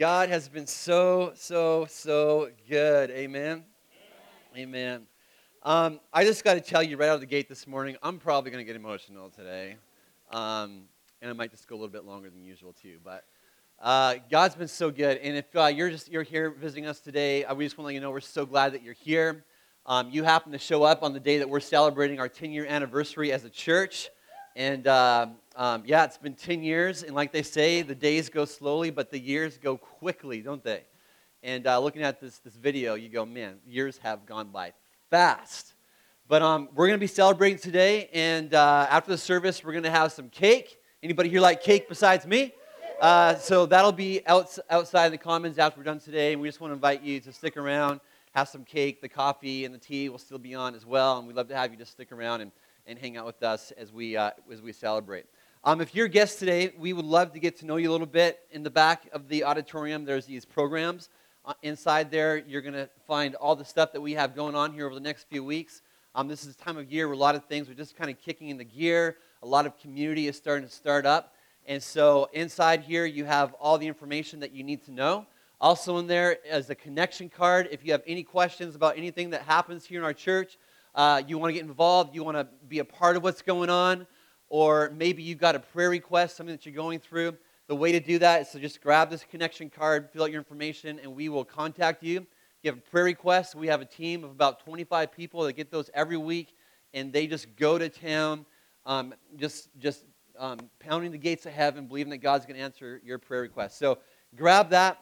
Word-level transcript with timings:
God 0.00 0.30
has 0.30 0.48
been 0.48 0.66
so, 0.66 1.32
so, 1.34 1.86
so 1.90 2.48
good. 2.70 3.10
Amen. 3.10 3.64
Amen. 4.56 5.02
Um, 5.62 6.00
I 6.10 6.24
just 6.24 6.42
got 6.42 6.54
to 6.54 6.62
tell 6.62 6.82
you 6.82 6.96
right 6.96 7.10
out 7.10 7.16
of 7.16 7.20
the 7.20 7.26
gate 7.26 7.50
this 7.50 7.66
morning, 7.66 7.98
I'm 8.02 8.18
probably 8.18 8.50
going 8.50 8.62
to 8.62 8.66
get 8.66 8.76
emotional 8.76 9.28
today. 9.28 9.76
Um, 10.30 10.84
and 11.20 11.28
I 11.28 11.34
might 11.34 11.50
just 11.50 11.68
go 11.68 11.74
a 11.74 11.76
little 11.76 11.90
bit 11.90 12.06
longer 12.06 12.30
than 12.30 12.42
usual, 12.42 12.72
too. 12.72 12.96
But 13.04 13.24
uh, 13.78 14.14
God's 14.30 14.54
been 14.54 14.68
so 14.68 14.90
good. 14.90 15.18
And 15.18 15.36
if 15.36 15.54
uh, 15.54 15.66
you're 15.66 15.90
just 15.90 16.10
you're 16.10 16.22
here 16.22 16.48
visiting 16.48 16.86
us 16.86 17.00
today, 17.00 17.44
uh, 17.44 17.54
we 17.54 17.66
just 17.66 17.76
want 17.76 17.84
to 17.84 17.88
let 17.88 17.94
you 17.94 18.00
know 18.00 18.10
we're 18.10 18.20
so 18.20 18.46
glad 18.46 18.72
that 18.72 18.82
you're 18.82 18.94
here. 18.94 19.44
Um, 19.84 20.08
you 20.08 20.24
happen 20.24 20.50
to 20.52 20.58
show 20.58 20.82
up 20.82 21.02
on 21.02 21.12
the 21.12 21.20
day 21.20 21.36
that 21.36 21.50
we're 21.50 21.60
celebrating 21.60 22.20
our 22.20 22.28
10 22.30 22.52
year 22.52 22.64
anniversary 22.64 23.32
as 23.32 23.44
a 23.44 23.50
church. 23.50 24.08
And 24.56 24.86
uh, 24.86 25.28
um, 25.56 25.82
yeah, 25.86 26.04
it's 26.04 26.18
been 26.18 26.34
10 26.34 26.62
years. 26.62 27.02
And 27.02 27.14
like 27.14 27.32
they 27.32 27.42
say, 27.42 27.82
the 27.82 27.94
days 27.94 28.28
go 28.28 28.44
slowly, 28.44 28.90
but 28.90 29.10
the 29.10 29.18
years 29.18 29.58
go 29.58 29.76
quickly, 29.76 30.40
don't 30.40 30.62
they? 30.62 30.82
And 31.42 31.66
uh, 31.66 31.78
looking 31.80 32.02
at 32.02 32.20
this, 32.20 32.38
this 32.38 32.54
video, 32.54 32.94
you 32.94 33.08
go, 33.08 33.24
man, 33.24 33.58
years 33.66 33.98
have 33.98 34.26
gone 34.26 34.48
by 34.48 34.72
fast. 35.08 35.74
But 36.28 36.42
um, 36.42 36.68
we're 36.74 36.86
going 36.86 36.98
to 36.98 37.02
be 37.02 37.06
celebrating 37.06 37.58
today. 37.58 38.08
And 38.12 38.52
uh, 38.52 38.86
after 38.90 39.10
the 39.10 39.18
service, 39.18 39.64
we're 39.64 39.72
going 39.72 39.84
to 39.84 39.90
have 39.90 40.12
some 40.12 40.28
cake. 40.28 40.78
Anybody 41.02 41.28
here 41.28 41.40
like 41.40 41.62
cake 41.62 41.88
besides 41.88 42.26
me? 42.26 42.52
Uh, 43.00 43.34
so 43.36 43.64
that'll 43.64 43.92
be 43.92 44.20
out, 44.26 44.58
outside 44.68 45.06
in 45.06 45.12
the 45.12 45.18
commons 45.18 45.58
after 45.58 45.80
we're 45.80 45.84
done 45.84 46.00
today. 46.00 46.32
And 46.32 46.42
we 46.42 46.48
just 46.48 46.60
want 46.60 46.72
to 46.72 46.74
invite 46.74 47.02
you 47.02 47.20
to 47.20 47.32
stick 47.32 47.56
around, 47.56 48.00
have 48.34 48.48
some 48.48 48.64
cake. 48.64 49.00
The 49.00 49.08
coffee 49.08 49.64
and 49.64 49.74
the 49.74 49.78
tea 49.78 50.08
will 50.08 50.18
still 50.18 50.38
be 50.38 50.54
on 50.54 50.74
as 50.74 50.84
well. 50.84 51.18
And 51.18 51.26
we'd 51.26 51.36
love 51.36 51.48
to 51.48 51.56
have 51.56 51.70
you 51.70 51.78
just 51.78 51.92
stick 51.92 52.12
around 52.12 52.42
and, 52.42 52.52
and 52.90 52.98
hang 52.98 53.16
out 53.16 53.24
with 53.24 53.42
us 53.44 53.72
as 53.78 53.92
we, 53.92 54.16
uh, 54.16 54.32
as 54.52 54.60
we 54.60 54.72
celebrate. 54.72 55.24
Um, 55.62 55.80
if 55.80 55.94
you're 55.94 56.06
a 56.06 56.10
guest 56.10 56.40
today, 56.40 56.72
we 56.76 56.92
would 56.92 57.04
love 57.04 57.32
to 57.34 57.38
get 57.38 57.56
to 57.58 57.66
know 57.66 57.76
you 57.76 57.88
a 57.88 57.92
little 57.92 58.06
bit. 58.06 58.40
In 58.50 58.64
the 58.64 58.70
back 58.70 59.08
of 59.12 59.28
the 59.28 59.44
auditorium, 59.44 60.04
there's 60.04 60.26
these 60.26 60.44
programs. 60.44 61.08
Uh, 61.46 61.54
inside 61.62 62.10
there, 62.10 62.38
you're 62.38 62.62
going 62.62 62.74
to 62.74 62.88
find 63.06 63.36
all 63.36 63.54
the 63.54 63.64
stuff 63.64 63.92
that 63.92 64.00
we 64.00 64.12
have 64.14 64.34
going 64.34 64.56
on 64.56 64.72
here 64.72 64.86
over 64.86 64.94
the 64.94 65.00
next 65.00 65.28
few 65.28 65.44
weeks. 65.44 65.82
Um, 66.16 66.26
this 66.26 66.44
is 66.44 66.56
the 66.56 66.64
time 66.64 66.76
of 66.76 66.90
year 66.90 67.06
where 67.06 67.14
a 67.14 67.18
lot 67.18 67.36
of 67.36 67.44
things 67.44 67.70
are 67.70 67.74
just 67.74 67.96
kind 67.96 68.10
of 68.10 68.20
kicking 68.20 68.48
in 68.48 68.58
the 68.58 68.64
gear. 68.64 69.18
A 69.44 69.46
lot 69.46 69.66
of 69.66 69.78
community 69.78 70.26
is 70.26 70.36
starting 70.36 70.66
to 70.66 70.74
start 70.74 71.06
up. 71.06 71.34
And 71.68 71.80
so 71.80 72.28
inside 72.32 72.80
here, 72.80 73.06
you 73.06 73.24
have 73.24 73.54
all 73.60 73.78
the 73.78 73.86
information 73.86 74.40
that 74.40 74.50
you 74.50 74.64
need 74.64 74.84
to 74.86 74.90
know. 74.90 75.26
Also, 75.60 75.98
in 75.98 76.08
there 76.08 76.38
is 76.44 76.70
a 76.70 76.74
connection 76.74 77.28
card. 77.28 77.68
If 77.70 77.84
you 77.84 77.92
have 77.92 78.02
any 78.06 78.24
questions 78.24 78.74
about 78.74 78.98
anything 78.98 79.30
that 79.30 79.42
happens 79.42 79.84
here 79.84 80.00
in 80.00 80.04
our 80.04 80.12
church, 80.12 80.58
uh, 80.94 81.22
you 81.26 81.38
want 81.38 81.50
to 81.50 81.54
get 81.54 81.64
involved, 81.64 82.14
you 82.14 82.24
want 82.24 82.36
to 82.36 82.46
be 82.68 82.78
a 82.80 82.84
part 82.84 83.16
of 83.16 83.22
what's 83.22 83.42
going 83.42 83.70
on, 83.70 84.06
or 84.48 84.92
maybe 84.96 85.22
you've 85.22 85.38
got 85.38 85.54
a 85.54 85.60
prayer 85.60 85.90
request, 85.90 86.36
something 86.36 86.54
that 86.54 86.66
you're 86.66 86.74
going 86.74 86.98
through, 86.98 87.36
the 87.70 87.76
way 87.76 87.92
to 87.92 88.00
do 88.00 88.18
that 88.18 88.40
is 88.40 88.48
to 88.48 88.58
just 88.58 88.80
grab 88.80 89.10
this 89.10 89.24
connection 89.30 89.70
card, 89.70 90.10
fill 90.12 90.24
out 90.24 90.32
your 90.32 90.40
information, 90.40 90.98
and 90.98 91.14
we 91.14 91.28
will 91.28 91.44
contact 91.44 92.02
you. 92.02 92.18
If 92.18 92.26
you 92.64 92.70
have 92.72 92.78
a 92.78 92.90
prayer 92.90 93.04
request, 93.04 93.54
we 93.54 93.68
have 93.68 93.80
a 93.80 93.84
team 93.84 94.24
of 94.24 94.32
about 94.32 94.64
25 94.64 95.12
people 95.12 95.44
that 95.44 95.52
get 95.52 95.70
those 95.70 95.88
every 95.94 96.16
week, 96.16 96.56
and 96.94 97.12
they 97.12 97.28
just 97.28 97.54
go 97.54 97.78
to 97.78 97.88
town, 97.88 98.44
um, 98.86 99.14
just, 99.36 99.68
just 99.78 100.04
um, 100.36 100.58
pounding 100.80 101.12
the 101.12 101.18
gates 101.18 101.46
of 101.46 101.52
heaven, 101.52 101.86
believing 101.86 102.10
that 102.10 102.18
God's 102.18 102.44
going 102.44 102.56
to 102.56 102.62
answer 102.62 103.00
your 103.04 103.18
prayer 103.18 103.42
request. 103.42 103.78
So 103.78 103.98
grab 104.34 104.70
that 104.70 104.98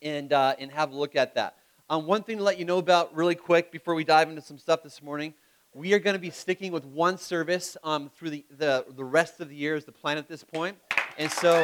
and, 0.00 0.32
uh, 0.32 0.54
and 0.58 0.70
have 0.72 0.92
a 0.92 0.96
look 0.96 1.16
at 1.16 1.34
that. 1.34 1.56
Um, 1.90 2.06
one 2.06 2.22
thing 2.22 2.38
to 2.38 2.44
let 2.44 2.58
you 2.58 2.64
know 2.64 2.78
about 2.78 3.14
really 3.14 3.34
quick 3.34 3.70
before 3.72 3.94
we 3.94 4.04
dive 4.04 4.30
into 4.30 4.40
some 4.40 4.58
stuff 4.58 4.82
this 4.82 5.02
morning 5.02 5.34
we 5.74 5.92
are 5.92 5.98
going 6.00 6.14
to 6.14 6.20
be 6.20 6.30
sticking 6.30 6.72
with 6.72 6.84
one 6.84 7.16
service 7.16 7.76
um, 7.84 8.10
through 8.16 8.30
the, 8.30 8.44
the, 8.58 8.84
the 8.96 9.04
rest 9.04 9.40
of 9.40 9.48
the 9.48 9.54
year 9.54 9.76
is 9.76 9.84
the 9.84 9.92
plan 9.92 10.18
at 10.18 10.26
this 10.26 10.42
point. 10.42 10.76
And 11.16 11.30
so, 11.30 11.62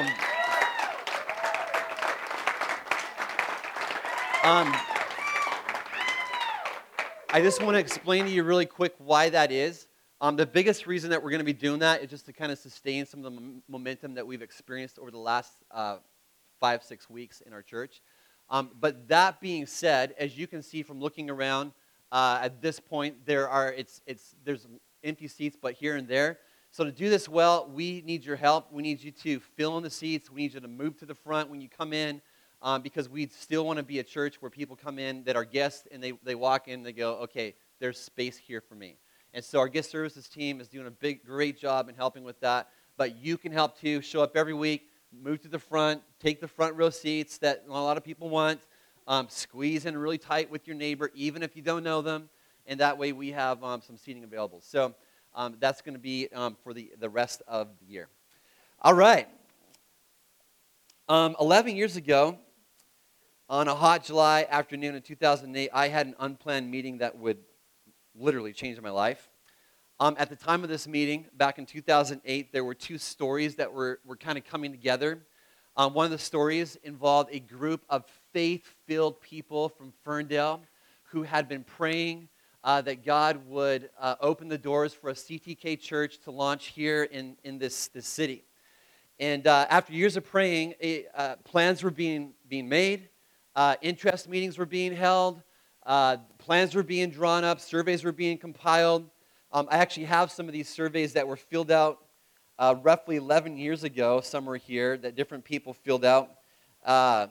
um, 4.44 4.72
I 7.30 7.40
just 7.42 7.62
want 7.62 7.74
to 7.74 7.80
explain 7.80 8.24
to 8.26 8.30
you 8.30 8.44
really 8.44 8.66
quick 8.66 8.94
why 8.98 9.28
that 9.30 9.50
is. 9.50 9.88
Um, 10.20 10.36
the 10.36 10.46
biggest 10.46 10.86
reason 10.86 11.10
that 11.10 11.22
we're 11.22 11.30
going 11.30 11.40
to 11.40 11.44
be 11.44 11.52
doing 11.52 11.80
that 11.80 12.02
is 12.02 12.10
just 12.10 12.26
to 12.26 12.32
kind 12.32 12.52
of 12.52 12.58
sustain 12.58 13.06
some 13.06 13.24
of 13.24 13.32
the 13.32 13.40
m- 13.40 13.62
momentum 13.68 14.14
that 14.14 14.26
we've 14.26 14.42
experienced 14.42 14.98
over 14.98 15.10
the 15.10 15.18
last 15.18 15.52
uh, 15.72 15.96
five, 16.60 16.82
six 16.82 17.10
weeks 17.10 17.40
in 17.40 17.52
our 17.52 17.62
church. 17.62 18.00
Um, 18.48 18.70
but 18.80 19.08
that 19.08 19.40
being 19.40 19.66
said, 19.66 20.14
as 20.18 20.38
you 20.38 20.46
can 20.46 20.62
see 20.62 20.82
from 20.82 21.00
looking 21.00 21.30
around 21.30 21.72
uh, 22.12 22.40
at 22.42 22.62
this 22.62 22.78
point, 22.78 23.26
there 23.26 23.48
are 23.48 23.72
it's 23.72 24.00
it's 24.06 24.34
there's 24.44 24.66
empty 25.02 25.28
seats, 25.28 25.56
but 25.60 25.74
here 25.74 25.96
and 25.96 26.06
there. 26.06 26.38
So 26.70 26.84
to 26.84 26.92
do 26.92 27.08
this 27.08 27.28
well, 27.28 27.70
we 27.72 28.02
need 28.04 28.24
your 28.24 28.36
help. 28.36 28.70
We 28.70 28.82
need 28.82 29.02
you 29.02 29.10
to 29.10 29.40
fill 29.40 29.78
in 29.78 29.82
the 29.82 29.90
seats. 29.90 30.30
We 30.30 30.42
need 30.42 30.54
you 30.54 30.60
to 30.60 30.68
move 30.68 30.98
to 30.98 31.06
the 31.06 31.14
front 31.14 31.48
when 31.48 31.60
you 31.60 31.68
come 31.68 31.92
in, 31.92 32.20
um, 32.60 32.82
because 32.82 33.08
we 33.08 33.26
still 33.28 33.64
want 33.64 33.78
to 33.78 33.82
be 33.82 33.98
a 33.98 34.04
church 34.04 34.42
where 34.42 34.50
people 34.50 34.76
come 34.76 34.98
in 34.98 35.24
that 35.24 35.36
are 35.36 35.44
guests 35.44 35.88
and 35.90 36.02
they, 36.02 36.12
they 36.22 36.34
walk 36.34 36.68
in 36.68 36.74
and 36.74 36.86
they 36.86 36.92
go, 36.92 37.14
okay, 37.14 37.54
there's 37.80 37.98
space 37.98 38.36
here 38.36 38.60
for 38.60 38.74
me. 38.74 38.96
And 39.32 39.44
so 39.44 39.58
our 39.58 39.68
guest 39.68 39.90
services 39.90 40.28
team 40.28 40.60
is 40.60 40.68
doing 40.68 40.86
a 40.86 40.90
big, 40.90 41.24
great 41.24 41.58
job 41.58 41.88
in 41.88 41.94
helping 41.94 42.24
with 42.24 42.40
that. 42.40 42.68
But 42.96 43.16
you 43.16 43.36
can 43.36 43.52
help 43.52 43.78
too. 43.78 44.00
Show 44.00 44.22
up 44.22 44.36
every 44.36 44.54
week, 44.54 44.88
move 45.22 45.40
to 45.42 45.48
the 45.48 45.58
front, 45.58 46.02
take 46.20 46.40
the 46.40 46.48
front 46.48 46.76
row 46.76 46.90
seats 46.90 47.38
that 47.38 47.64
a 47.68 47.72
lot 47.72 47.96
of 47.96 48.04
people 48.04 48.28
want. 48.28 48.60
Um, 49.08 49.28
squeeze 49.30 49.86
in 49.86 49.96
really 49.96 50.18
tight 50.18 50.50
with 50.50 50.66
your 50.66 50.74
neighbor, 50.74 51.12
even 51.14 51.44
if 51.44 51.54
you 51.54 51.62
don't 51.62 51.84
know 51.84 52.02
them. 52.02 52.28
And 52.66 52.80
that 52.80 52.98
way 52.98 53.12
we 53.12 53.30
have 53.30 53.62
um, 53.62 53.80
some 53.80 53.96
seating 53.96 54.24
available. 54.24 54.60
So 54.60 54.94
um, 55.34 55.56
that's 55.60 55.80
going 55.80 55.94
to 55.94 56.00
be 56.00 56.28
um, 56.34 56.56
for 56.64 56.74
the, 56.74 56.90
the 56.98 57.08
rest 57.08 57.42
of 57.46 57.68
the 57.80 57.86
year. 57.86 58.08
All 58.82 58.94
right. 58.94 59.28
Um, 61.08 61.36
11 61.40 61.76
years 61.76 61.94
ago, 61.94 62.36
on 63.48 63.68
a 63.68 63.74
hot 63.74 64.04
July 64.04 64.44
afternoon 64.50 64.96
in 64.96 65.02
2008, 65.02 65.70
I 65.72 65.88
had 65.88 66.08
an 66.08 66.16
unplanned 66.18 66.68
meeting 66.68 66.98
that 66.98 67.16
would 67.16 67.38
literally 68.16 68.52
change 68.52 68.80
my 68.80 68.90
life. 68.90 69.28
Um, 69.98 70.14
at 70.18 70.28
the 70.28 70.36
time 70.36 70.62
of 70.62 70.68
this 70.68 70.86
meeting, 70.86 71.24
back 71.38 71.58
in 71.58 71.64
2008, 71.64 72.52
there 72.52 72.64
were 72.64 72.74
two 72.74 72.98
stories 72.98 73.54
that 73.54 73.72
were, 73.72 73.98
were 74.04 74.16
kind 74.16 74.36
of 74.36 74.44
coming 74.44 74.70
together. 74.70 75.22
Um, 75.74 75.94
one 75.94 76.04
of 76.04 76.10
the 76.10 76.18
stories 76.18 76.76
involved 76.82 77.30
a 77.32 77.40
group 77.40 77.82
of 77.88 78.04
faith 78.30 78.74
filled 78.86 79.22
people 79.22 79.70
from 79.70 79.94
Ferndale 80.04 80.60
who 81.04 81.22
had 81.22 81.48
been 81.48 81.64
praying 81.64 82.28
uh, 82.62 82.82
that 82.82 83.06
God 83.06 83.46
would 83.48 83.88
uh, 83.98 84.16
open 84.20 84.48
the 84.48 84.58
doors 84.58 84.92
for 84.92 85.08
a 85.08 85.14
CTK 85.14 85.80
church 85.80 86.18
to 86.24 86.30
launch 86.30 86.66
here 86.66 87.04
in, 87.04 87.34
in 87.42 87.58
this, 87.58 87.88
this 87.88 88.06
city. 88.06 88.44
And 89.18 89.46
uh, 89.46 89.64
after 89.70 89.94
years 89.94 90.18
of 90.18 90.24
praying, 90.24 90.74
uh, 91.14 91.36
plans 91.44 91.82
were 91.82 91.90
being, 91.90 92.34
being 92.50 92.68
made, 92.68 93.08
uh, 93.54 93.76
interest 93.80 94.28
meetings 94.28 94.58
were 94.58 94.66
being 94.66 94.94
held, 94.94 95.42
uh, 95.86 96.18
plans 96.36 96.74
were 96.74 96.82
being 96.82 97.08
drawn 97.08 97.44
up, 97.44 97.60
surveys 97.60 98.04
were 98.04 98.12
being 98.12 98.36
compiled. 98.36 99.08
Um, 99.56 99.68
I 99.70 99.78
actually 99.78 100.04
have 100.04 100.30
some 100.30 100.48
of 100.48 100.52
these 100.52 100.68
surveys 100.68 101.14
that 101.14 101.26
were 101.26 101.38
filled 101.38 101.70
out 101.70 102.04
uh, 102.58 102.74
roughly 102.82 103.16
11 103.16 103.56
years 103.56 103.84
ago, 103.84 104.20
somewhere 104.20 104.58
here, 104.58 104.98
that 104.98 105.16
different 105.16 105.44
people 105.46 105.72
filled 105.72 106.04
out. 106.04 106.28
Uh, 106.84 107.28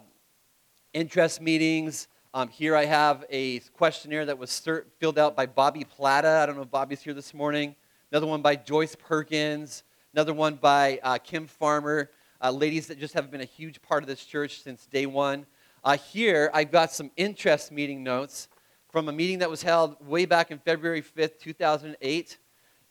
interest 0.92 1.40
meetings. 1.40 2.08
Um, 2.34 2.48
here 2.48 2.76
I 2.76 2.86
have 2.86 3.26
a 3.30 3.60
questionnaire 3.78 4.26
that 4.26 4.40
was 4.40 4.50
cert- 4.50 4.86
filled 4.98 5.20
out 5.20 5.36
by 5.36 5.46
Bobby 5.46 5.84
Plata. 5.84 6.40
I 6.42 6.48
don't 6.48 6.56
know 6.56 6.64
if 6.64 6.72
Bobby's 6.72 7.04
here 7.04 7.14
this 7.14 7.32
morning. 7.32 7.76
Another 8.12 8.26
one 8.26 8.42
by 8.42 8.56
Joyce 8.56 8.96
Perkins. 8.96 9.84
Another 10.12 10.34
one 10.34 10.56
by 10.56 11.00
uh, 11.04 11.20
Kim 11.20 11.46
Farmer. 11.46 12.10
Uh, 12.42 12.50
ladies 12.50 12.88
that 12.88 12.98
just 12.98 13.14
have 13.14 13.30
been 13.30 13.42
a 13.42 13.46
huge 13.46 13.84
part 13.84 14.02
of 14.02 14.08
this 14.08 14.26
church 14.26 14.64
since 14.64 14.88
day 14.88 15.06
one. 15.06 15.46
Uh, 15.84 15.96
here, 15.96 16.50
I've 16.56 16.72
got 16.72 16.92
some 16.92 17.12
interest 17.18 17.72
meeting 17.72 18.04
notes 18.04 18.48
from 18.96 19.10
a 19.10 19.12
meeting 19.12 19.40
that 19.40 19.50
was 19.50 19.62
held 19.62 19.98
way 20.08 20.24
back 20.26 20.52
in 20.52 20.58
February 20.58 21.02
5th, 21.02 21.38
2008. 21.38 22.38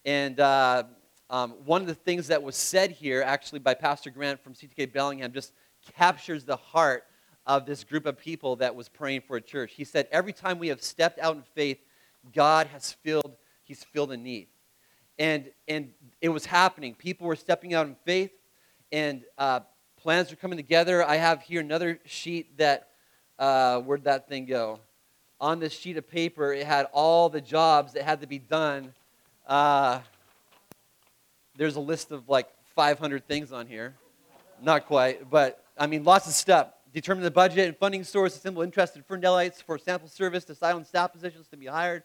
And 0.05 0.39
uh, 0.39 0.83
um, 1.31 1.53
one 1.65 1.81
of 1.81 1.87
the 1.87 1.95
things 1.95 2.27
that 2.27 2.43
was 2.43 2.57
said 2.57 2.91
here, 2.91 3.23
actually, 3.23 3.61
by 3.61 3.73
Pastor 3.73 4.11
Grant 4.11 4.45
from 4.45 4.53
CTK 4.53 4.93
Bellingham, 4.93 5.33
just 5.33 5.55
captures 5.97 6.45
the 6.45 6.57
heart 6.57 7.05
of 7.47 7.65
this 7.65 7.85
group 7.85 8.05
of 8.05 8.19
people 8.19 8.55
that 8.57 8.77
was 8.77 8.87
praying 8.87 9.23
for 9.27 9.39
a 9.39 9.41
church. 9.41 9.73
He 9.73 9.85
said, 9.85 10.07
Every 10.13 10.35
time 10.35 10.59
we 10.59 10.69
have 10.69 10.83
stepped 10.83 11.19
out 11.21 11.37
in 11.37 11.43
faith, 11.55 11.79
God 12.35 12.67
has 12.67 12.93
filled, 12.93 13.37
He's 13.63 13.83
filled 13.83 14.13
a 14.13 14.19
need. 14.19 14.49
And, 15.19 15.51
and 15.69 15.91
it 16.21 16.29
was 16.29 16.45
happening. 16.45 16.95
People 16.95 17.27
were 17.27 17.35
stepping 17.35 17.73
out 17.73 17.87
in 17.87 17.97
faith, 18.05 18.33
and 18.93 19.23
uh, 19.39 19.61
plans 19.97 20.29
were 20.29 20.37
coming 20.37 20.59
together. 20.59 21.03
I 21.03 21.17
have 21.17 21.41
here 21.41 21.63
another 21.63 21.99
sheet 22.05 22.59
that, 22.59 22.91
uh, 23.39 23.81
where'd 23.81 24.05
that 24.05 24.29
thing 24.29 24.45
go? 24.45 24.81
On 25.45 25.61
this 25.61 25.75
sheet 25.75 25.99
of 25.99 26.09
paper, 26.09 26.55
it 26.55 26.67
had 26.67 26.87
all 26.91 27.29
the 27.29 27.43
jobs 27.43 27.93
that 27.93 28.05
had 28.05 28.23
to 28.23 28.27
be 28.27 28.39
done. 28.39 28.95
Uh, 29.47 30.01
there's 31.55 31.77
a 31.77 31.81
list 31.81 32.13
of 32.13 32.31
like 32.31 32.49
500 32.75 33.29
things 33.29 33.53
on 33.53 33.67
here. 33.67 33.93
Not 34.63 34.87
quite, 34.87 35.29
but 35.29 35.63
I 35.77 35.87
mean, 35.87 36.03
lots 36.03 36.27
of 36.27 36.33
stuff. 36.33 36.69
Determine 36.95 37.25
the 37.25 37.31
budget 37.31 37.69
and 37.69 37.77
funding 37.77 38.05
source, 38.05 38.35
assemble 38.35 38.63
interested 38.63 39.07
Ferndalites 39.07 39.63
for 39.63 39.77
sample 39.77 40.09
service, 40.09 40.47
decide 40.47 40.77
on 40.77 40.83
staff 40.83 41.13
positions 41.13 41.47
to 41.49 41.59
be 41.59 41.67
hired, 41.67 42.05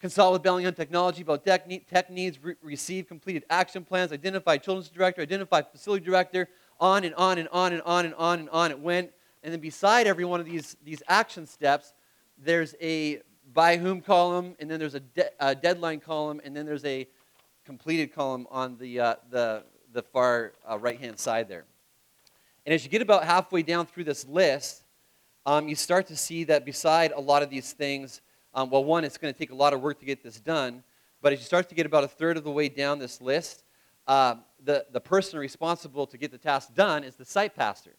consult 0.00 0.32
with 0.32 0.42
Bellingham 0.42 0.72
Technology 0.72 1.20
about 1.20 1.44
tech, 1.44 1.68
tech 1.86 2.08
needs, 2.08 2.42
re- 2.42 2.54
receive 2.62 3.06
completed 3.06 3.44
action 3.50 3.84
plans, 3.84 4.10
identify 4.10 4.56
children's 4.56 4.88
director, 4.88 5.20
identify 5.20 5.60
facility 5.60 6.02
director, 6.02 6.48
on 6.80 7.04
and 7.04 7.14
on 7.16 7.36
and 7.36 7.48
on 7.52 7.74
and 7.74 7.82
on 7.82 8.06
and 8.06 8.14
on 8.14 8.38
and 8.38 8.48
on 8.48 8.70
it 8.70 8.80
went. 8.80 9.10
And 9.42 9.52
then 9.52 9.60
beside 9.60 10.06
every 10.06 10.24
one 10.24 10.40
of 10.40 10.46
these, 10.46 10.78
these 10.82 11.02
action 11.08 11.46
steps, 11.46 11.92
there's 12.42 12.74
a 12.80 13.20
by 13.52 13.76
whom 13.76 14.00
column, 14.00 14.54
and 14.60 14.70
then 14.70 14.78
there's 14.78 14.94
a, 14.94 15.00
de- 15.00 15.30
a 15.40 15.54
deadline 15.54 16.00
column, 16.00 16.40
and 16.44 16.56
then 16.56 16.66
there's 16.66 16.84
a 16.84 17.06
completed 17.64 18.14
column 18.14 18.46
on 18.50 18.76
the, 18.78 19.00
uh, 19.00 19.14
the, 19.30 19.64
the 19.92 20.02
far 20.02 20.52
uh, 20.68 20.78
right 20.78 21.00
hand 21.00 21.18
side 21.18 21.48
there. 21.48 21.64
And 22.64 22.74
as 22.74 22.84
you 22.84 22.90
get 22.90 23.02
about 23.02 23.24
halfway 23.24 23.62
down 23.62 23.86
through 23.86 24.04
this 24.04 24.26
list, 24.26 24.84
um, 25.46 25.68
you 25.68 25.74
start 25.74 26.06
to 26.08 26.16
see 26.16 26.44
that 26.44 26.64
beside 26.64 27.12
a 27.12 27.20
lot 27.20 27.42
of 27.42 27.50
these 27.50 27.72
things, 27.72 28.20
um, 28.54 28.70
well, 28.70 28.84
one, 28.84 29.04
it's 29.04 29.18
going 29.18 29.32
to 29.32 29.38
take 29.38 29.50
a 29.50 29.54
lot 29.54 29.72
of 29.72 29.80
work 29.80 29.98
to 30.00 30.06
get 30.06 30.22
this 30.22 30.38
done, 30.38 30.82
but 31.22 31.32
as 31.32 31.40
you 31.40 31.44
start 31.44 31.68
to 31.68 31.74
get 31.74 31.86
about 31.86 32.04
a 32.04 32.08
third 32.08 32.36
of 32.36 32.44
the 32.44 32.50
way 32.50 32.68
down 32.68 32.98
this 32.98 33.20
list, 33.20 33.64
uh, 34.06 34.36
the, 34.64 34.86
the 34.92 35.00
person 35.00 35.38
responsible 35.38 36.06
to 36.06 36.18
get 36.18 36.30
the 36.30 36.38
task 36.38 36.74
done 36.74 37.04
is 37.04 37.16
the 37.16 37.24
site 37.24 37.54
pastor. 37.54 37.92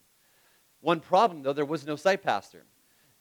One 0.81 0.99
problem, 0.99 1.43
though, 1.43 1.53
there 1.53 1.65
was 1.65 1.85
no 1.85 1.95
site 1.95 2.23
pastor. 2.23 2.63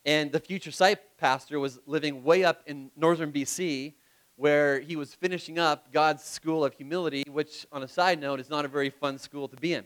And 0.06 0.32
the 0.32 0.40
future 0.40 0.70
site 0.70 0.98
pastor 1.18 1.60
was 1.60 1.78
living 1.86 2.24
way 2.24 2.42
up 2.42 2.62
in 2.66 2.90
northern 2.96 3.32
BC, 3.32 3.94
where 4.36 4.80
he 4.80 4.96
was 4.96 5.14
finishing 5.14 5.58
up 5.58 5.92
God's 5.92 6.24
School 6.24 6.64
of 6.64 6.72
Humility, 6.72 7.24
which, 7.30 7.66
on 7.70 7.82
a 7.82 7.88
side 7.88 8.18
note, 8.18 8.40
is 8.40 8.48
not 8.48 8.64
a 8.64 8.68
very 8.68 8.88
fun 8.88 9.18
school 9.18 9.46
to 9.48 9.56
be 9.56 9.74
in. 9.74 9.84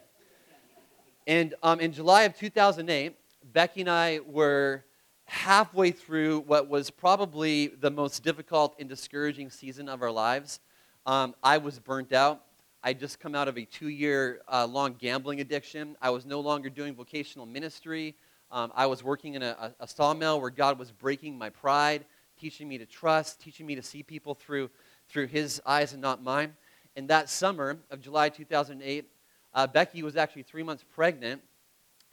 And 1.26 1.54
um, 1.62 1.80
in 1.80 1.92
July 1.92 2.22
of 2.22 2.36
2008, 2.36 3.16
Becky 3.52 3.80
and 3.80 3.90
I 3.90 4.20
were 4.24 4.84
halfway 5.24 5.90
through 5.90 6.40
what 6.40 6.68
was 6.68 6.90
probably 6.90 7.68
the 7.68 7.90
most 7.90 8.22
difficult 8.22 8.76
and 8.78 8.88
discouraging 8.88 9.50
season 9.50 9.88
of 9.88 10.02
our 10.02 10.10
lives. 10.12 10.60
Um, 11.06 11.34
I 11.42 11.58
was 11.58 11.80
burnt 11.80 12.12
out. 12.12 12.42
I 12.84 12.92
just 12.92 13.18
come 13.18 13.34
out 13.34 13.48
of 13.48 13.56
a 13.56 13.64
two-year 13.64 14.42
uh, 14.46 14.66
long 14.66 14.94
gambling 14.94 15.40
addiction. 15.40 15.96
I 16.00 16.10
was 16.10 16.26
no 16.26 16.40
longer 16.40 16.68
doing 16.68 16.94
vocational 16.94 17.46
ministry. 17.46 18.14
Um, 18.54 18.70
I 18.76 18.86
was 18.86 19.02
working 19.02 19.34
in 19.34 19.42
a, 19.42 19.74
a, 19.80 19.88
sawmill 19.88 20.40
where 20.40 20.48
God 20.48 20.78
was 20.78 20.92
breaking 20.92 21.36
my 21.36 21.50
pride, 21.50 22.04
teaching 22.38 22.68
me 22.68 22.78
to 22.78 22.86
trust, 22.86 23.40
teaching 23.40 23.66
me 23.66 23.74
to 23.74 23.82
see 23.82 24.04
people 24.04 24.32
through, 24.32 24.70
through 25.08 25.26
His 25.26 25.60
eyes 25.66 25.92
and 25.92 26.00
not 26.00 26.22
mine. 26.22 26.54
And 26.94 27.08
that 27.08 27.28
summer 27.28 27.78
of 27.90 28.00
July 28.00 28.28
2008, 28.28 29.08
uh, 29.54 29.66
Becky 29.66 30.04
was 30.04 30.14
actually 30.14 30.44
three 30.44 30.62
months 30.62 30.84
pregnant, 30.94 31.42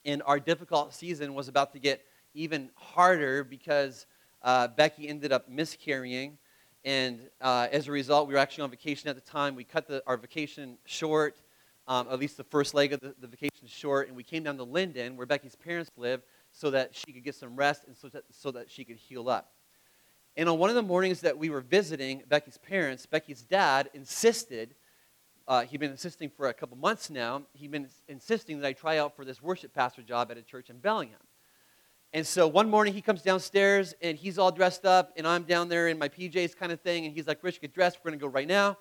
and 0.04 0.24
our 0.26 0.40
difficult 0.40 0.96
season 0.96 1.36
was 1.36 1.48
about 1.48 1.74
to 1.74 1.80
get 1.80 2.04
even 2.34 2.72
harder 2.74 3.44
because 3.44 4.08
uh, 4.42 4.68
Becky 4.70 5.08
ended 5.08 5.32
up 5.32 5.48
miscarrying. 5.48 6.40
And 6.84 7.20
uh, 7.40 7.68
as 7.72 7.88
a 7.88 7.92
result, 7.92 8.28
we 8.28 8.34
were 8.34 8.40
actually 8.40 8.64
on 8.64 8.72
vacation 8.72 9.12
at 9.12 9.16
the 9.16 9.22
time. 9.22 9.54
We 9.54 9.64
cut 9.64 9.88
the, 9.88 10.02
our 10.08 10.18
vacation 10.18 10.80
short 10.86 11.36
um, 11.88 12.08
at 12.10 12.20
least 12.20 12.38
the 12.38 12.44
first 12.44 12.74
leg 12.74 12.94
of 12.94 13.00
the, 13.00 13.14
the 13.20 13.28
vacation 13.28 13.68
short, 13.68 14.08
and 14.08 14.16
we 14.16 14.24
came 14.24 14.44
down 14.44 14.58
to 14.58 14.66
Lynden, 14.66 15.16
where 15.16 15.26
Becky's 15.26 15.56
parents 15.56 15.92
live, 15.98 16.22
so 16.52 16.72
that 16.72 16.96
she 16.96 17.12
could 17.12 17.24
get 17.24 17.36
some 17.36 17.56
rest 17.56 17.86
and 17.88 17.96
so 17.96 18.10
that, 18.10 18.24
so 18.32 18.52
that 18.52 18.70
she 18.70 18.84
could 18.84 18.98
heal 18.98 19.30
up. 19.30 19.52
And 20.38 20.48
on 20.48 20.58
one 20.58 20.70
of 20.70 20.76
the 20.76 20.82
mornings 20.82 21.22
that 21.22 21.38
we 21.38 21.50
were 21.50 21.62
visiting 21.62 22.24
Becky's 22.28 22.58
parents, 22.58 23.06
Becky's 23.06 23.42
dad 23.42 23.90
insisted, 23.94 24.76
uh, 25.48 25.64
he'd 25.64 25.80
been 25.80 25.92
insisting 25.92 26.30
for 26.30 26.48
a 26.48 26.54
couple 26.54 26.78
months 26.78 27.10
now, 27.10 27.44
he'd 27.54 27.72
been 27.72 27.88
insisting 28.08 28.60
that 28.60 28.68
I 28.68 28.74
try 28.74 28.98
out 28.98 29.16
for 29.16 29.26
this 29.26 29.42
worship 29.42 29.74
pastor 29.74 30.02
job 30.02 30.32
at 30.32 30.38
a 30.38 30.42
church 30.42 30.70
in 30.70 30.78
Bellingham. 30.78 31.20
And 32.14 32.28
so 32.28 32.48
one 32.48 32.70
morning 32.70 32.94
he 32.94 33.02
comes 33.02 33.22
downstairs 33.22 33.94
and 34.02 34.18
he's 34.18 34.38
all 34.38 34.52
dressed 34.52 34.86
up, 34.86 35.14
and 35.18 35.26
I'm 35.28 35.44
down 35.44 35.70
there 35.70 35.88
in 35.88 35.98
my 35.98 36.10
PJs 36.10 36.56
kind 36.56 36.72
of 36.72 36.82
thing, 36.82 37.06
and 37.06 37.14
he's 37.14 37.28
like, 37.28 37.44
Rich, 37.44 37.62
get 37.62 37.74
dressed, 37.74 38.00
we're 38.04 38.12
going 38.12 38.20
to 38.20 38.26
go 38.26 38.30
right 38.30 38.48
now. 38.48 38.78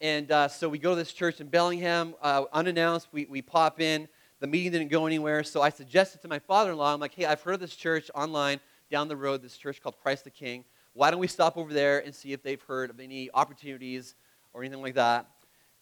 And 0.00 0.30
uh, 0.30 0.48
so 0.48 0.68
we 0.68 0.78
go 0.78 0.90
to 0.90 0.96
this 0.96 1.12
church 1.12 1.40
in 1.40 1.48
Bellingham, 1.48 2.14
uh, 2.20 2.44
unannounced. 2.52 3.08
We, 3.12 3.26
we 3.26 3.42
pop 3.42 3.80
in. 3.80 4.08
The 4.40 4.46
meeting 4.46 4.72
didn't 4.72 4.88
go 4.88 5.06
anywhere. 5.06 5.42
So 5.44 5.62
I 5.62 5.70
suggested 5.70 6.22
to 6.22 6.28
my 6.28 6.38
father 6.38 6.72
in 6.72 6.76
law, 6.76 6.92
I'm 6.92 7.00
like, 7.00 7.14
hey, 7.14 7.24
I've 7.24 7.40
heard 7.42 7.54
of 7.54 7.60
this 7.60 7.76
church 7.76 8.10
online 8.14 8.60
down 8.90 9.08
the 9.08 9.16
road, 9.16 9.42
this 9.42 9.56
church 9.56 9.82
called 9.82 9.96
Christ 10.02 10.24
the 10.24 10.30
King. 10.30 10.64
Why 10.92 11.10
don't 11.10 11.20
we 11.20 11.26
stop 11.26 11.56
over 11.56 11.72
there 11.72 12.04
and 12.04 12.14
see 12.14 12.32
if 12.32 12.42
they've 12.42 12.62
heard 12.62 12.90
of 12.90 13.00
any 13.00 13.30
opportunities 13.32 14.14
or 14.52 14.62
anything 14.62 14.82
like 14.82 14.94
that? 14.94 15.26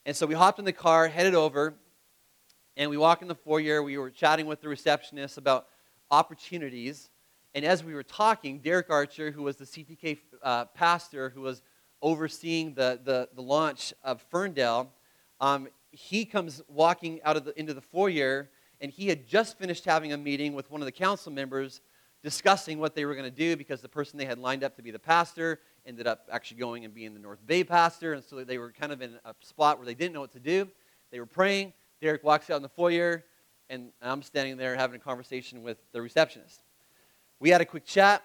And 0.06 0.16
so 0.16 0.26
we 0.26 0.34
hopped 0.34 0.58
in 0.58 0.64
the 0.64 0.72
car, 0.72 1.08
headed 1.08 1.34
over, 1.34 1.74
and 2.76 2.90
we 2.90 2.96
walk 2.96 3.22
in 3.22 3.28
the 3.28 3.34
foyer. 3.34 3.82
We 3.82 3.98
were 3.98 4.10
chatting 4.10 4.46
with 4.46 4.60
the 4.60 4.68
receptionist 4.68 5.38
about 5.38 5.66
opportunities. 6.10 7.10
And 7.54 7.64
as 7.64 7.84
we 7.84 7.94
were 7.94 8.02
talking, 8.02 8.58
Derek 8.58 8.90
Archer, 8.90 9.30
who 9.30 9.42
was 9.42 9.56
the 9.56 9.64
CTK 9.64 10.18
uh, 10.42 10.64
pastor, 10.66 11.30
who 11.30 11.42
was 11.42 11.62
overseeing 12.00 12.74
the, 12.74 12.98
the, 13.04 13.28
the 13.34 13.42
launch 13.42 13.92
of 14.02 14.22
Ferndale, 14.30 14.90
um, 15.40 15.68
he 15.92 16.24
comes 16.24 16.62
walking 16.68 17.20
out 17.22 17.36
of 17.36 17.44
the, 17.44 17.58
into 17.58 17.74
the 17.74 17.80
foyer, 17.80 18.50
and 18.80 18.90
he 18.90 19.08
had 19.08 19.28
just 19.28 19.58
finished 19.58 19.84
having 19.84 20.12
a 20.12 20.16
meeting 20.16 20.54
with 20.54 20.70
one 20.70 20.80
of 20.80 20.86
the 20.86 20.92
council 20.92 21.30
members 21.30 21.80
discussing 22.22 22.78
what 22.78 22.94
they 22.94 23.04
were 23.04 23.14
going 23.14 23.30
to 23.30 23.36
do 23.36 23.56
because 23.56 23.80
the 23.80 23.88
person 23.88 24.18
they 24.18 24.24
had 24.24 24.38
lined 24.38 24.64
up 24.64 24.76
to 24.76 24.82
be 24.82 24.90
the 24.90 24.98
pastor 24.98 25.60
ended 25.84 26.06
up 26.06 26.28
actually 26.30 26.56
going 26.56 26.84
and 26.84 26.94
being 26.94 27.12
the 27.12 27.20
North 27.20 27.44
Bay 27.46 27.62
pastor, 27.64 28.14
and 28.14 28.24
so 28.24 28.42
they 28.44 28.58
were 28.58 28.72
kind 28.72 28.92
of 28.92 29.02
in 29.02 29.18
a 29.24 29.34
spot 29.40 29.78
where 29.78 29.86
they 29.86 29.94
didn't 29.94 30.14
know 30.14 30.20
what 30.20 30.32
to 30.32 30.40
do. 30.40 30.68
They 31.10 31.20
were 31.20 31.26
praying. 31.26 31.72
Derek 32.00 32.24
walks 32.24 32.50
out 32.50 32.56
in 32.56 32.62
the 32.62 32.68
foyer, 32.68 33.24
and 33.68 33.90
I'm 34.00 34.22
standing 34.22 34.56
there 34.56 34.76
having 34.76 34.96
a 34.96 35.02
conversation 35.02 35.62
with 35.62 35.78
the 35.92 36.00
receptionist. 36.00 36.62
We 37.38 37.50
had 37.50 37.60
a 37.60 37.64
quick 37.64 37.84
chat. 37.84 38.22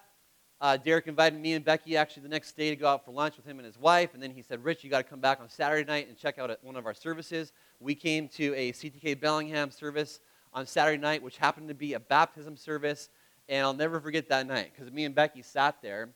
Uh, 0.59 0.75
Derek 0.75 1.06
invited 1.06 1.39
me 1.39 1.54
and 1.54 1.63
Becky 1.63 1.95
actually 1.95 2.24
the 2.24 2.30
next 2.30 2.57
day 2.57 2.71
to 2.71 2.75
go 2.75 2.88
out 2.88 3.06
for 3.06 3.12
lunch 3.12 3.38
with 3.38 3.45
him 3.45 3.59
and 3.59 3.65
his 3.65 3.77
wife. 3.77 4.15
And 4.15 4.24
then 4.24 4.31
he 4.31 4.42
said, 4.42 4.63
Rich, 4.63 4.83
you 4.83 4.89
got 4.89 4.98
to 4.98 5.04
come 5.04 5.19
back 5.19 5.39
on 5.39 5.50
Saturday 5.50 5.86
night 5.86 6.07
and 6.07 6.18
check 6.18 6.39
out 6.39 6.51
one 6.63 6.75
of 6.75 6.88
our 6.88 6.95
services. 6.95 7.51
We 7.80 7.94
came 7.94 8.27
to 8.30 8.56
a 8.56 8.71
CTK 8.71 9.19
Bellingham 9.19 9.69
service 9.69 10.19
on 10.54 10.65
Saturday 10.65 11.00
night, 11.00 11.21
which 11.21 11.38
happened 11.38 11.68
to 11.68 11.75
be 11.75 11.94
a 11.94 12.00
baptism 12.00 12.57
service. 12.57 13.09
And 13.48 13.63
I'll 13.63 13.74
never 13.74 14.00
forget 14.01 14.30
that 14.30 14.48
night 14.48 14.71
because 14.75 14.92
me 14.92 15.06
and 15.06 15.13
Becky 15.13 15.44
sat 15.44 15.80
there, 15.83 16.09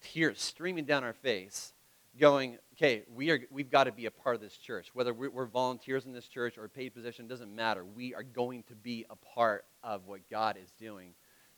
tears 0.00 0.40
streaming 0.40 0.84
down 0.84 1.02
our 1.02 1.12
face, 1.12 1.72
going, 2.20 2.58
okay, 2.74 3.02
we 3.12 3.30
are, 3.30 3.40
we've 3.50 3.70
got 3.70 3.84
to 3.84 3.92
be 3.92 4.06
a 4.06 4.12
part 4.12 4.36
of 4.36 4.42
this 4.42 4.56
church. 4.56 4.90
Whether 4.94 5.12
we're 5.12 5.46
volunteers 5.46 6.06
in 6.06 6.12
this 6.12 6.28
church 6.28 6.56
or 6.56 6.66
a 6.66 6.68
paid 6.68 6.94
position, 6.94 7.26
doesn't 7.26 7.54
matter. 7.54 7.84
We 7.84 8.14
are 8.14 8.22
going 8.22 8.62
to 8.68 8.76
be 8.76 9.06
a 9.10 9.16
part 9.16 9.64
of 9.82 10.06
what 10.06 10.20
God 10.30 10.56
is 10.62 10.70
doing 10.78 11.14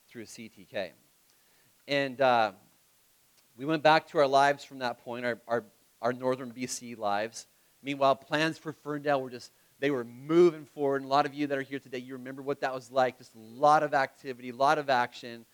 through 0.08 0.25
CTK. 0.25 0.93
And 1.88 2.21
uh, 2.21 2.53
we 3.56 3.65
went 3.65 3.83
back 3.83 4.09
to 4.09 4.19
our 4.19 4.27
lives 4.27 4.65
from 4.65 4.81
that 4.81 5.05
point, 5.05 5.25
our, 5.25 5.38
our, 5.47 5.65
our 6.03 6.12
northern 6.12 6.50
BC 6.50 6.99
lives. 6.99 7.47
Meanwhile, 7.83 8.17
plans 8.17 8.59
for 8.59 8.73
Ferndale 8.73 9.23
were 9.23 9.31
just, 9.31 9.53
they 9.79 9.91
were 9.91 10.05
moving 10.05 10.65
forward. 10.65 11.03
And 11.03 11.06
a 11.06 11.09
lot 11.09 11.27
of 11.27 11.35
you 11.35 11.47
that 11.47 11.56
are 11.56 11.62
here 11.62 11.79
today, 11.79 11.99
you 11.99 12.15
remember 12.15 12.43
what 12.43 12.61
that 12.62 12.75
was 12.75 12.90
like. 12.90 13.19
Just 13.19 13.35
a 13.35 13.38
lot 13.38 13.83
of 13.85 13.95
activity, 13.95 14.50
a 14.50 14.55
lot 14.55 14.78
of 14.78 14.90
action. 14.90 15.47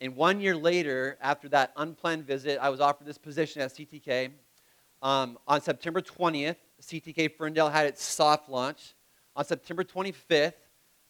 And 0.00 0.14
one 0.14 0.40
year 0.40 0.56
later, 0.56 1.16
after 1.22 1.48
that 1.50 1.72
unplanned 1.76 2.26
visit, 2.26 2.58
I 2.60 2.68
was 2.68 2.80
offered 2.80 3.06
this 3.06 3.18
position 3.18 3.62
at 3.62 3.70
CTK. 3.70 4.30
Um, 5.00 5.38
on 5.48 5.62
September 5.62 6.02
20th, 6.02 6.56
CTK 6.82 7.34
Ferndale 7.34 7.70
had 7.70 7.86
its 7.86 8.04
soft 8.04 8.48
launch. 8.50 8.94
On 9.34 9.44
September 9.44 9.84
25th, 9.84 10.52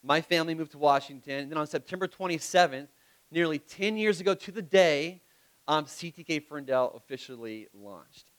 my 0.04 0.21
family 0.21 0.54
moved 0.54 0.73
to 0.73 0.78
Washington. 0.78 1.40
And 1.40 1.50
then 1.50 1.59
on 1.59 1.66
September 1.66 2.07
27th, 2.07 2.88
nearly 3.32 3.58
10 3.58 3.96
years 3.96 4.20
ago 4.20 4.34
to 4.34 4.52
the 4.52 4.62
day, 4.62 5.22
um, 5.66 5.86
CTK 5.86 6.44
Ferndale 6.46 6.92
officially 6.94 7.66
launched. 7.72 8.30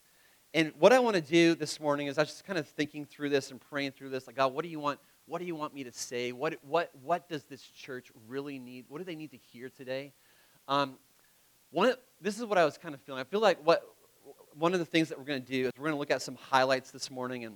And 0.54 0.72
what 0.78 0.94
I 0.94 1.00
want 1.00 1.16
to 1.16 1.22
do 1.22 1.56
this 1.56 1.80
morning 1.80 2.08
is 2.08 2.20
I 2.20 2.22
was 2.22 2.30
just 2.30 2.46
kind 2.46 2.60
of 2.60 2.68
thinking 2.68 3.06
through 3.06 3.30
this 3.30 3.50
and 3.50 3.60
praying 3.60 3.94
through 3.94 4.10
this. 4.10 4.28
Like, 4.28 4.36
God, 4.36 4.54
what 4.54 4.64
do 4.64 4.70
you 4.70 4.80
want? 4.80 5.00
What 5.26 5.40
do 5.40 5.46
you 5.46 5.56
want 5.56 5.74
me 5.74 5.84
to 5.86 5.92
say? 5.92 6.32
What, 6.32 6.58
what, 6.62 6.92
what 7.02 7.28
does 7.28 7.44
this 7.46 7.64
church 7.64 8.12
really 8.28 8.60
need? 8.60 8.86
What 8.88 9.00
do 9.00 9.04
they 9.04 9.16
need 9.16 9.32
to 9.32 9.38
hear 9.38 9.70
today? 9.70 10.14
Um, 10.68 10.98
one 11.72 11.94
this 12.22 12.38
is 12.38 12.46
what 12.46 12.58
I 12.58 12.66
was 12.66 12.78
kind 12.78 12.94
of 12.94 13.02
feeling. 13.02 13.22
I 13.22 13.24
feel 13.24 13.40
like 13.40 13.58
what 13.66 13.84
one 14.54 14.74
of 14.74 14.80
the 14.80 14.86
things 14.86 15.10
that 15.10 15.18
we're 15.18 15.26
going 15.26 15.42
to 15.42 15.48
do 15.48 15.68
is 15.68 15.72
we're 15.78 15.86
going 15.86 15.96
to 15.96 16.00
look 16.00 16.12
at 16.12 16.22
some 16.22 16.36
highlights 16.36 16.92
this 16.92 17.10
morning, 17.10 17.46
and 17.46 17.56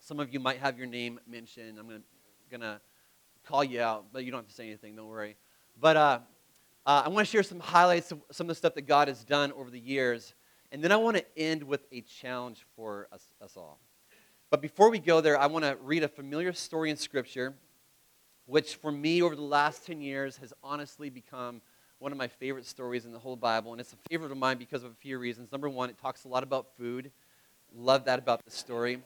some 0.00 0.20
of 0.20 0.32
you 0.32 0.38
might 0.38 0.58
have 0.58 0.76
your 0.76 0.86
name 0.86 1.18
mentioned. 1.26 1.78
I'm 1.78 1.88
going 1.88 2.00
to, 2.00 2.04
going 2.50 2.60
to 2.60 2.80
call 3.46 3.64
you 3.64 3.80
out, 3.80 4.06
but 4.12 4.24
you 4.24 4.30
don't 4.30 4.40
have 4.40 4.48
to 4.48 4.54
say 4.54 4.66
anything. 4.66 4.96
Don't 4.96 5.08
worry. 5.08 5.36
But 5.80 5.96
uh, 5.96 6.18
uh, 6.88 7.02
I 7.04 7.10
want 7.10 7.26
to 7.26 7.30
share 7.30 7.42
some 7.42 7.60
highlights 7.60 8.12
of 8.12 8.22
some 8.30 8.46
of 8.46 8.48
the 8.48 8.54
stuff 8.54 8.72
that 8.76 8.86
God 8.86 9.08
has 9.08 9.22
done 9.22 9.52
over 9.52 9.68
the 9.68 9.78
years. 9.78 10.32
And 10.72 10.82
then 10.82 10.90
I 10.90 10.96
want 10.96 11.18
to 11.18 11.24
end 11.36 11.62
with 11.62 11.82
a 11.92 12.00
challenge 12.00 12.64
for 12.74 13.08
us, 13.12 13.28
us 13.42 13.58
all. 13.58 13.78
But 14.50 14.62
before 14.62 14.90
we 14.90 14.98
go 14.98 15.20
there, 15.20 15.38
I 15.38 15.48
want 15.48 15.66
to 15.66 15.76
read 15.82 16.02
a 16.02 16.08
familiar 16.08 16.54
story 16.54 16.88
in 16.88 16.96
Scripture, 16.96 17.52
which 18.46 18.76
for 18.76 18.90
me 18.90 19.20
over 19.20 19.36
the 19.36 19.42
last 19.42 19.84
10 19.84 20.00
years 20.00 20.38
has 20.38 20.54
honestly 20.62 21.10
become 21.10 21.60
one 21.98 22.10
of 22.10 22.16
my 22.16 22.26
favorite 22.26 22.64
stories 22.64 23.04
in 23.04 23.12
the 23.12 23.18
whole 23.18 23.36
Bible. 23.36 23.72
And 23.72 23.82
it's 23.82 23.92
a 23.92 24.08
favorite 24.08 24.32
of 24.32 24.38
mine 24.38 24.56
because 24.56 24.82
of 24.82 24.92
a 24.92 24.94
few 24.94 25.18
reasons. 25.18 25.52
Number 25.52 25.68
one, 25.68 25.90
it 25.90 25.98
talks 26.00 26.24
a 26.24 26.28
lot 26.28 26.42
about 26.42 26.68
food. 26.78 27.10
Love 27.76 28.06
that 28.06 28.18
about 28.18 28.42
the 28.46 28.50
story. 28.50 29.02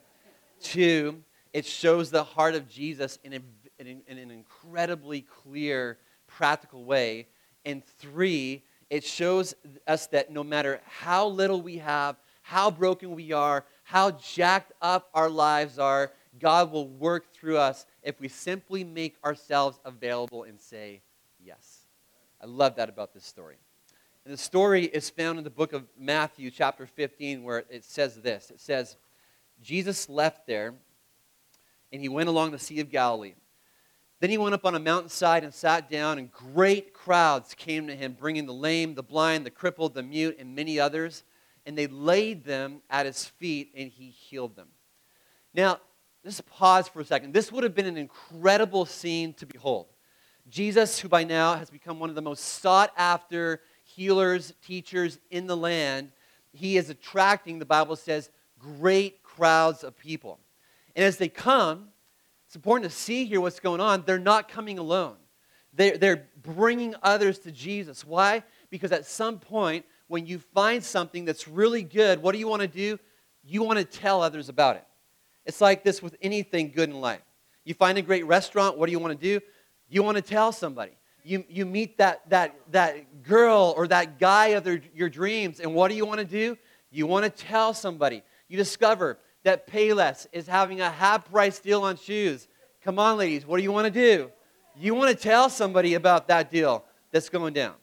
Two, 0.61 1.21
it 1.53 1.67
shows 1.67 2.13
the 2.13 2.23
heart 2.23 2.55
of 2.55 2.69
Jesus 2.69 3.19
in, 3.25 3.33
a, 3.33 3.41
in 3.81 4.01
an 4.07 4.31
incredibly 4.31 5.23
clear, 5.23 5.99
practical 6.29 6.85
way. 6.85 7.27
And 7.65 7.85
three, 7.85 8.63
it 8.91 9.05
shows 9.05 9.55
us 9.87 10.07
that 10.09 10.31
no 10.31 10.45
matter 10.45 10.81
how 10.85 11.29
little 11.29 11.63
we 11.63 11.79
have, 11.79 12.17
how 12.43 12.71
broken 12.71 13.15
we 13.15 13.33
are, 13.33 13.65
how 13.85 14.13
jacked 14.13 14.73
up 14.83 15.09
our 15.15 15.31
lives 15.31 15.79
are, 15.79 16.13
God 16.39 16.73
will 16.73 16.89
work 16.89 17.33
through 17.33 17.59
us 17.59 17.87
if 18.03 18.21
we 18.21 18.29
simply 18.29 18.85
make 18.85 19.17
ourselves 19.25 19.79
available 19.85 20.45
and 20.45 20.61
say 20.61 21.03
Yes. 21.45 21.81
I 22.41 22.47
love 22.47 22.77
that 22.77 22.89
about 22.89 23.13
this 23.13 23.25
story. 23.25 23.57
And 24.25 24.33
the 24.33 24.39
story 24.39 24.85
is 24.85 25.11
found 25.11 25.39
in 25.39 25.45
the 25.45 25.51
book 25.51 25.73
of 25.73 25.85
Matthew, 25.99 26.51
chapter 26.51 26.87
15, 26.87 27.43
where 27.43 27.65
it 27.71 27.85
says 27.85 28.21
this 28.21 28.51
It 28.51 28.61
says, 28.61 28.97
Jesus 29.63 30.09
left 30.09 30.47
there 30.47 30.75
and 31.93 32.01
he 32.01 32.09
went 32.09 32.29
along 32.29 32.53
the 32.53 32.59
Sea 32.59 32.81
of 32.81 32.91
Galilee. 32.91 33.35
Then 34.23 34.31
he 34.31 34.39
went 34.39 34.55
up 34.55 34.65
on 34.65 34.77
a 34.77 34.79
mountainside 34.79 35.43
and 35.43 35.53
sat 35.53 35.91
down, 35.91 36.17
and 36.17 36.31
great 36.31 36.95
crowds 36.95 37.55
came 37.55 37.89
to 37.89 37.97
him, 37.97 38.17
bringing 38.17 38.47
the 38.47 38.55
lame, 38.55 38.95
the 38.95 39.03
blind, 39.03 39.45
the 39.45 39.51
crippled, 39.51 39.95
the 39.95 40.03
mute, 40.05 40.37
and 40.39 40.55
many 40.55 40.79
others. 40.79 41.25
And 41.67 41.77
they 41.77 41.89
laid 41.89 42.45
them 42.45 42.83
at 42.89 43.05
his 43.05 43.25
feet, 43.25 43.73
and 43.77 43.91
he 43.91 44.11
healed 44.11 44.55
them. 44.55 44.69
Now, 45.53 45.81
just 46.25 46.47
pause 46.47 46.87
for 46.87 47.01
a 47.01 47.05
second. 47.05 47.35
This 47.35 47.51
would 47.51 47.65
have 47.65 47.75
been 47.75 47.87
an 47.87 47.97
incredible 47.97 48.87
scene 48.87 49.35
to 49.35 49.45
behold. 49.45 49.87
Jesus, 50.49 51.01
who 51.01 51.09
by 51.09 51.25
now 51.25 51.57
has 51.57 51.69
become 51.69 51.99
one 51.99 52.09
of 52.09 52.15
the 52.15 52.23
most 52.23 52.45
sought 52.45 52.93
after 52.97 53.61
healers, 53.83 54.55
teachers 54.65 55.19
in 55.33 55.49
the 55.49 55.57
land, 55.57 56.13
he 56.53 56.77
is 56.77 56.91
attracting, 56.91 57.59
the 57.59 57.67
Bible 57.67 57.97
says, 57.97 58.31
great 58.57 59.25
crowds 59.25 59.83
of 59.83 59.99
people. 59.99 60.39
And 60.95 61.05
as 61.05 61.17
they 61.17 61.29
come, 61.29 61.89
it's 62.53 62.57
important 62.59 62.93
to 62.93 62.95
see 62.95 63.25
here 63.25 63.41
what's 63.41 63.61
going 63.61 63.81
on. 63.81 64.03
They're 64.05 64.19
not 64.19 64.47
coming 64.47 64.79
alone, 64.79 65.17
they're, 65.73 65.97
they're 65.97 66.29
bringing 66.43 66.95
others 67.03 67.39
to 67.41 67.51
Jesus. 67.51 68.05
Why? 68.05 68.43
Because 68.69 68.93
at 68.93 69.07
some 69.07 69.39
point, 69.39 69.87
when 70.07 70.27
you 70.27 70.39
find 70.39 70.85
something 70.85 71.25
that's 71.25 71.49
really 71.49 71.83
good, 71.83 72.21
what 72.21 72.33
do 72.33 72.39
you 72.39 72.47
want 72.47 72.61
to 72.61 72.69
do? 72.69 72.99
You 73.43 73.63
want 73.63 73.79
to 73.79 73.87
tell 73.87 74.21
others 74.21 74.51
about 74.51 74.77
it. 74.77 74.85
It's 75.47 75.63
like 75.63 75.83
this 75.83 76.03
with 76.03 76.15
anything 76.21 76.73
good 76.73 76.91
in 76.91 77.01
life. 77.01 77.23
You 77.65 77.73
find 77.73 77.97
a 77.97 78.03
great 78.03 78.27
restaurant, 78.27 78.77
what 78.77 78.85
do 78.85 78.93
you 78.93 78.99
want 78.99 79.19
to 79.19 79.39
do? 79.39 79.43
You 79.89 80.03
want 80.03 80.19
to 80.19 80.23
tell 80.23 80.53
somebody. 80.53 80.93
You, 81.25 81.47
you 81.49 81.65
meet 81.65 81.97
that, 81.97 82.29
that, 82.29 82.55
that 82.73 83.23
girl 83.23 83.73
or 83.79 83.89
that 83.89 84.19
guy 84.19 84.49
of 84.49 84.63
their, 84.63 84.83
your 84.95 85.09
dreams, 85.09 85.59
and 85.59 85.75
what 85.75 85.89
do 85.89 85.95
you 85.95 86.05
want 86.05 86.19
to 86.19 86.27
do? 86.27 86.59
You 86.91 87.07
want 87.07 87.25
to 87.25 87.31
tell 87.31 87.73
somebody. 87.73 88.23
You 88.49 88.59
discover 88.59 89.17
that 89.45 89.67
Payless 89.67 90.27
is 90.33 90.47
having 90.47 90.81
a 90.81 90.91
half 90.91 91.31
price 91.31 91.59
deal 91.59 91.83
on 91.83 91.97
shoes. 91.97 92.49
Come 92.83 92.99
on, 92.99 93.19
ladies, 93.19 93.47
what 93.47 93.57
do 93.57 93.63
you 93.63 93.73
want 93.73 93.93
to 93.93 93.93
do? 93.93 94.31
You 94.77 94.95
want 94.95 95.17
to 95.17 95.21
tell 95.21 95.51
somebody 95.51 95.95
about 95.95 96.29
that 96.29 96.51
deal 96.51 96.85
that's 97.11 97.29
going 97.29 97.53
down. 97.53 97.75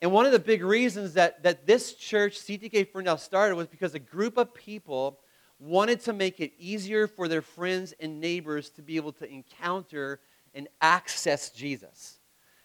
And 0.00 0.12
one 0.12 0.26
of 0.26 0.32
the 0.32 0.38
big 0.38 0.62
reasons 0.62 1.14
that, 1.14 1.42
that 1.42 1.66
this 1.66 1.94
church, 1.94 2.38
CTK 2.38 2.90
Ferndale, 2.92 3.16
started 3.16 3.56
was 3.56 3.66
because 3.66 3.94
a 3.94 3.98
group 3.98 4.36
of 4.36 4.52
people 4.52 5.20
wanted 5.58 6.00
to 6.00 6.12
make 6.12 6.40
it 6.40 6.52
easier 6.58 7.06
for 7.06 7.26
their 7.26 7.42
friends 7.42 7.94
and 8.00 8.20
neighbors 8.20 8.70
to 8.70 8.82
be 8.82 8.96
able 8.96 9.12
to 9.12 9.30
encounter 9.30 10.20
and 10.54 10.68
access 10.80 11.50
Jesus. 11.50 12.18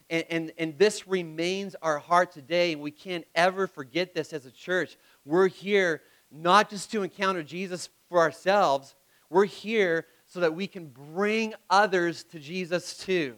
And, 0.10 0.26
and, 0.30 0.52
and 0.58 0.78
this 0.78 1.08
remains 1.08 1.76
our 1.82 2.00
heart 2.00 2.32
today, 2.32 2.74
and 2.74 2.82
we 2.82 2.92
can't 2.92 3.26
ever 3.36 3.68
forget 3.68 4.14
this 4.14 4.34
as 4.34 4.46
a 4.46 4.52
church. 4.52 4.98
We're 5.24 5.48
here 5.48 6.02
not 6.32 6.70
just 6.70 6.92
to 6.92 7.04
encounter 7.04 7.44
Jesus 7.44 7.90
for 8.08 8.20
ourselves, 8.20 8.96
we're 9.30 9.46
here 9.46 10.06
so 10.28 10.40
that 10.40 10.54
we 10.54 10.68
can 10.68 10.88
bring 10.88 11.54
others 11.70 12.24
to 12.26 12.40
Jesus 12.40 12.98
too. 12.98 13.36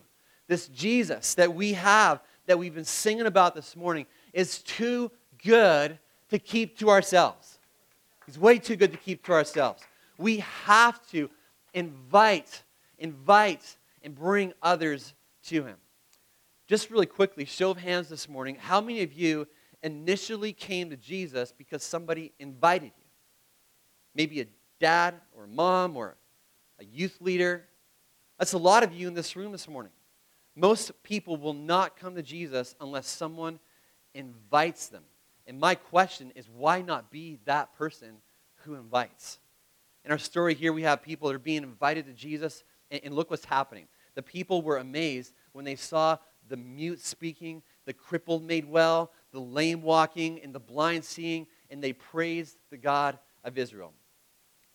This 0.48 0.68
Jesus 0.68 1.36
that 1.36 1.54
we 1.54 1.74
have, 1.74 2.22
that 2.46 2.60
we've 2.60 2.76
been 2.76 2.84
singing 2.84 3.26
about 3.26 3.56
this 3.56 3.76
morning, 3.76 4.06
is 4.34 4.60
too 4.60 5.12
good 5.44 5.98
to 6.30 6.40
keep 6.40 6.78
to 6.80 6.90
ourselves. 6.90 7.60
He's 8.26 8.38
way 8.38 8.60
too 8.60 8.76
good 8.76 8.92
to 8.92 8.98
keep 8.98 9.24
to 9.26 9.34
ourselves. 9.34 9.84
We 10.18 10.38
have 10.66 11.06
to 11.08 11.30
invite, 11.74 12.64
invite, 13.00 13.78
and 14.04 14.16
bring 14.16 14.54
others 14.62 15.14
to 15.46 15.64
Him. 15.64 15.78
Just 16.68 16.90
really 16.90 17.06
quickly, 17.06 17.46
show 17.46 17.72
of 17.72 17.78
hands 17.78 18.10
this 18.10 18.30
morning, 18.30 18.56
how 18.56 18.80
many 18.82 19.02
of 19.02 19.14
you 19.14 19.48
initially 19.84 20.54
came 20.54 20.90
to 20.90 20.98
Jesus 20.98 21.54
because 21.58 21.84
somebody 21.84 22.34
invited 22.40 22.92
you? 22.98 23.04
Maybe 24.16 24.42
a 24.42 24.46
dad 24.80 25.16
or 25.36 25.48
mom 25.48 25.96
or 25.98 26.16
a 26.80 26.86
youth 26.86 27.18
leader. 27.22 27.66
That's 28.38 28.54
a 28.54 28.58
lot 28.58 28.84
of 28.84 28.94
you 28.94 29.08
in 29.08 29.14
this 29.14 29.36
room 29.36 29.52
this 29.52 29.68
morning. 29.68 29.92
Most 30.56 30.92
people 31.04 31.38
will 31.38 31.54
not 31.54 31.98
come 31.98 32.16
to 32.16 32.24
Jesus 32.24 32.76
unless 32.82 33.08
someone 33.08 33.60
invites 34.14 34.88
them. 34.88 35.04
And 35.48 35.60
my 35.60 35.76
question 35.76 36.32
is 36.36 36.50
why 36.50 36.82
not 36.82 37.12
be 37.12 37.40
that 37.46 37.74
person 37.74 38.18
who 38.64 38.76
invites? 38.76 39.40
In 40.04 40.12
our 40.12 40.18
story 40.18 40.54
here, 40.54 40.74
we 40.74 40.84
have 40.84 41.02
people 41.02 41.28
that 41.28 41.36
are 41.36 41.40
being 41.40 41.64
invited 41.64 42.06
to 42.08 42.14
Jesus, 42.14 42.64
and, 42.90 43.02
and 43.04 43.14
look 43.14 43.30
what's 43.30 43.46
happening. 43.46 43.88
The 44.16 44.24
people 44.24 44.62
were 44.62 44.78
amazed 44.78 45.34
when 45.54 45.66
they 45.66 45.76
saw 45.76 46.18
the 46.50 46.58
mute 46.58 47.00
speaking, 47.00 47.62
the 47.86 47.94
crippled 47.94 48.44
made 48.44 48.66
well, 48.66 49.12
the 49.32 49.40
lame 49.40 49.82
walking, 49.82 50.40
and 50.42 50.54
the 50.54 50.60
blind 50.60 51.06
seeing, 51.06 51.48
and 51.70 51.84
they 51.84 51.94
praised 51.94 52.58
the 52.70 52.78
God 52.78 53.18
of 53.44 53.58
Israel. 53.58 53.94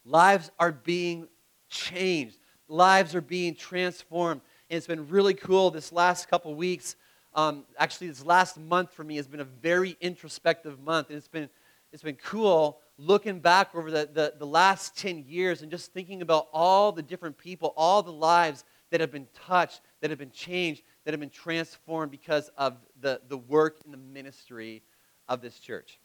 Lives 0.04 0.50
are 0.58 0.72
being 0.72 1.28
changed, 1.68 2.38
lives 2.68 3.14
are 3.14 3.20
being 3.20 3.54
transformed. 3.54 4.40
And 4.68 4.76
it's 4.76 4.86
been 4.86 5.08
really 5.08 5.34
cool 5.34 5.70
this 5.70 5.92
last 5.92 6.28
couple 6.28 6.54
weeks. 6.54 6.96
Um, 7.34 7.64
actually, 7.78 8.08
this 8.08 8.24
last 8.24 8.58
month 8.58 8.92
for 8.92 9.04
me 9.04 9.16
has 9.16 9.28
been 9.28 9.40
a 9.40 9.44
very 9.44 9.96
introspective 10.00 10.80
month. 10.80 11.08
And 11.08 11.16
it's 11.16 11.28
been, 11.28 11.48
it's 11.92 12.02
been 12.02 12.16
cool 12.16 12.80
looking 12.98 13.40
back 13.40 13.74
over 13.74 13.90
the, 13.90 14.08
the, 14.12 14.34
the 14.38 14.46
last 14.46 14.96
10 14.96 15.24
years 15.28 15.62
and 15.62 15.70
just 15.70 15.92
thinking 15.92 16.22
about 16.22 16.48
all 16.52 16.92
the 16.92 17.02
different 17.02 17.36
people, 17.36 17.74
all 17.76 18.02
the 18.02 18.12
lives 18.12 18.64
that 18.90 19.00
have 19.00 19.12
been 19.12 19.28
touched, 19.46 19.80
that 20.00 20.10
have 20.10 20.18
been 20.18 20.30
changed, 20.30 20.82
that 21.06 21.12
have 21.12 21.20
been 21.20 21.30
transformed 21.30 22.10
because 22.10 22.50
of 22.58 22.76
the, 23.00 23.20
the 23.28 23.38
work 23.38 23.78
and 23.84 23.94
the 23.94 23.98
ministry 23.98 24.82
of 25.28 25.40
this 25.40 25.60
church. 25.60 26.00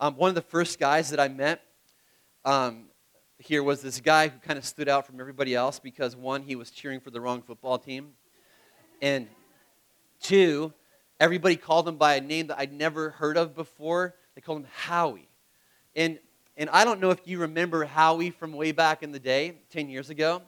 Um, 0.00 0.16
one 0.16 0.28
of 0.28 0.34
the 0.34 0.42
first 0.42 0.80
guys 0.80 1.10
that 1.10 1.20
I 1.20 1.28
met 1.28 1.62
um, 2.44 2.86
here 3.38 3.62
was 3.62 3.80
this 3.80 4.00
guy 4.00 4.26
who 4.26 4.40
kind 4.40 4.58
of 4.58 4.64
stood 4.64 4.88
out 4.88 5.06
from 5.06 5.20
everybody 5.20 5.54
else 5.54 5.78
because 5.78 6.16
one, 6.16 6.42
he 6.42 6.56
was 6.56 6.72
cheering 6.72 6.98
for 6.98 7.12
the 7.12 7.20
wrong 7.20 7.42
football 7.42 7.78
team, 7.78 8.14
and 9.00 9.28
two, 10.20 10.72
everybody 11.20 11.54
called 11.54 11.86
him 11.86 11.96
by 11.96 12.16
a 12.16 12.20
name 12.20 12.48
that 12.48 12.58
I'd 12.58 12.72
never 12.72 13.10
heard 13.10 13.36
of 13.36 13.54
before. 13.54 14.16
They 14.34 14.40
called 14.40 14.62
him 14.62 14.66
Howie. 14.74 15.28
And, 15.94 16.18
and 16.56 16.68
I 16.70 16.84
don't 16.84 16.98
know 16.98 17.10
if 17.10 17.20
you 17.24 17.38
remember 17.38 17.84
Howie 17.84 18.30
from 18.30 18.52
way 18.52 18.72
back 18.72 19.04
in 19.04 19.12
the 19.12 19.20
day, 19.20 19.58
10 19.70 19.88
years 19.88 20.10
ago, 20.10 20.42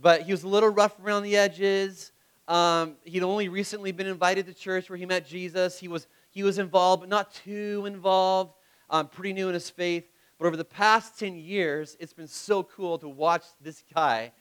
but 0.00 0.22
he 0.22 0.30
was 0.30 0.44
a 0.44 0.48
little 0.48 0.68
rough 0.68 1.00
around 1.00 1.24
the 1.24 1.36
edges. 1.36 2.12
Um, 2.50 2.96
he'd 3.04 3.22
only 3.22 3.48
recently 3.48 3.92
been 3.92 4.08
invited 4.08 4.44
to 4.46 4.54
church 4.54 4.90
where 4.90 4.96
he 4.96 5.06
met 5.06 5.24
Jesus. 5.24 5.78
He 5.78 5.86
was, 5.86 6.08
he 6.30 6.42
was 6.42 6.58
involved, 6.58 7.00
but 7.00 7.08
not 7.08 7.32
too 7.32 7.84
involved, 7.86 8.54
um, 8.90 9.06
pretty 9.06 9.32
new 9.32 9.46
in 9.46 9.54
his 9.54 9.70
faith. 9.70 10.10
But 10.36 10.46
over 10.46 10.56
the 10.56 10.64
past 10.64 11.16
10 11.20 11.36
years, 11.36 11.96
it's 12.00 12.12
been 12.12 12.26
so 12.26 12.64
cool 12.64 12.98
to 12.98 13.08
watch 13.08 13.44
this 13.60 13.84
guy 13.94 14.32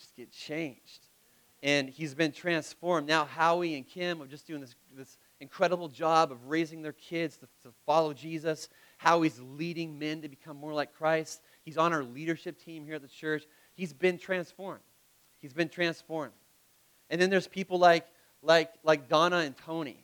just 0.00 0.16
get 0.16 0.32
changed. 0.32 1.06
And 1.62 1.88
he's 1.88 2.12
been 2.12 2.32
transformed. 2.32 3.06
Now, 3.06 3.24
Howie 3.24 3.76
and 3.76 3.86
Kim 3.86 4.20
are 4.20 4.26
just 4.26 4.48
doing 4.48 4.60
this, 4.60 4.74
this 4.92 5.16
incredible 5.38 5.86
job 5.86 6.32
of 6.32 6.48
raising 6.48 6.82
their 6.82 6.92
kids 6.92 7.36
to, 7.36 7.46
to 7.62 7.72
follow 7.86 8.12
Jesus. 8.12 8.68
Howie's 8.98 9.40
leading 9.40 9.96
men 9.96 10.22
to 10.22 10.28
become 10.28 10.56
more 10.56 10.74
like 10.74 10.92
Christ. 10.92 11.40
He's 11.62 11.78
on 11.78 11.92
our 11.92 12.02
leadership 12.02 12.58
team 12.58 12.84
here 12.84 12.96
at 12.96 13.02
the 13.02 13.06
church. 13.06 13.44
He's 13.74 13.92
been 13.92 14.18
transformed. 14.18 14.82
He's 15.40 15.54
been 15.54 15.68
transformed. 15.68 16.32
And 17.10 17.20
then 17.20 17.30
there's 17.30 17.46
people 17.46 17.78
like, 17.78 18.06
like, 18.42 18.72
like 18.82 19.08
Donna 19.08 19.38
and 19.38 19.56
Tony. 19.56 19.98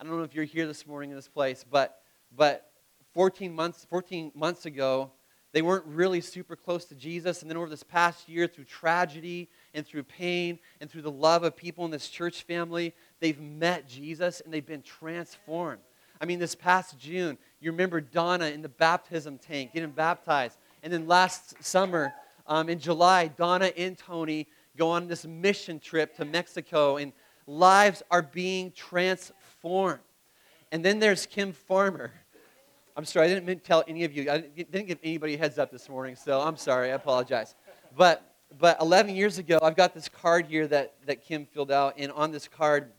I 0.00 0.04
don't 0.04 0.16
know 0.16 0.22
if 0.22 0.34
you're 0.34 0.44
here 0.44 0.66
this 0.66 0.86
morning 0.86 1.10
in 1.10 1.16
this 1.16 1.28
place, 1.28 1.64
but, 1.68 2.00
but 2.36 2.70
14 3.14 3.54
months, 3.54 3.86
14 3.88 4.32
months 4.34 4.66
ago, 4.66 5.10
they 5.52 5.62
weren't 5.62 5.86
really 5.86 6.20
super 6.20 6.56
close 6.56 6.84
to 6.86 6.94
Jesus. 6.94 7.42
And 7.42 7.50
then 7.50 7.56
over 7.56 7.68
this 7.68 7.82
past 7.82 8.28
year, 8.28 8.46
through 8.46 8.64
tragedy 8.64 9.48
and 9.72 9.86
through 9.86 10.04
pain 10.04 10.58
and 10.80 10.90
through 10.90 11.02
the 11.02 11.10
love 11.10 11.42
of 11.42 11.56
people 11.56 11.84
in 11.84 11.90
this 11.90 12.08
church 12.08 12.42
family, 12.42 12.94
they've 13.20 13.40
met 13.40 13.88
Jesus 13.88 14.40
and 14.40 14.52
they've 14.52 14.64
been 14.64 14.82
transformed. 14.82 15.80
I 16.20 16.26
mean, 16.26 16.38
this 16.38 16.54
past 16.54 16.98
June, 16.98 17.38
you 17.60 17.70
remember 17.70 18.00
Donna 18.00 18.46
in 18.46 18.60
the 18.60 18.68
baptism 18.68 19.38
tank 19.38 19.72
getting 19.72 19.90
baptized. 19.90 20.58
And 20.82 20.92
then 20.92 21.06
last 21.06 21.62
summer, 21.62 22.12
um, 22.46 22.68
in 22.68 22.78
July, 22.78 23.28
Donna 23.28 23.70
and 23.76 23.96
Tony 23.96 24.46
go 24.78 24.90
on 24.90 25.08
this 25.08 25.26
mission 25.26 25.80
trip 25.80 26.16
to 26.16 26.24
Mexico, 26.24 26.96
and 26.96 27.12
lives 27.46 28.02
are 28.10 28.22
being 28.22 28.72
transformed. 28.72 30.00
And 30.72 30.84
then 30.84 30.98
there's 30.98 31.26
Kim 31.26 31.52
Farmer 31.52 32.12
I'm 32.98 33.04
sorry, 33.04 33.30
I 33.30 33.34
didn't 33.38 33.62
tell 33.62 33.84
any 33.86 34.02
of 34.02 34.12
you. 34.12 34.28
I 34.28 34.38
didn't 34.40 34.88
give 34.88 34.98
anybody 35.04 35.34
a 35.36 35.38
heads 35.38 35.56
up 35.56 35.70
this 35.70 35.88
morning, 35.88 36.16
so 36.16 36.40
I'm 36.40 36.56
sorry. 36.56 36.90
I 36.90 36.94
apologize. 36.94 37.54
But, 37.96 38.34
but 38.58 38.76
11 38.80 39.14
years 39.14 39.38
ago, 39.38 39.60
I've 39.62 39.76
got 39.76 39.94
this 39.94 40.08
card 40.08 40.46
here 40.46 40.66
that, 40.66 40.96
that 41.06 41.22
Kim 41.22 41.46
filled 41.46 41.70
out. 41.70 41.94
And 41.96 42.10
on 42.10 42.32
this 42.32 42.48
card, 42.48 42.90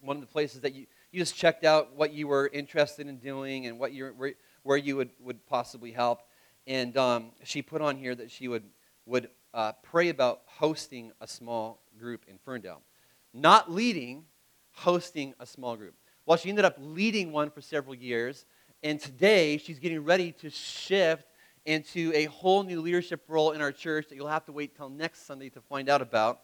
one 0.00 0.16
of 0.16 0.22
the 0.22 0.28
places 0.28 0.62
that 0.62 0.74
you, 0.74 0.86
you 1.12 1.20
just 1.20 1.36
checked 1.36 1.64
out 1.64 1.94
what 1.94 2.14
you 2.14 2.26
were 2.26 2.48
interested 2.54 3.06
in 3.06 3.18
doing 3.18 3.66
and 3.66 3.78
what 3.78 3.92
you 3.92 4.14
where, 4.16 4.32
where 4.62 4.78
you 4.78 4.96
would, 4.96 5.10
would 5.20 5.46
possibly 5.46 5.92
help. 5.92 6.22
And 6.66 6.96
um, 6.96 7.32
she 7.44 7.60
put 7.60 7.82
on 7.82 7.98
here 7.98 8.14
that 8.14 8.30
she 8.30 8.48
would, 8.48 8.64
would 9.04 9.28
uh, 9.54 9.72
pray 9.82 10.08
about 10.08 10.42
hosting 10.46 11.12
a 11.20 11.26
small 11.26 11.80
group 11.98 12.24
in 12.28 12.38
Ferndale. 12.38 12.82
Not 13.32 13.70
leading, 13.70 14.24
hosting 14.72 15.34
a 15.40 15.46
small 15.46 15.76
group. 15.76 15.94
Well, 16.26 16.36
she 16.36 16.48
ended 16.48 16.64
up 16.64 16.76
leading 16.78 17.32
one 17.32 17.50
for 17.50 17.60
several 17.60 17.94
years, 17.94 18.44
and 18.82 19.00
today 19.00 19.56
she's 19.58 19.78
getting 19.78 20.04
ready 20.04 20.32
to 20.32 20.50
shift 20.50 21.24
into 21.64 22.12
a 22.14 22.26
whole 22.26 22.62
new 22.62 22.80
leadership 22.80 23.22
role 23.28 23.52
in 23.52 23.60
our 23.60 23.72
church 23.72 24.08
that 24.08 24.16
you'll 24.16 24.28
have 24.28 24.44
to 24.46 24.52
wait 24.52 24.76
till 24.76 24.88
next 24.88 25.26
Sunday 25.26 25.48
to 25.50 25.60
find 25.60 25.88
out 25.88 26.00
about. 26.00 26.40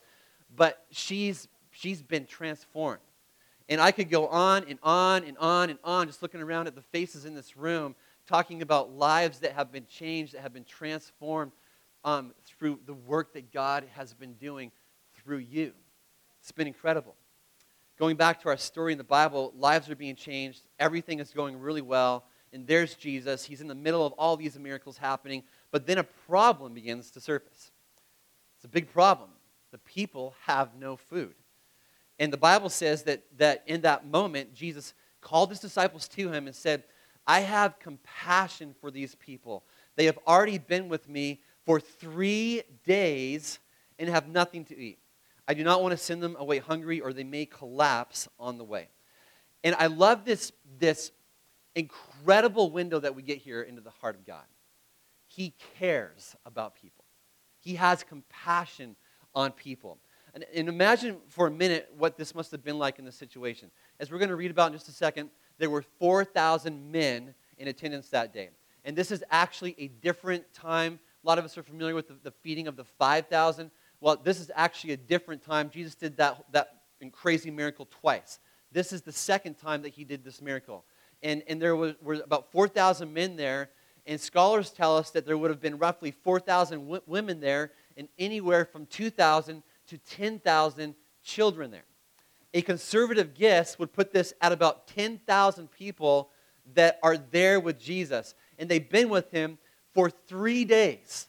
But 0.54 0.84
she's, 0.90 1.48
she's 1.70 2.02
been 2.02 2.26
transformed. 2.26 3.00
And 3.68 3.80
I 3.80 3.92
could 3.92 4.10
go 4.10 4.26
on 4.26 4.64
and 4.68 4.78
on 4.82 5.24
and 5.24 5.38
on 5.38 5.70
and 5.70 5.78
on, 5.82 6.06
just 6.06 6.20
looking 6.22 6.42
around 6.42 6.66
at 6.66 6.74
the 6.74 6.82
faces 6.82 7.24
in 7.24 7.34
this 7.34 7.56
room, 7.56 7.94
talking 8.26 8.60
about 8.60 8.92
lives 8.92 9.38
that 9.40 9.52
have 9.52 9.72
been 9.72 9.86
changed, 9.86 10.34
that 10.34 10.42
have 10.42 10.52
been 10.52 10.64
transformed 10.64 11.52
um, 12.04 12.34
through 12.44 12.80
the 12.86 12.94
work 12.94 13.32
that 13.34 13.52
God 13.52 13.84
has 13.94 14.12
been 14.14 14.34
doing 14.34 14.70
through 15.14 15.38
you. 15.38 15.72
It's 16.40 16.52
been 16.52 16.66
incredible. 16.66 17.14
Going 17.98 18.16
back 18.16 18.42
to 18.42 18.48
our 18.48 18.56
story 18.56 18.92
in 18.92 18.98
the 18.98 19.04
Bible, 19.04 19.52
lives 19.56 19.88
are 19.88 19.96
being 19.96 20.16
changed, 20.16 20.62
everything 20.78 21.20
is 21.20 21.30
going 21.30 21.58
really 21.58 21.80
well, 21.80 22.24
and 22.52 22.66
there's 22.66 22.94
Jesus. 22.94 23.44
He's 23.44 23.60
in 23.60 23.68
the 23.68 23.74
middle 23.74 24.04
of 24.04 24.12
all 24.12 24.36
these 24.36 24.58
miracles 24.58 24.98
happening, 24.98 25.42
but 25.70 25.86
then 25.86 25.98
a 25.98 26.04
problem 26.04 26.74
begins 26.74 27.10
to 27.12 27.20
surface. 27.20 27.70
It's 28.56 28.64
a 28.64 28.68
big 28.68 28.92
problem. 28.92 29.30
The 29.70 29.78
people 29.78 30.34
have 30.46 30.74
no 30.78 30.96
food. 30.96 31.34
And 32.18 32.32
the 32.32 32.36
Bible 32.36 32.68
says 32.68 33.02
that, 33.04 33.24
that 33.38 33.64
in 33.66 33.80
that 33.80 34.06
moment, 34.06 34.54
Jesus 34.54 34.94
called 35.20 35.50
his 35.50 35.58
disciples 35.58 36.06
to 36.08 36.30
him 36.30 36.46
and 36.46 36.54
said, 36.54 36.84
I 37.26 37.40
have 37.40 37.78
compassion 37.78 38.74
for 38.80 38.90
these 38.90 39.14
people. 39.14 39.64
They 39.96 40.04
have 40.04 40.18
already 40.26 40.58
been 40.58 40.88
with 40.88 41.08
me 41.08 41.40
for 41.64 41.80
three 41.80 42.62
days 42.84 43.58
and 43.98 44.08
have 44.08 44.28
nothing 44.28 44.64
to 44.66 44.78
eat. 44.78 44.98
I 45.46 45.54
do 45.54 45.62
not 45.62 45.82
want 45.82 45.92
to 45.92 45.96
send 45.98 46.22
them 46.22 46.36
away 46.38 46.58
hungry 46.58 47.00
or 47.00 47.12
they 47.12 47.24
may 47.24 47.46
collapse 47.46 48.28
on 48.38 48.58
the 48.58 48.64
way. 48.64 48.88
And 49.62 49.74
I 49.78 49.86
love 49.86 50.24
this, 50.24 50.52
this 50.78 51.10
incredible 51.74 52.70
window 52.70 53.00
that 53.00 53.14
we 53.14 53.22
get 53.22 53.38
here 53.38 53.62
into 53.62 53.80
the 53.80 53.90
heart 53.90 54.14
of 54.14 54.24
God. 54.24 54.44
He 55.26 55.54
cares 55.78 56.36
about 56.46 56.74
people, 56.76 57.04
He 57.60 57.74
has 57.74 58.02
compassion 58.02 58.96
on 59.34 59.52
people. 59.52 59.98
And, 60.34 60.44
and 60.52 60.68
imagine 60.68 61.18
for 61.28 61.46
a 61.46 61.50
minute 61.50 61.92
what 61.96 62.16
this 62.16 62.34
must 62.34 62.50
have 62.50 62.64
been 62.64 62.78
like 62.78 62.98
in 62.98 63.04
this 63.04 63.14
situation. 63.14 63.70
As 64.00 64.10
we're 64.10 64.18
going 64.18 64.30
to 64.30 64.36
read 64.36 64.50
about 64.50 64.72
in 64.72 64.72
just 64.72 64.88
a 64.88 64.92
second, 64.92 65.30
there 65.58 65.70
were 65.70 65.82
4,000 66.00 66.90
men 66.90 67.34
in 67.56 67.68
attendance 67.68 68.08
that 68.08 68.32
day. 68.32 68.50
And 68.84 68.96
this 68.96 69.12
is 69.12 69.22
actually 69.30 69.76
a 69.78 69.86
different 69.88 70.52
time. 70.52 70.98
A 71.24 71.26
lot 71.26 71.38
of 71.38 71.44
us 71.44 71.56
are 71.56 71.62
familiar 71.62 71.94
with 71.94 72.08
the, 72.08 72.16
the 72.22 72.30
feeding 72.42 72.68
of 72.68 72.76
the 72.76 72.84
5,000. 72.84 73.70
Well, 74.00 74.20
this 74.22 74.40
is 74.40 74.50
actually 74.54 74.92
a 74.92 74.98
different 74.98 75.42
time. 75.42 75.70
Jesus 75.70 75.94
did 75.94 76.18
that, 76.18 76.44
that 76.52 76.80
crazy 77.12 77.50
miracle 77.50 77.88
twice. 77.90 78.38
This 78.72 78.92
is 78.92 79.02
the 79.02 79.12
second 79.12 79.54
time 79.54 79.82
that 79.82 79.90
he 79.90 80.04
did 80.04 80.24
this 80.24 80.42
miracle. 80.42 80.84
And, 81.22 81.42
and 81.48 81.60
there 81.62 81.76
was, 81.76 81.94
were 82.02 82.14
about 82.14 82.50
4,000 82.52 83.12
men 83.12 83.36
there. 83.36 83.70
And 84.06 84.20
scholars 84.20 84.70
tell 84.70 84.98
us 84.98 85.10
that 85.12 85.24
there 85.24 85.38
would 85.38 85.50
have 85.50 85.60
been 85.60 85.78
roughly 85.78 86.10
4,000 86.10 86.80
w- 86.80 87.00
women 87.06 87.40
there 87.40 87.72
and 87.96 88.08
anywhere 88.18 88.66
from 88.66 88.84
2,000 88.86 89.62
to 89.86 89.98
10,000 89.98 90.94
children 91.22 91.70
there. 91.70 91.84
A 92.52 92.60
conservative 92.60 93.34
guess 93.34 93.78
would 93.78 93.92
put 93.92 94.12
this 94.12 94.34
at 94.42 94.52
about 94.52 94.86
10,000 94.88 95.70
people 95.70 96.30
that 96.74 96.98
are 97.02 97.16
there 97.16 97.60
with 97.60 97.80
Jesus. 97.80 98.34
And 98.58 98.68
they've 98.68 98.88
been 98.88 99.08
with 99.08 99.30
him 99.30 99.58
for 99.94 100.10
three 100.10 100.64
days. 100.64 101.28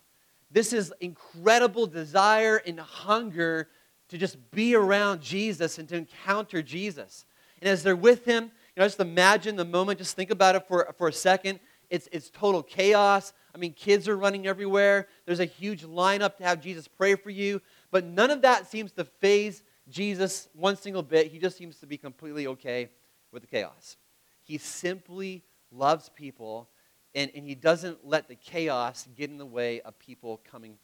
This 0.51 0.73
is 0.73 0.93
incredible 0.99 1.87
desire 1.87 2.57
and 2.65 2.79
hunger 2.79 3.69
to 4.09 4.17
just 4.17 4.51
be 4.51 4.75
around 4.75 5.21
Jesus 5.21 5.77
and 5.77 5.87
to 5.89 5.97
encounter 5.97 6.61
Jesus. 6.61 7.25
And 7.61 7.69
as 7.69 7.83
they're 7.83 7.95
with 7.95 8.25
him, 8.25 8.45
you 8.45 8.81
know, 8.81 8.85
just 8.85 8.99
imagine 8.99 9.55
the 9.55 9.65
moment, 9.65 9.99
just 9.99 10.15
think 10.15 10.31
about 10.31 10.55
it 10.55 10.67
for, 10.67 10.93
for 10.97 11.07
a 11.07 11.13
second. 11.13 11.59
It's, 11.89 12.09
it's 12.11 12.29
total 12.29 12.61
chaos. 12.61 13.33
I 13.53 13.57
mean, 13.57 13.73
kids 13.73 14.07
are 14.09 14.17
running 14.17 14.47
everywhere. 14.47 15.07
There's 15.25 15.39
a 15.39 15.45
huge 15.45 15.83
lineup 15.83 16.35
to 16.37 16.43
have 16.43 16.61
Jesus 16.61 16.87
pray 16.87 17.15
for 17.15 17.29
you. 17.29 17.61
But 17.91 18.03
none 18.03 18.31
of 18.31 18.41
that 18.41 18.69
seems 18.69 18.91
to 18.93 19.05
faze 19.05 19.63
Jesus 19.87 20.49
one 20.53 20.75
single 20.75 21.03
bit. 21.03 21.31
He 21.31 21.39
just 21.39 21.57
seems 21.57 21.77
to 21.79 21.85
be 21.85 21.97
completely 21.97 22.47
okay 22.47 22.89
with 23.31 23.43
the 23.43 23.47
chaos. 23.47 23.97
He 24.43 24.57
simply 24.57 25.43
loves 25.71 26.09
people, 26.09 26.69
and, 27.15 27.31
and 27.33 27.47
he 27.47 27.55
doesn't 27.55 28.05
let 28.05 28.27
the 28.27 28.35
chaos 28.35 29.07
get 29.15 29.29
in 29.29 29.37
the 29.37 29.45
way 29.45 29.79
of 29.81 29.97
people 29.97 30.41
coming 30.49 30.77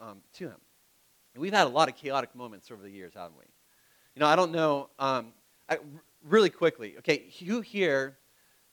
um, 0.00 0.18
to 0.34 0.44
him. 0.44 0.60
And 1.34 1.40
we've 1.40 1.52
had 1.52 1.66
a 1.66 1.70
lot 1.70 1.88
of 1.88 1.96
chaotic 1.96 2.34
moments 2.34 2.70
over 2.70 2.82
the 2.82 2.90
years, 2.90 3.14
haven't 3.14 3.38
we? 3.38 3.46
You 4.14 4.20
know, 4.20 4.26
I 4.26 4.36
don't 4.36 4.52
know. 4.52 4.90
Um, 4.98 5.32
I, 5.68 5.78
really 6.22 6.50
quickly, 6.50 6.96
okay, 6.98 7.32
who 7.46 7.62
here, 7.62 8.18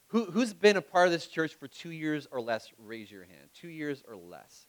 who, 0.08 0.25
who's 0.25 0.54
been 0.54 0.75
a 0.75 0.82
part 0.82 1.08
of 1.08 1.13
this 1.13 1.28
church 1.28 1.56
for 1.56 1.67
two 1.67 1.91
years 1.91 2.28
or 2.32 2.41
less? 2.41 2.71
Raise 2.78 3.10
your 3.10 3.23
hand. 3.23 3.49
Two 3.54 3.69
years 3.69 4.04
or 4.08 4.15
less. 4.15 4.67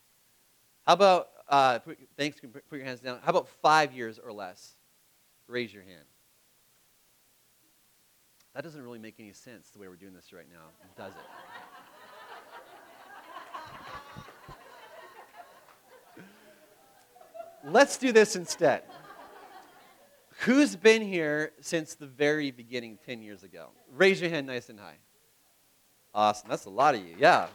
How 0.86 0.92
about, 0.92 1.28
uh, 1.48 1.80
put, 1.80 1.98
thanks, 2.16 2.40
put 2.40 2.76
your 2.76 2.84
hands 2.84 3.00
down. 3.00 3.18
How 3.24 3.30
about 3.30 3.48
five 3.48 3.92
years 3.92 4.20
or 4.20 4.32
less? 4.32 4.76
Raise 5.48 5.74
your 5.74 5.82
hand. 5.82 6.04
That 8.54 8.62
doesn't 8.62 8.82
really 8.82 8.98
make 8.98 9.16
any 9.18 9.32
sense 9.32 9.68
the 9.70 9.78
way 9.78 9.88
we're 9.88 9.96
doing 9.96 10.14
this 10.14 10.32
right 10.32 10.46
now, 10.50 10.70
does 10.96 11.12
it? 11.12 11.18
Let's 17.64 17.96
do 17.96 18.12
this 18.12 18.36
instead. 18.36 18.82
Who's 20.40 20.76
been 20.76 21.02
here 21.02 21.52
since 21.60 21.94
the 21.94 22.06
very 22.06 22.50
beginning 22.50 22.98
10 23.06 23.22
years 23.22 23.42
ago? 23.42 23.68
Raise 23.94 24.20
your 24.20 24.30
hand 24.30 24.46
nice 24.46 24.68
and 24.68 24.78
high. 24.78 24.98
Awesome. 26.14 26.48
That's 26.48 26.66
a 26.66 26.70
lot 26.70 26.94
of 26.94 27.00
you. 27.00 27.16
Yeah. 27.18 27.48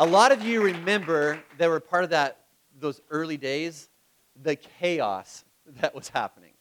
A 0.00 0.06
lot 0.06 0.32
of 0.32 0.42
you 0.42 0.62
remember 0.62 1.42
that 1.58 1.68
were 1.68 1.80
part 1.80 2.04
of 2.04 2.10
that 2.10 2.38
those 2.78 3.00
early 3.10 3.36
days, 3.36 3.88
the 4.40 4.56
chaos 4.56 5.44
that 5.80 5.94
was 5.94 6.08
happening. 6.08 6.52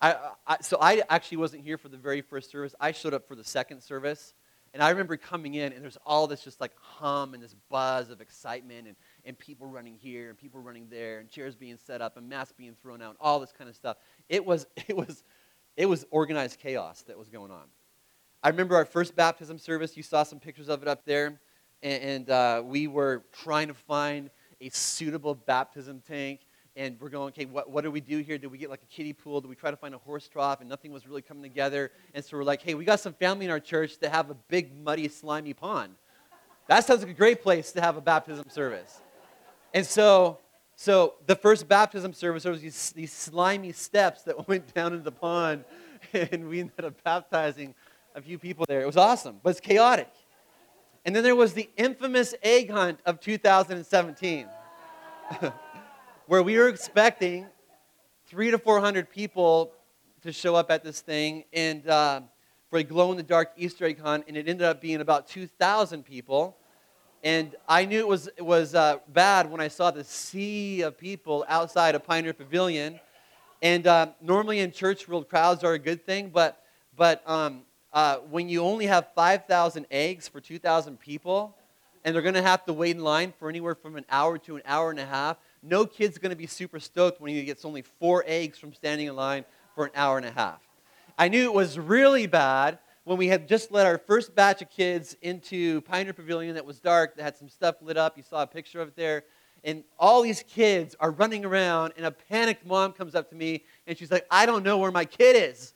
I, 0.00 0.16
I, 0.46 0.56
so 0.60 0.78
I 0.80 1.02
actually 1.08 1.38
wasn't 1.38 1.62
here 1.62 1.78
for 1.78 1.88
the 1.88 1.96
very 1.96 2.20
first 2.20 2.50
service. 2.50 2.74
I 2.78 2.92
showed 2.92 3.14
up 3.14 3.26
for 3.26 3.34
the 3.34 3.44
second 3.44 3.82
service. 3.82 4.34
And 4.74 4.82
I 4.82 4.90
remember 4.90 5.16
coming 5.16 5.54
in, 5.54 5.72
and 5.72 5.82
there's 5.82 5.96
all 6.04 6.26
this 6.26 6.42
just 6.42 6.60
like 6.60 6.72
hum 6.78 7.32
and 7.32 7.42
this 7.42 7.54
buzz 7.70 8.10
of 8.10 8.20
excitement, 8.20 8.86
and, 8.86 8.96
and 9.26 9.38
people 9.38 9.66
running 9.66 9.96
here, 9.96 10.30
and 10.30 10.38
people 10.38 10.60
running 10.60 10.86
there, 10.88 11.18
and 11.18 11.28
chairs 11.28 11.54
being 11.54 11.76
set 11.76 12.00
up, 12.00 12.16
and 12.16 12.28
masks 12.28 12.54
being 12.56 12.74
thrown 12.80 13.02
out, 13.02 13.16
all 13.20 13.40
this 13.40 13.52
kind 13.52 13.68
of 13.68 13.76
stuff. 13.76 13.96
It 14.28 14.44
was, 14.44 14.66
it 14.88 14.96
was, 14.96 15.24
it 15.76 15.86
was 15.86 16.06
organized 16.10 16.58
chaos 16.58 17.02
that 17.02 17.18
was 17.18 17.28
going 17.28 17.50
on. 17.50 17.64
I 18.42 18.48
remember 18.48 18.76
our 18.76 18.84
first 18.84 19.16
baptism 19.16 19.58
service. 19.58 19.96
You 19.96 20.02
saw 20.02 20.22
some 20.22 20.38
pictures 20.38 20.68
of 20.68 20.82
it 20.82 20.88
up 20.88 21.04
there. 21.04 21.40
And, 21.82 22.02
and 22.02 22.30
uh, 22.30 22.62
we 22.64 22.86
were 22.86 23.24
trying 23.32 23.68
to 23.68 23.74
find 23.74 24.30
a 24.60 24.68
suitable 24.70 25.34
baptism 25.34 26.00
tank 26.06 26.40
and 26.76 27.00
we're 27.00 27.08
going, 27.08 27.28
okay, 27.28 27.46
what, 27.46 27.70
what 27.70 27.84
do 27.84 27.90
we 27.90 28.02
do 28.02 28.18
here? 28.18 28.36
Do 28.36 28.50
we 28.50 28.58
get 28.58 28.68
like 28.68 28.82
a 28.82 28.94
kiddie 28.94 29.14
pool? 29.14 29.40
Do 29.40 29.48
we 29.48 29.54
try 29.54 29.70
to 29.70 29.78
find 29.78 29.94
a 29.94 29.98
horse 29.98 30.28
trough? 30.28 30.60
And 30.60 30.68
nothing 30.68 30.92
was 30.92 31.06
really 31.06 31.22
coming 31.22 31.42
together. 31.42 31.90
And 32.12 32.22
so 32.22 32.36
we're 32.36 32.44
like, 32.44 32.60
hey, 32.60 32.74
we 32.74 32.84
got 32.84 33.00
some 33.00 33.14
family 33.14 33.46
in 33.46 33.50
our 33.50 33.58
church 33.58 33.98
that 34.00 34.12
have 34.12 34.30
a 34.30 34.34
big, 34.34 34.76
muddy, 34.76 35.08
slimy 35.08 35.54
pond. 35.54 35.94
That 36.68 36.84
sounds 36.84 37.00
like 37.00 37.10
a 37.10 37.14
great 37.14 37.42
place 37.42 37.72
to 37.72 37.80
have 37.80 37.96
a 37.96 38.02
baptism 38.02 38.44
service. 38.50 39.00
And 39.76 39.84
so, 39.84 40.38
so 40.74 41.16
the 41.26 41.36
first 41.36 41.68
baptism 41.68 42.14
service, 42.14 42.44
there 42.44 42.52
was 42.52 42.62
these, 42.62 42.92
these 42.92 43.12
slimy 43.12 43.72
steps 43.72 44.22
that 44.22 44.48
went 44.48 44.72
down 44.72 44.94
into 44.94 45.04
the 45.04 45.12
pond, 45.12 45.66
and 46.14 46.48
we 46.48 46.60
ended 46.60 46.82
up 46.82 46.94
baptizing 47.04 47.74
a 48.14 48.22
few 48.22 48.38
people 48.38 48.64
there. 48.66 48.80
It 48.80 48.86
was 48.86 48.96
awesome, 48.96 49.38
but 49.42 49.50
it's 49.50 49.60
chaotic. 49.60 50.08
And 51.04 51.14
then 51.14 51.22
there 51.22 51.36
was 51.36 51.52
the 51.52 51.68
infamous 51.76 52.34
egg 52.42 52.70
hunt 52.70 53.00
of 53.04 53.20
2017. 53.20 54.48
where 56.26 56.42
we 56.42 56.56
were 56.56 56.68
expecting 56.68 57.44
three 58.28 58.50
to 58.50 58.56
400 58.56 59.10
people 59.10 59.72
to 60.22 60.32
show 60.32 60.54
up 60.54 60.70
at 60.70 60.84
this 60.84 61.02
thing 61.02 61.44
and 61.52 61.86
uh, 61.86 62.22
for 62.70 62.78
a 62.78 62.82
glow 62.82 63.10
in 63.10 63.18
the 63.18 63.22
dark 63.22 63.52
Easter 63.58 63.84
egg 63.84 64.00
hunt, 64.00 64.24
and 64.26 64.38
it 64.38 64.48
ended 64.48 64.66
up 64.66 64.80
being 64.80 65.02
about 65.02 65.28
2,000 65.28 66.02
people. 66.02 66.56
And 67.22 67.54
I 67.68 67.84
knew 67.84 67.98
it 67.98 68.06
was, 68.08 68.28
it 68.36 68.44
was 68.44 68.74
uh, 68.74 68.98
bad 69.08 69.50
when 69.50 69.60
I 69.60 69.68
saw 69.68 69.90
the 69.90 70.04
sea 70.04 70.82
of 70.82 70.98
people 70.98 71.44
outside 71.48 71.94
of 71.94 72.04
Pioneer 72.04 72.32
Pavilion. 72.32 73.00
And 73.62 73.86
uh, 73.86 74.08
normally 74.20 74.60
in 74.60 74.70
church 74.70 75.08
world, 75.08 75.28
crowds 75.28 75.64
are 75.64 75.72
a 75.72 75.78
good 75.78 76.04
thing, 76.04 76.30
but, 76.32 76.62
but 76.96 77.22
um, 77.28 77.62
uh, 77.92 78.16
when 78.30 78.48
you 78.48 78.62
only 78.62 78.86
have 78.86 79.08
5,000 79.14 79.86
eggs 79.90 80.28
for 80.28 80.40
2,000 80.40 81.00
people, 81.00 81.56
and 82.04 82.14
they're 82.14 82.22
going 82.22 82.34
to 82.34 82.42
have 82.42 82.64
to 82.66 82.72
wait 82.72 82.94
in 82.94 83.02
line 83.02 83.32
for 83.38 83.48
anywhere 83.48 83.74
from 83.74 83.96
an 83.96 84.04
hour 84.08 84.38
to 84.38 84.56
an 84.56 84.62
hour 84.64 84.90
and 84.90 85.00
a 85.00 85.06
half, 85.06 85.38
no 85.62 85.84
kid's 85.84 86.18
going 86.18 86.30
to 86.30 86.36
be 86.36 86.46
super 86.46 86.78
stoked 86.78 87.20
when 87.20 87.34
he 87.34 87.42
gets 87.44 87.64
only 87.64 87.82
four 87.82 88.22
eggs 88.26 88.58
from 88.58 88.72
standing 88.72 89.08
in 89.08 89.16
line 89.16 89.44
for 89.74 89.86
an 89.86 89.90
hour 89.96 90.16
and 90.16 90.26
a 90.26 90.30
half. 90.30 90.60
I 91.18 91.28
knew 91.28 91.44
it 91.44 91.54
was 91.54 91.78
really 91.78 92.26
bad 92.26 92.78
when 93.06 93.18
we 93.18 93.28
had 93.28 93.46
just 93.46 93.70
let 93.70 93.86
our 93.86 93.98
first 93.98 94.34
batch 94.34 94.62
of 94.62 94.68
kids 94.68 95.16
into 95.22 95.80
Pioneer 95.82 96.12
Pavilion 96.12 96.56
that 96.56 96.66
was 96.66 96.80
dark, 96.80 97.14
that 97.14 97.22
had 97.22 97.36
some 97.36 97.48
stuff 97.48 97.76
lit 97.80 97.96
up. 97.96 98.16
You 98.16 98.24
saw 98.24 98.42
a 98.42 98.46
picture 98.48 98.80
of 98.80 98.88
it 98.88 98.96
there. 98.96 99.22
and 99.62 99.84
all 99.96 100.22
these 100.22 100.42
kids 100.42 100.96
are 100.98 101.12
running 101.12 101.44
around, 101.44 101.92
and 101.96 102.04
a 102.04 102.10
panicked 102.10 102.66
mom 102.66 102.92
comes 102.92 103.14
up 103.14 103.30
to 103.30 103.36
me, 103.36 103.62
and 103.86 103.96
she's 103.96 104.10
like, 104.10 104.26
I 104.28 104.44
don't 104.44 104.64
know 104.64 104.78
where 104.78 104.90
my 104.90 105.04
kid 105.04 105.36
is. 105.50 105.72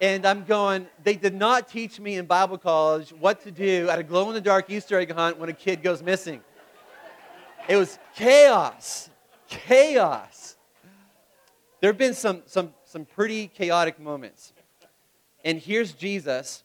And 0.00 0.26
I'm 0.26 0.44
going, 0.44 0.88
they 1.04 1.14
did 1.14 1.34
not 1.34 1.68
teach 1.68 2.00
me 2.00 2.16
in 2.16 2.26
Bible 2.26 2.58
college 2.58 3.10
what 3.10 3.40
to 3.44 3.52
do 3.52 3.88
at 3.88 4.00
a 4.00 4.02
glow 4.02 4.28
in 4.28 4.34
the 4.34 4.40
dark 4.40 4.68
Easter 4.68 4.98
egg 4.98 5.12
hunt 5.12 5.38
when 5.38 5.48
a 5.48 5.52
kid 5.52 5.80
goes 5.80 6.02
missing. 6.02 6.40
It 7.68 7.76
was 7.76 8.00
chaos. 8.16 9.10
Chaos. 9.46 10.56
There 11.80 11.90
have 11.90 11.98
been 11.98 12.14
some, 12.14 12.42
some, 12.46 12.74
some 12.84 13.04
pretty 13.04 13.46
chaotic 13.46 14.00
moments. 14.00 14.52
And 15.44 15.58
here's 15.58 15.92
Jesus. 15.92 16.62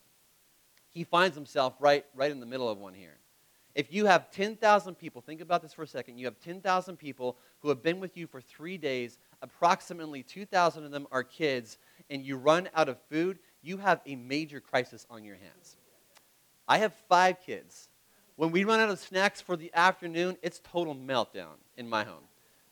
He 0.91 1.03
finds 1.03 1.35
himself 1.35 1.73
right, 1.79 2.05
right 2.15 2.31
in 2.31 2.39
the 2.39 2.45
middle 2.45 2.69
of 2.69 2.77
one 2.77 2.93
here. 2.93 3.17
If 3.75 3.91
you 3.91 4.05
have 4.05 4.29
10,000 4.31 4.95
people, 4.95 5.21
think 5.21 5.41
about 5.41 5.63
this 5.63 5.73
for 5.73 5.81
a 5.81 5.87
second. 5.87 6.19
You 6.19 6.25
have 6.25 6.39
10,000 6.39 6.97
people 6.97 7.37
who 7.59 7.69
have 7.69 7.81
been 7.81 7.99
with 7.99 8.15
you 8.15 8.27
for 8.27 8.39
three 8.39 8.77
days, 8.77 9.17
approximately 9.41 10.21
2,000 10.21 10.85
of 10.85 10.91
them 10.91 11.07
are 11.11 11.23
kids, 11.23 11.79
and 12.09 12.23
you 12.23 12.37
run 12.37 12.69
out 12.75 12.87
of 12.87 12.97
food, 13.09 13.39
you 13.63 13.77
have 13.77 14.01
a 14.05 14.15
major 14.15 14.59
crisis 14.59 15.07
on 15.09 15.23
your 15.23 15.37
hands. 15.37 15.77
I 16.67 16.77
have 16.79 16.93
five 17.09 17.37
kids. 17.43 17.89
When 18.35 18.51
we 18.51 18.63
run 18.63 18.79
out 18.79 18.89
of 18.89 18.99
snacks 18.99 19.41
for 19.41 19.55
the 19.55 19.71
afternoon, 19.73 20.37
it's 20.43 20.61
total 20.71 20.95
meltdown 20.95 21.55
in 21.77 21.89
my 21.89 22.03
home. 22.03 22.23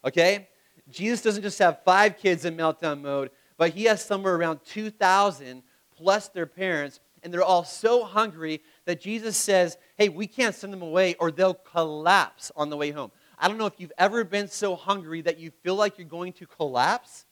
Okay? 0.06 0.48
Jesus 0.90 1.22
doesn't 1.22 1.44
just 1.44 1.60
have 1.60 1.82
five 1.84 2.18
kids 2.18 2.46
in 2.46 2.56
meltdown 2.56 3.02
mode, 3.02 3.32
but 3.58 3.72
he 3.72 3.86
has 3.86 4.04
somewhere 4.04 4.36
around 4.36 4.60
2,000 4.66 5.64
plus 6.02 6.30
their 6.30 6.46
parents 6.46 7.00
and 7.24 7.32
they're 7.32 7.44
all 7.44 7.64
so 7.64 8.04
hungry 8.04 8.62
that 8.86 9.00
Jesus 9.00 9.38
says, 9.38 9.78
hey, 9.98 10.10
we 10.10 10.26
can't 10.26 10.56
send 10.56 10.74
them 10.74 10.82
away 10.82 11.16
or 11.20 11.32
they'll 11.32 11.54
collapse 11.54 12.52
on 12.56 12.70
the 12.70 12.78
way 12.78 12.92
home. 12.92 13.12
I 13.38 13.48
don't 13.48 13.58
know 13.58 13.68
if 13.68 13.80
you've 13.80 13.94
ever 13.98 14.24
been 14.24 14.48
so 14.48 14.76
hungry 14.76 15.22
that 15.22 15.40
you 15.40 15.52
feel 15.64 15.76
like 15.76 15.98
you're 15.98 16.08
going 16.08 16.34
to 16.34 16.48
collapse. 16.48 17.26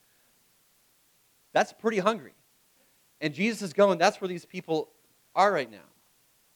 That's 1.53 1.73
pretty 1.73 1.99
hungry. 1.99 2.33
And 3.21 3.33
Jesus 3.33 3.61
is 3.61 3.73
going, 3.73 3.97
that's 3.97 4.21
where 4.21 4.27
these 4.27 4.45
people 4.45 4.89
are 5.35 5.51
right 5.51 5.69
now. 5.69 5.77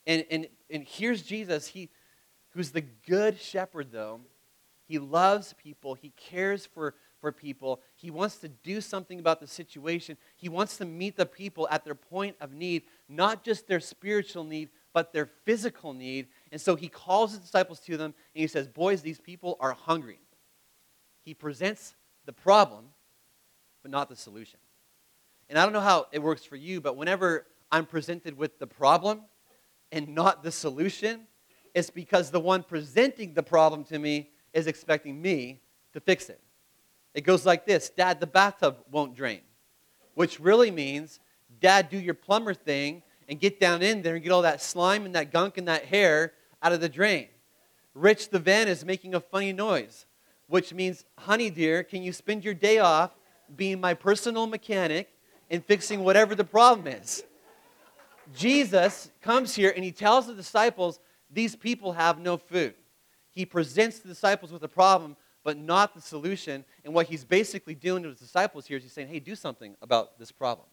And, 0.06 0.24
and, 0.30 0.48
and 0.70 0.84
here's 0.84 1.22
Jesus, 1.22 1.66
he, 1.66 1.90
who's 2.50 2.70
the 2.70 2.82
good 3.06 3.40
shepherd, 3.40 3.88
though. 3.90 4.20
He 4.86 4.98
loves 4.98 5.54
people, 5.54 5.94
he 5.94 6.10
cares 6.10 6.66
for 6.66 6.94
for 7.24 7.32
people. 7.32 7.80
He 7.96 8.10
wants 8.10 8.36
to 8.40 8.48
do 8.48 8.82
something 8.82 9.18
about 9.18 9.40
the 9.40 9.46
situation. 9.46 10.18
He 10.36 10.50
wants 10.50 10.76
to 10.76 10.84
meet 10.84 11.16
the 11.16 11.24
people 11.24 11.66
at 11.70 11.82
their 11.82 11.94
point 11.94 12.36
of 12.38 12.52
need, 12.52 12.82
not 13.08 13.42
just 13.42 13.66
their 13.66 13.80
spiritual 13.80 14.44
need, 14.44 14.68
but 14.92 15.14
their 15.14 15.24
physical 15.24 15.94
need. 15.94 16.26
And 16.52 16.60
so 16.60 16.76
he 16.76 16.86
calls 16.86 17.30
his 17.30 17.40
disciples 17.40 17.80
to 17.80 17.96
them 17.96 18.12
and 18.34 18.42
he 18.42 18.46
says, 18.46 18.68
Boys, 18.68 19.00
these 19.00 19.18
people 19.18 19.56
are 19.58 19.72
hungry. 19.72 20.18
He 21.22 21.32
presents 21.32 21.94
the 22.26 22.32
problem, 22.34 22.90
but 23.80 23.90
not 23.90 24.10
the 24.10 24.16
solution. 24.16 24.60
And 25.48 25.58
I 25.58 25.62
don't 25.62 25.72
know 25.72 25.80
how 25.80 26.08
it 26.12 26.18
works 26.18 26.44
for 26.44 26.56
you, 26.56 26.82
but 26.82 26.94
whenever 26.94 27.46
I'm 27.72 27.86
presented 27.86 28.36
with 28.36 28.58
the 28.58 28.66
problem 28.66 29.22
and 29.90 30.08
not 30.08 30.42
the 30.42 30.52
solution, 30.52 31.26
it's 31.74 31.88
because 31.88 32.30
the 32.30 32.40
one 32.40 32.62
presenting 32.62 33.32
the 33.32 33.42
problem 33.42 33.82
to 33.84 33.98
me 33.98 34.28
is 34.52 34.66
expecting 34.66 35.22
me 35.22 35.62
to 35.94 36.00
fix 36.00 36.28
it. 36.28 36.42
It 37.14 37.22
goes 37.22 37.46
like 37.46 37.64
this 37.64 37.90
Dad, 37.90 38.20
the 38.20 38.26
bathtub 38.26 38.78
won't 38.90 39.14
drain, 39.14 39.40
which 40.14 40.40
really 40.40 40.70
means, 40.70 41.20
Dad, 41.60 41.88
do 41.88 41.98
your 41.98 42.14
plumber 42.14 42.54
thing 42.54 43.02
and 43.28 43.40
get 43.40 43.60
down 43.60 43.82
in 43.82 44.02
there 44.02 44.16
and 44.16 44.22
get 44.22 44.32
all 44.32 44.42
that 44.42 44.60
slime 44.60 45.06
and 45.06 45.14
that 45.14 45.32
gunk 45.32 45.56
and 45.56 45.68
that 45.68 45.86
hair 45.86 46.32
out 46.62 46.72
of 46.72 46.80
the 46.80 46.88
drain. 46.88 47.28
Rich, 47.94 48.30
the 48.30 48.38
van 48.38 48.68
is 48.68 48.84
making 48.84 49.14
a 49.14 49.20
funny 49.20 49.52
noise, 49.52 50.06
which 50.48 50.74
means, 50.74 51.04
honey 51.16 51.48
dear, 51.48 51.82
can 51.84 52.02
you 52.02 52.12
spend 52.12 52.44
your 52.44 52.54
day 52.54 52.78
off 52.78 53.12
being 53.54 53.80
my 53.80 53.94
personal 53.94 54.46
mechanic 54.46 55.08
and 55.50 55.64
fixing 55.64 56.02
whatever 56.02 56.34
the 56.34 56.44
problem 56.44 56.86
is? 56.86 57.22
Jesus 58.34 59.10
comes 59.20 59.54
here 59.54 59.72
and 59.74 59.84
he 59.84 59.92
tells 59.92 60.26
the 60.26 60.34
disciples, 60.34 60.98
these 61.30 61.54
people 61.54 61.92
have 61.92 62.18
no 62.18 62.36
food. 62.36 62.74
He 63.30 63.44
presents 63.44 63.98
the 63.98 64.08
disciples 64.08 64.52
with 64.52 64.62
a 64.62 64.68
problem, 64.68 65.16
but 65.44 65.58
not 65.58 65.94
the 65.94 66.00
solution. 66.00 66.64
And 66.84 66.94
what 66.94 67.06
he's 67.06 67.24
basically 67.24 67.74
doing 67.74 68.02
to 68.02 68.08
his 68.08 68.18
disciples 68.18 68.66
here 68.66 68.78
is 68.78 68.82
he's 68.82 68.92
saying, 68.92 69.08
hey, 69.08 69.20
do 69.20 69.36
something 69.36 69.76
about 69.80 70.18
this 70.18 70.32
problem. 70.32 70.66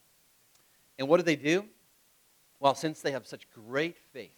And 0.97 1.07
what 1.07 1.17
do 1.17 1.23
they 1.23 1.36
do? 1.36 1.65
Well, 2.60 2.73
since 2.73 3.01
they 3.01 3.12
have 3.12 3.27
such 3.27 3.49
great 3.51 3.97
faith, 4.13 4.31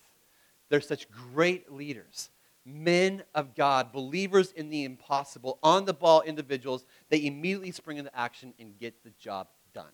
they're 0.70 0.82
such 0.82 1.10
great 1.12 1.72
leaders, 1.72 2.30
men 2.66 3.24
of 3.36 3.54
God, 3.54 3.92
believers 3.92 4.52
in 4.54 4.70
the 4.70 4.86
impossible, 4.86 5.60
on 5.62 5.86
the 5.86 5.94
ball 5.94 6.22
individuals, 6.22 6.86
they 7.10 7.26
immediately 7.26 7.72
spring 7.72 7.98
into 7.98 8.18
action 8.18 8.54
and 8.60 8.80
get 8.80 9.04
the 9.04 9.12
job 9.20 9.48
done. 9.74 9.92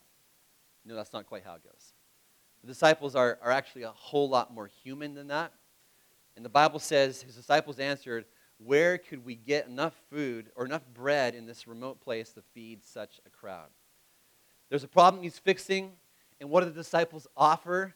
No, 0.85 0.95
that's 0.95 1.11
not 1.11 1.25
quite 1.25 1.43
how 1.43 1.55
it 1.55 1.63
goes. 1.63 1.93
The 2.61 2.67
disciples 2.67 3.15
are, 3.15 3.39
are 3.41 3.51
actually 3.51 3.83
a 3.83 3.91
whole 3.91 4.29
lot 4.29 4.53
more 4.53 4.67
human 4.83 5.15
than 5.15 5.27
that. 5.27 5.51
And 6.35 6.45
the 6.45 6.49
Bible 6.49 6.79
says 6.79 7.21
his 7.21 7.35
disciples 7.35 7.79
answered, 7.79 8.25
where 8.63 8.97
could 8.97 9.25
we 9.25 9.35
get 9.35 9.67
enough 9.67 9.95
food 10.11 10.51
or 10.55 10.65
enough 10.65 10.83
bread 10.93 11.33
in 11.33 11.45
this 11.45 11.67
remote 11.67 12.01
place 12.01 12.31
to 12.33 12.41
feed 12.53 12.83
such 12.83 13.19
a 13.25 13.29
crowd? 13.29 13.69
There's 14.69 14.83
a 14.83 14.87
problem 14.87 15.23
he's 15.23 15.39
fixing, 15.39 15.93
and 16.39 16.49
what 16.49 16.61
do 16.61 16.67
the 16.67 16.75
disciples 16.75 17.27
offer? 17.35 17.95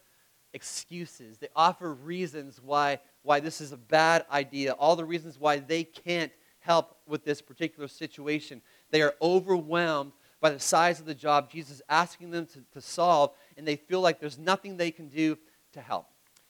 Excuses. 0.53 1.37
They 1.37 1.49
offer 1.55 1.93
reasons 1.93 2.61
why, 2.63 2.99
why 3.23 3.39
this 3.39 3.59
is 3.59 3.71
a 3.71 3.77
bad 3.77 4.25
idea, 4.31 4.71
all 4.73 4.95
the 4.95 5.05
reasons 5.05 5.39
why 5.39 5.59
they 5.59 5.83
can't 5.83 6.31
help 6.59 6.97
with 7.05 7.25
this 7.25 7.41
particular 7.41 7.87
situation. 7.87 8.61
They 8.89 9.01
are 9.01 9.15
overwhelmed 9.21 10.13
by 10.39 10.51
the 10.51 10.59
size 10.59 10.99
of 10.99 11.05
the 11.05 11.15
job 11.15 11.51
Jesus 11.51 11.77
is 11.77 11.81
asking 11.89 12.31
them 12.31 12.45
to, 12.47 12.63
to 12.73 12.81
solve, 12.81 13.31
and 13.57 13.67
they 13.67 13.75
feel 13.75 14.01
like 14.01 14.19
there's 14.19 14.39
nothing 14.39 14.77
they 14.77 14.91
can 14.91 15.09
do 15.09 15.37
to 15.73 15.81
help. 15.81 16.07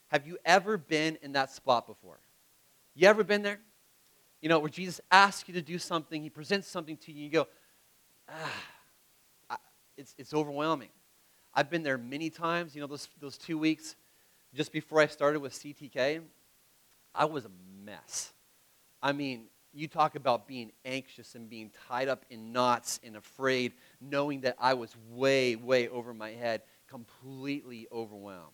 Have 0.10 0.28
you 0.28 0.38
ever 0.46 0.78
been 0.78 1.18
in 1.22 1.32
that 1.34 1.52
spot 1.52 1.88
before? 1.88 2.20
You 2.94 3.08
ever 3.08 3.24
been 3.24 3.42
there? 3.42 3.60
You 4.44 4.50
know, 4.50 4.60
where 4.60 4.70
Jesus 4.70 5.00
asks 5.10 5.48
you 5.48 5.54
to 5.54 5.62
do 5.62 5.80
something, 5.80 6.22
he 6.22 6.30
presents 6.30 6.68
something 6.68 6.98
to 6.98 7.14
you, 7.14 7.24
and 7.24 7.24
you 7.24 7.32
go, 7.32 7.48
ah, 8.28 9.58
it's, 9.96 10.14
it's 10.18 10.34
overwhelming. 10.34 10.90
I've 11.54 11.70
been 11.70 11.82
there 11.82 11.98
many 11.98 12.30
times, 12.30 12.76
you 12.76 12.82
know, 12.82 12.88
those, 12.88 13.08
those 13.22 13.38
two 13.38 13.58
weeks 13.58 13.96
just 14.54 14.74
before 14.74 15.00
I 15.00 15.08
started 15.08 15.40
with 15.40 15.54
CTK, 15.54 16.20
I 17.16 17.24
was 17.24 17.46
a 17.46 17.52
mess. 17.86 18.34
I 19.02 19.14
mean, 19.14 19.46
you 19.74 19.88
talk 19.88 20.16
about 20.16 20.46
being 20.46 20.74
anxious 20.84 21.36
and 21.36 21.50
being 21.50 21.72
tied 21.88 22.10
up 22.10 22.26
in 22.30 22.52
knots 22.52 23.00
and 23.02 23.16
afraid, 23.16 23.72
knowing 24.02 24.42
that 24.42 24.58
I 24.60 24.74
was 24.74 24.94
way, 25.10 25.56
way 25.56 25.88
over 25.88 26.14
my 26.14 26.32
head, 26.32 26.64
completely 26.90 27.88
overwhelmed. 27.94 28.52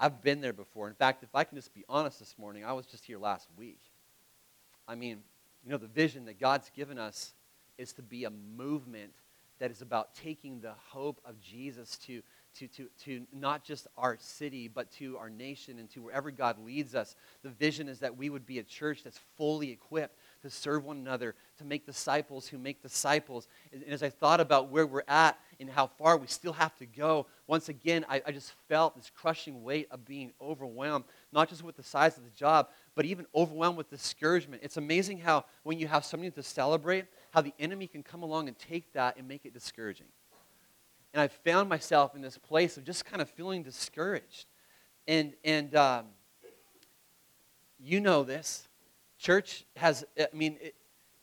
I've 0.00 0.20
been 0.20 0.40
there 0.40 0.52
before. 0.52 0.88
In 0.88 0.94
fact, 0.94 1.22
if 1.22 1.32
I 1.32 1.44
can 1.44 1.56
just 1.56 1.72
be 1.72 1.84
honest 1.88 2.18
this 2.18 2.34
morning, 2.36 2.64
I 2.64 2.72
was 2.72 2.86
just 2.86 3.04
here 3.04 3.18
last 3.18 3.46
week. 3.56 3.78
I 4.88 4.94
mean, 4.94 5.18
you 5.64 5.70
know, 5.70 5.78
the 5.78 5.86
vision 5.86 6.24
that 6.26 6.38
God's 6.38 6.70
given 6.70 6.98
us 6.98 7.32
is 7.78 7.92
to 7.94 8.02
be 8.02 8.24
a 8.24 8.30
movement 8.30 9.12
that 9.58 9.70
is 9.70 9.82
about 9.82 10.14
taking 10.14 10.60
the 10.60 10.74
hope 10.88 11.20
of 11.24 11.40
Jesus 11.40 11.96
to, 11.98 12.22
to, 12.58 12.68
to, 12.68 12.88
to 13.04 13.26
not 13.32 13.64
just 13.64 13.86
our 13.96 14.16
city, 14.20 14.68
but 14.68 14.90
to 14.92 15.16
our 15.16 15.30
nation 15.30 15.78
and 15.78 15.90
to 15.90 16.02
wherever 16.02 16.30
God 16.30 16.58
leads 16.64 16.94
us. 16.94 17.16
The 17.42 17.48
vision 17.48 17.88
is 17.88 18.00
that 18.00 18.16
we 18.16 18.28
would 18.28 18.46
be 18.46 18.58
a 18.58 18.62
church 18.62 19.02
that's 19.02 19.20
fully 19.36 19.70
equipped 19.70 20.18
to 20.46 20.50
serve 20.50 20.84
one 20.84 20.96
another, 20.96 21.34
to 21.58 21.64
make 21.64 21.84
disciples 21.84 22.46
who 22.46 22.58
make 22.58 22.82
disciples. 22.82 23.48
And 23.72 23.84
as 23.88 24.02
I 24.02 24.08
thought 24.08 24.40
about 24.40 24.70
where 24.70 24.86
we're 24.86 25.02
at 25.08 25.38
and 25.58 25.68
how 25.68 25.88
far 25.88 26.16
we 26.16 26.26
still 26.26 26.52
have 26.52 26.74
to 26.76 26.86
go, 26.86 27.26
once 27.46 27.68
again, 27.68 28.06
I, 28.08 28.22
I 28.26 28.32
just 28.32 28.52
felt 28.68 28.96
this 28.96 29.10
crushing 29.14 29.62
weight 29.62 29.88
of 29.90 30.04
being 30.04 30.32
overwhelmed, 30.40 31.04
not 31.32 31.48
just 31.48 31.62
with 31.62 31.76
the 31.76 31.82
size 31.82 32.16
of 32.16 32.24
the 32.24 32.30
job, 32.30 32.68
but 32.94 33.04
even 33.04 33.26
overwhelmed 33.34 33.76
with 33.76 33.90
discouragement. 33.90 34.62
It's 34.64 34.76
amazing 34.76 35.18
how 35.18 35.44
when 35.64 35.78
you 35.78 35.88
have 35.88 36.04
something 36.04 36.32
to 36.32 36.42
celebrate, 36.42 37.06
how 37.32 37.40
the 37.40 37.54
enemy 37.58 37.86
can 37.86 38.02
come 38.02 38.22
along 38.22 38.48
and 38.48 38.58
take 38.58 38.92
that 38.92 39.16
and 39.16 39.26
make 39.26 39.44
it 39.44 39.52
discouraging. 39.52 40.06
And 41.12 41.20
I 41.20 41.28
found 41.28 41.68
myself 41.68 42.14
in 42.14 42.20
this 42.20 42.38
place 42.38 42.76
of 42.76 42.84
just 42.84 43.04
kind 43.04 43.20
of 43.20 43.30
feeling 43.30 43.62
discouraged. 43.62 44.46
And, 45.08 45.32
and 45.44 45.74
um, 45.74 46.06
you 47.78 48.00
know 48.00 48.22
this. 48.22 48.65
Church 49.26 49.64
has, 49.74 50.04
I 50.16 50.28
mean, 50.32 50.56
it, 50.60 50.76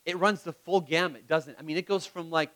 it 0.05 0.17
runs 0.17 0.43
the 0.43 0.51
full 0.51 0.81
gamut, 0.81 1.25
doesn't 1.25 1.53
it? 1.53 1.57
I 1.57 1.63
mean, 1.63 1.77
it 1.77 1.87
goes 1.87 2.05
from 2.05 2.29
like 2.29 2.49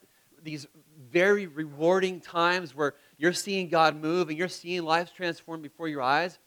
these 0.44 0.68
very 1.10 1.48
rewarding 1.48 2.20
times 2.20 2.76
where 2.76 2.96
you're 3.18 3.32
seeing 3.32 3.70
God 3.70 3.96
move 3.96 4.28
and 4.28 4.38
you're 4.38 4.50
seeing 4.50 4.84
lives 4.84 5.10
transformed 5.10 5.64
before 5.64 5.88
your 5.88 6.02
eyes 6.02 6.38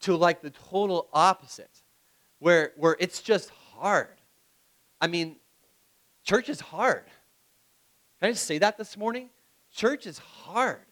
to 0.00 0.14
like 0.14 0.42
the 0.42 0.50
total 0.50 1.08
opposite 1.14 1.80
where, 2.38 2.72
where 2.76 2.94
it's 3.00 3.22
just 3.22 3.48
hard. 3.74 4.20
I 5.00 5.06
mean, 5.06 5.36
church 6.22 6.50
is 6.50 6.60
hard. 6.60 7.04
Can 8.20 8.28
I 8.28 8.32
just 8.32 8.44
say 8.44 8.58
that 8.58 8.76
this 8.76 8.98
morning? 8.98 9.30
Church 9.72 10.06
is 10.06 10.18
hard. 10.18 10.84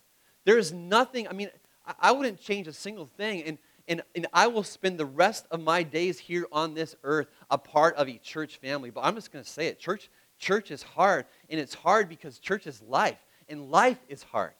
There 0.47 0.57
is 0.57 0.73
nothing, 0.73 1.29
I 1.29 1.35
mean, 1.35 1.51
I, 1.87 1.93
I 2.01 2.13
wouldn't 2.13 2.41
change 2.41 2.69
a 2.69 2.73
single 2.73 3.05
thing. 3.05 3.43
And, 3.43 3.59
and, 3.87 4.03
and 4.15 4.27
I 4.33 4.47
will 4.47 4.63
spend 4.63 4.99
the 4.99 5.07
rest 5.07 5.47
of 5.51 5.61
my 5.61 5.83
days 5.83 6.19
here 6.19 6.47
on 6.51 6.75
this 6.75 6.97
earth 7.03 7.29
a 7.51 7.59
part 7.59 7.97
of 7.97 8.09
a 8.09 8.19
church 8.19 8.57
family. 8.57 8.91
But 8.91 9.03
I'm 9.03 9.15
just 9.15 9.33
going 9.33 9.45
to 9.45 9.51
say 9.51 9.67
it 9.67 9.79
church, 9.79 10.11
church 10.39 10.71
is 10.71 10.83
hard, 10.83 11.27
and 11.51 11.61
it's 11.61 11.75
hard 11.75 12.09
because 12.09 12.39
church 12.39 12.67
is 12.67 12.81
life, 12.83 13.19
and 13.49 13.71
life 13.71 13.99
is 14.09 14.23
hard. 14.23 14.53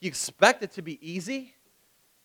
You 0.00 0.08
expect 0.08 0.62
it 0.62 0.72
to 0.72 0.82
be 0.82 0.98
easy, 1.06 1.54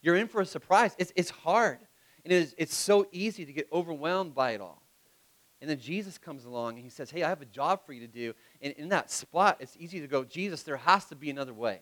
you're 0.02 0.16
in 0.16 0.28
for 0.28 0.40
a 0.40 0.46
surprise. 0.46 0.96
It's, 0.98 1.12
it's 1.16 1.30
hard, 1.30 1.80
and 2.24 2.32
it 2.32 2.38
is, 2.38 2.56
it's 2.58 2.76
so 2.76 3.08
easy 3.12 3.46
to 3.46 3.52
get 3.52 3.68
overwhelmed 3.74 4.34
by 4.34 4.52
it 4.52 4.62
all. 4.62 4.82
And 5.62 5.70
then 5.70 5.80
Jesus 5.80 6.18
comes 6.18 6.46
along 6.46 6.76
and 6.76 6.84
he 6.84 6.90
says, 6.90 7.10
Hey, 7.10 7.24
I 7.24 7.30
have 7.30 7.42
a 7.42 7.46
job 7.46 7.86
for 7.86 7.94
you 7.94 8.02
to 8.02 8.08
do. 8.08 8.34
And 8.62 8.74
in 8.74 8.90
that 8.90 9.10
spot, 9.10 9.58
it's 9.60 9.76
easy 9.80 10.00
to 10.00 10.08
go, 10.08 10.24
Jesus, 10.24 10.64
there 10.64 10.78
has 10.78 11.06
to 11.06 11.16
be 11.16 11.30
another 11.30 11.54
way. 11.54 11.82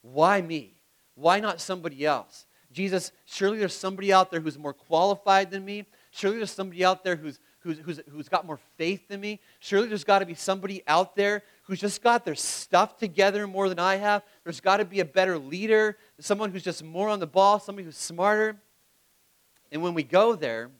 Why 0.00 0.40
me? 0.40 0.74
Why 1.14 1.38
not 1.38 1.60
somebody 1.60 2.04
else? 2.04 2.46
Jesus, 2.72 3.12
surely 3.24 3.58
there's 3.58 3.74
somebody 3.74 4.12
out 4.12 4.30
there 4.30 4.40
who's 4.40 4.58
more 4.58 4.72
qualified 4.72 5.50
than 5.50 5.64
me. 5.64 5.84
Surely 6.10 6.38
there's 6.38 6.50
somebody 6.50 6.84
out 6.84 7.04
there 7.04 7.16
who's, 7.16 7.38
who's, 7.60 7.78
who's, 7.78 8.00
who's 8.10 8.28
got 8.28 8.46
more 8.46 8.58
faith 8.76 9.08
than 9.08 9.20
me. 9.20 9.40
Surely 9.60 9.88
there's 9.88 10.04
got 10.04 10.20
to 10.20 10.26
be 10.26 10.34
somebody 10.34 10.82
out 10.86 11.14
there 11.14 11.42
who's 11.64 11.80
just 11.80 12.02
got 12.02 12.24
their 12.24 12.34
stuff 12.34 12.96
together 12.96 13.46
more 13.46 13.68
than 13.68 13.78
I 13.78 13.96
have. 13.96 14.22
There's 14.44 14.60
got 14.60 14.78
to 14.78 14.84
be 14.84 15.00
a 15.00 15.04
better 15.04 15.38
leader, 15.38 15.96
someone 16.18 16.50
who's 16.50 16.64
just 16.64 16.82
more 16.82 17.08
on 17.08 17.20
the 17.20 17.26
ball, 17.26 17.58
somebody 17.58 17.84
who's 17.84 17.96
smarter. 17.96 18.56
And 19.70 19.82
when 19.82 19.94
we 19.94 20.02
go 20.02 20.34
there, 20.34 20.70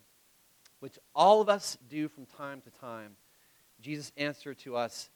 which 0.81 0.99
all 1.15 1.41
of 1.41 1.49
us 1.49 1.79
do 1.89 2.09
from 2.09 2.27
time 2.27 2.61
to 2.63 2.71
time, 2.71 3.17
Jesus' 3.81 4.13
answer 4.17 4.55
to 4.55 4.77
us 4.77 5.11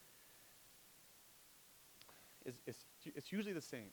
is, 2.44 2.54
is 2.66 2.76
it's 3.14 3.32
usually 3.32 3.52
the 3.52 3.60
same. 3.60 3.90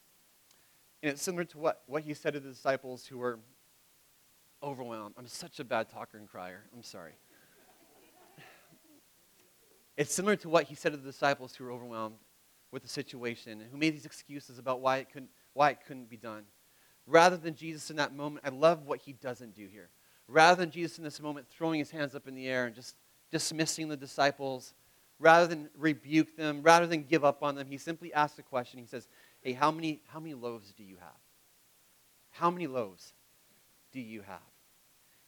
And 1.04 1.12
it's 1.12 1.22
similar 1.22 1.44
to 1.44 1.58
what, 1.58 1.84
what 1.86 2.04
he 2.04 2.13
said 2.13 2.34
to 2.34 2.39
the 2.39 2.50
disciples 2.50 3.06
who 3.06 3.18
were 3.18 3.38
overwhelmed. 4.63 5.16
I'm 5.18 5.28
such 5.28 5.60
a 5.60 5.66
bad 5.66 5.89
talker 5.89 6.18
and 6.18 6.30
crier. 6.30 6.63
I'm 6.74 6.82
sorry. 6.82 7.12
It's 9.98 10.13
similar 10.13 10.38
to 10.38 10.50
what 10.50 10.63
he 10.63 10.76
said 10.76 10.94
to 10.94 10.98
the 10.98 11.06
disciples 11.06 11.54
who 11.56 11.66
were 11.66 11.72
overwhelmed 11.72 12.16
with 12.72 12.84
the 12.84 12.89
situation 12.89 13.60
and 13.60 13.70
who 13.70 13.78
made 13.78 13.94
these 13.94 14.06
excuses 14.06 14.58
about 14.58 14.80
why 14.80 14.98
it 14.98 15.10
couldn't, 15.12 15.30
why 15.52 15.72
it 15.72 15.80
couldn't 15.86 16.10
be 16.10 16.16
done. 16.16 16.44
Rather 17.06 17.36
than 17.36 17.54
Jesus 17.54 17.89
in 17.89 17.98
that 17.98 18.16
moment, 18.16 18.46
I 18.46 18.50
love 18.50 18.88
what 18.88 19.00
he 19.00 19.12
doesn't 19.12 19.56
do 19.56 19.68
here. 19.68 19.89
Rather 20.30 20.62
than 20.62 20.72
Jesus 20.72 20.98
in 20.98 21.04
this 21.04 21.22
moment 21.22 21.48
throwing 21.50 21.80
his 21.80 21.92
hands 21.92 22.16
up 22.16 22.30
in 22.30 22.34
the 22.34 22.48
air 22.48 22.66
and 22.66 22.74
just 22.74 22.96
dismissing 23.30 23.89
the 23.89 23.98
disciples, 23.98 24.74
rather 25.20 25.48
than 25.48 25.70
rebuke 25.78 26.38
them, 26.38 26.62
rather 26.63 26.88
than 26.88 27.04
give 27.04 27.26
up 27.26 27.44
on 27.44 27.56
them, 27.56 27.68
he 27.68 27.78
simply 27.78 28.13
asks 28.13 28.39
a 28.39 28.44
question. 28.44 28.80
He 28.80 28.86
says, 28.86 29.10
Hey, 29.43 29.51
how 29.51 29.71
many, 29.71 30.01
how 30.08 30.19
many 30.19 30.34
loaves 30.34 30.71
do 30.71 30.84
you 30.84 30.95
have? 30.95 31.19
How 32.32 32.49
many 32.49 32.65
loaves 32.65 33.13
do 33.91 33.99
you 33.99 34.21
have? 34.21 34.39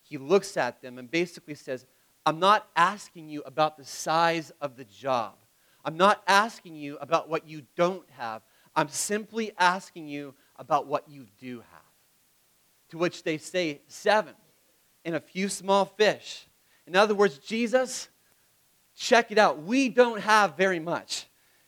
He 0.01 0.17
looks 0.17 0.55
at 0.55 0.81
them 0.81 0.97
and 0.97 1.11
basically 1.11 1.55
says, 1.55 1.85
I'm 2.25 2.39
not 2.39 2.67
asking 2.75 3.29
you 3.29 3.43
about 3.45 3.77
the 3.77 3.83
size 3.83 4.51
of 4.61 4.77
the 4.77 4.85
job. 4.85 5.35
I'm 5.83 5.97
not 5.97 6.23
asking 6.27 6.75
you 6.75 6.97
about 6.99 7.29
what 7.29 7.47
you 7.47 7.63
don't 7.75 8.09
have. 8.11 8.41
I'm 8.75 8.89
simply 8.89 9.51
asking 9.59 10.07
you 10.07 10.33
about 10.55 10.87
what 10.87 11.09
you 11.09 11.27
do 11.39 11.59
have. 11.59 11.81
To 12.89 12.97
which 12.97 13.23
they 13.23 13.37
say, 13.37 13.81
Seven 13.87 14.33
and 15.03 15.15
a 15.15 15.19
few 15.19 15.49
small 15.49 15.85
fish. 15.85 16.47
In 16.87 16.95
other 16.95 17.13
words, 17.13 17.37
Jesus, 17.37 18.09
check 18.95 19.31
it 19.31 19.37
out. 19.37 19.61
We 19.61 19.89
don't 19.89 20.21
have 20.21 20.55
very 20.55 20.79
much. 20.79 21.27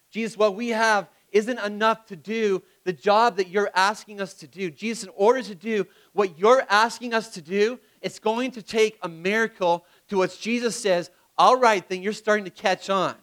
Jesus, 0.10 0.38
what 0.38 0.55
we 0.55 0.69
have 0.69 1.07
isn't 1.38 1.60
enough 1.60 2.08
to 2.08 2.15
do 2.15 2.63
the 2.84 2.91
job 2.91 3.38
that 3.38 3.50
you're 3.50 3.69
asking 3.76 4.19
us 4.19 4.34
to 4.34 4.47
do. 4.47 4.71
Jesus, 4.71 5.04
in 5.04 5.12
order 5.15 5.43
to 5.43 5.54
do 5.54 5.86
what 6.13 6.39
you're 6.39 6.63
asking 6.67 7.13
us 7.13 7.30
to 7.30 7.41
do, 7.41 7.80
it's 8.02 8.17
going 8.17 8.52
to 8.52 8.62
take 8.63 8.97
a 9.04 9.08
miracle 9.08 9.86
to 10.10 10.17
which 10.17 10.41
Jesus 10.41 10.76
says, 10.76 11.12
All 11.38 11.56
right, 11.56 11.88
then 11.88 12.02
you're 12.02 12.13
starting 12.13 12.45
to 12.45 12.52
catch 12.52 12.89
on. 12.89 13.15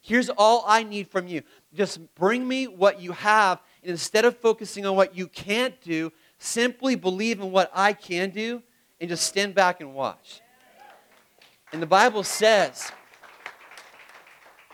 Here's 0.00 0.30
all 0.30 0.64
I 0.66 0.82
need 0.82 1.08
from 1.08 1.28
you. 1.28 1.42
Just 1.74 2.14
bring 2.14 2.48
me 2.48 2.66
what 2.66 3.00
you 3.00 3.12
have, 3.12 3.60
and 3.82 3.90
instead 3.90 4.24
of 4.24 4.38
focusing 4.38 4.86
on 4.86 4.96
what 4.96 5.14
you 5.14 5.26
can't 5.26 5.78
do, 5.82 6.10
simply 6.38 6.94
believe 6.94 7.40
in 7.40 7.52
what 7.52 7.70
I 7.74 7.92
can 7.92 8.30
do 8.30 8.62
and 8.98 9.10
just 9.10 9.26
stand 9.26 9.54
back 9.54 9.80
and 9.82 9.94
watch. 9.94 10.40
And 11.72 11.82
the 11.82 11.86
Bible 11.86 12.22
says, 12.22 12.90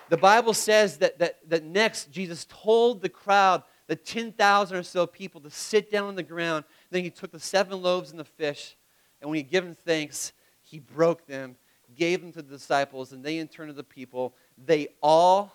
the 0.08 0.16
Bible 0.16 0.54
says 0.54 0.98
that, 0.98 1.18
that, 1.18 1.48
that 1.48 1.64
next 1.64 2.10
Jesus 2.10 2.46
told 2.48 3.00
the 3.00 3.08
crowd, 3.08 3.62
the 3.86 3.96
10,000 3.96 4.76
or 4.76 4.82
so 4.82 5.06
people, 5.06 5.40
to 5.40 5.50
sit 5.50 5.90
down 5.90 6.08
on 6.08 6.14
the 6.14 6.22
ground. 6.22 6.64
Then 6.90 7.04
he 7.04 7.10
took 7.10 7.32
the 7.32 7.40
seven 7.40 7.82
loaves 7.82 8.10
and 8.10 8.18
the 8.18 8.24
fish, 8.24 8.76
and 9.20 9.30
when 9.30 9.36
he 9.36 9.42
had 9.42 9.50
given 9.50 9.74
thanks, 9.74 10.32
he 10.62 10.78
broke 10.78 11.26
them, 11.26 11.56
gave 11.94 12.20
them 12.20 12.32
to 12.32 12.42
the 12.42 12.56
disciples, 12.56 13.12
and 13.12 13.24
they 13.24 13.38
in 13.38 13.48
turn 13.48 13.68
to 13.68 13.72
the 13.72 13.84
people. 13.84 14.34
They 14.62 14.88
all, 15.02 15.52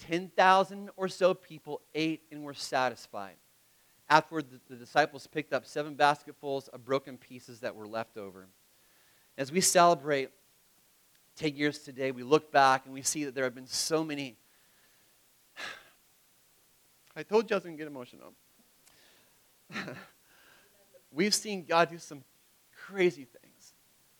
10,000 0.00 0.90
or 0.96 1.08
so 1.08 1.34
people, 1.34 1.80
ate 1.94 2.22
and 2.30 2.42
were 2.42 2.54
satisfied. 2.54 3.36
Afterward, 4.08 4.46
the, 4.50 4.60
the 4.68 4.76
disciples 4.76 5.26
picked 5.26 5.52
up 5.52 5.66
seven 5.66 5.94
basketfuls 5.94 6.68
of 6.68 6.84
broken 6.84 7.16
pieces 7.16 7.60
that 7.60 7.74
were 7.74 7.86
left 7.86 8.16
over. 8.16 8.46
As 9.38 9.50
we 9.50 9.60
celebrate 9.60 10.30
10 11.36 11.56
years 11.56 11.78
today, 11.78 12.10
we 12.10 12.22
look 12.22 12.52
back 12.52 12.84
and 12.84 12.94
we 12.94 13.02
see 13.02 13.24
that 13.24 13.34
there 13.34 13.44
have 13.44 13.54
been 13.54 13.66
so 13.66 14.04
many. 14.04 14.36
I 17.16 17.22
told 17.22 17.50
you 17.50 17.54
I 17.54 17.58
was 17.58 17.64
going 17.64 17.76
to 17.76 17.78
get 17.78 17.88
emotional. 17.88 18.32
We've 21.12 21.34
seen 21.34 21.64
God 21.64 21.90
do 21.90 21.98
some 21.98 22.22
crazy 22.86 23.24
things, 23.24 23.74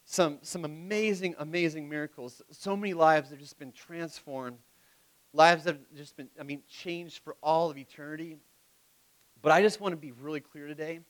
some, 0.04 0.38
some 0.42 0.64
amazing, 0.64 1.34
amazing 1.38 1.88
miracles. 1.88 2.42
So 2.50 2.76
many 2.76 2.94
lives 2.94 3.30
have 3.30 3.38
just 3.38 3.58
been 3.58 3.72
transformed, 3.72 4.58
lives 5.32 5.64
have 5.64 5.78
just 5.96 6.16
been, 6.16 6.28
I 6.38 6.42
mean, 6.42 6.62
changed 6.68 7.22
for 7.22 7.36
all 7.42 7.70
of 7.70 7.78
eternity. 7.78 8.38
But 9.40 9.52
I 9.52 9.60
just 9.62 9.80
want 9.80 9.92
to 9.92 9.96
be 9.96 10.12
really 10.12 10.40
clear 10.40 10.66
today. 10.68 11.00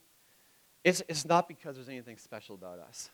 It's, 0.83 1.01
it's 1.07 1.25
not 1.25 1.47
because 1.47 1.75
there's 1.75 1.89
anything 1.89 2.17
special 2.17 2.55
about 2.55 2.79
us. 2.79 3.09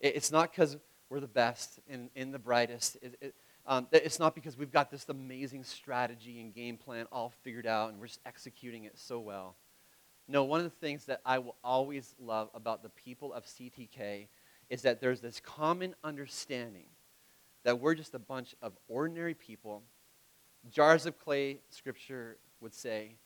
It, 0.00 0.16
it's 0.16 0.32
not 0.32 0.50
because 0.50 0.76
we're 1.08 1.20
the 1.20 1.26
best 1.26 1.80
and, 1.88 2.10
and 2.16 2.32
the 2.32 2.38
brightest. 2.38 2.96
It, 3.02 3.16
it, 3.20 3.34
um, 3.66 3.86
it's 3.92 4.18
not 4.18 4.34
because 4.34 4.58
we've 4.58 4.72
got 4.72 4.90
this 4.90 5.06
amazing 5.08 5.64
strategy 5.64 6.40
and 6.40 6.54
game 6.54 6.76
plan 6.76 7.06
all 7.10 7.32
figured 7.42 7.66
out 7.66 7.90
and 7.90 8.00
we're 8.00 8.08
just 8.08 8.20
executing 8.26 8.84
it 8.84 8.98
so 8.98 9.18
well. 9.20 9.56
No, 10.26 10.44
one 10.44 10.60
of 10.60 10.64
the 10.64 10.86
things 10.86 11.04
that 11.06 11.20
I 11.24 11.38
will 11.38 11.56
always 11.62 12.14
love 12.18 12.50
about 12.54 12.82
the 12.82 12.88
people 12.88 13.32
of 13.32 13.44
CTK 13.44 14.28
is 14.70 14.82
that 14.82 15.00
there's 15.00 15.20
this 15.20 15.40
common 15.40 15.94
understanding 16.02 16.86
that 17.64 17.80
we're 17.80 17.94
just 17.94 18.14
a 18.14 18.18
bunch 18.18 18.54
of 18.62 18.72
ordinary 18.88 19.34
people, 19.34 19.82
jars 20.70 21.06
of 21.06 21.18
clay, 21.18 21.58
scripture 21.70 22.38
would 22.60 22.74
say, 22.74 23.16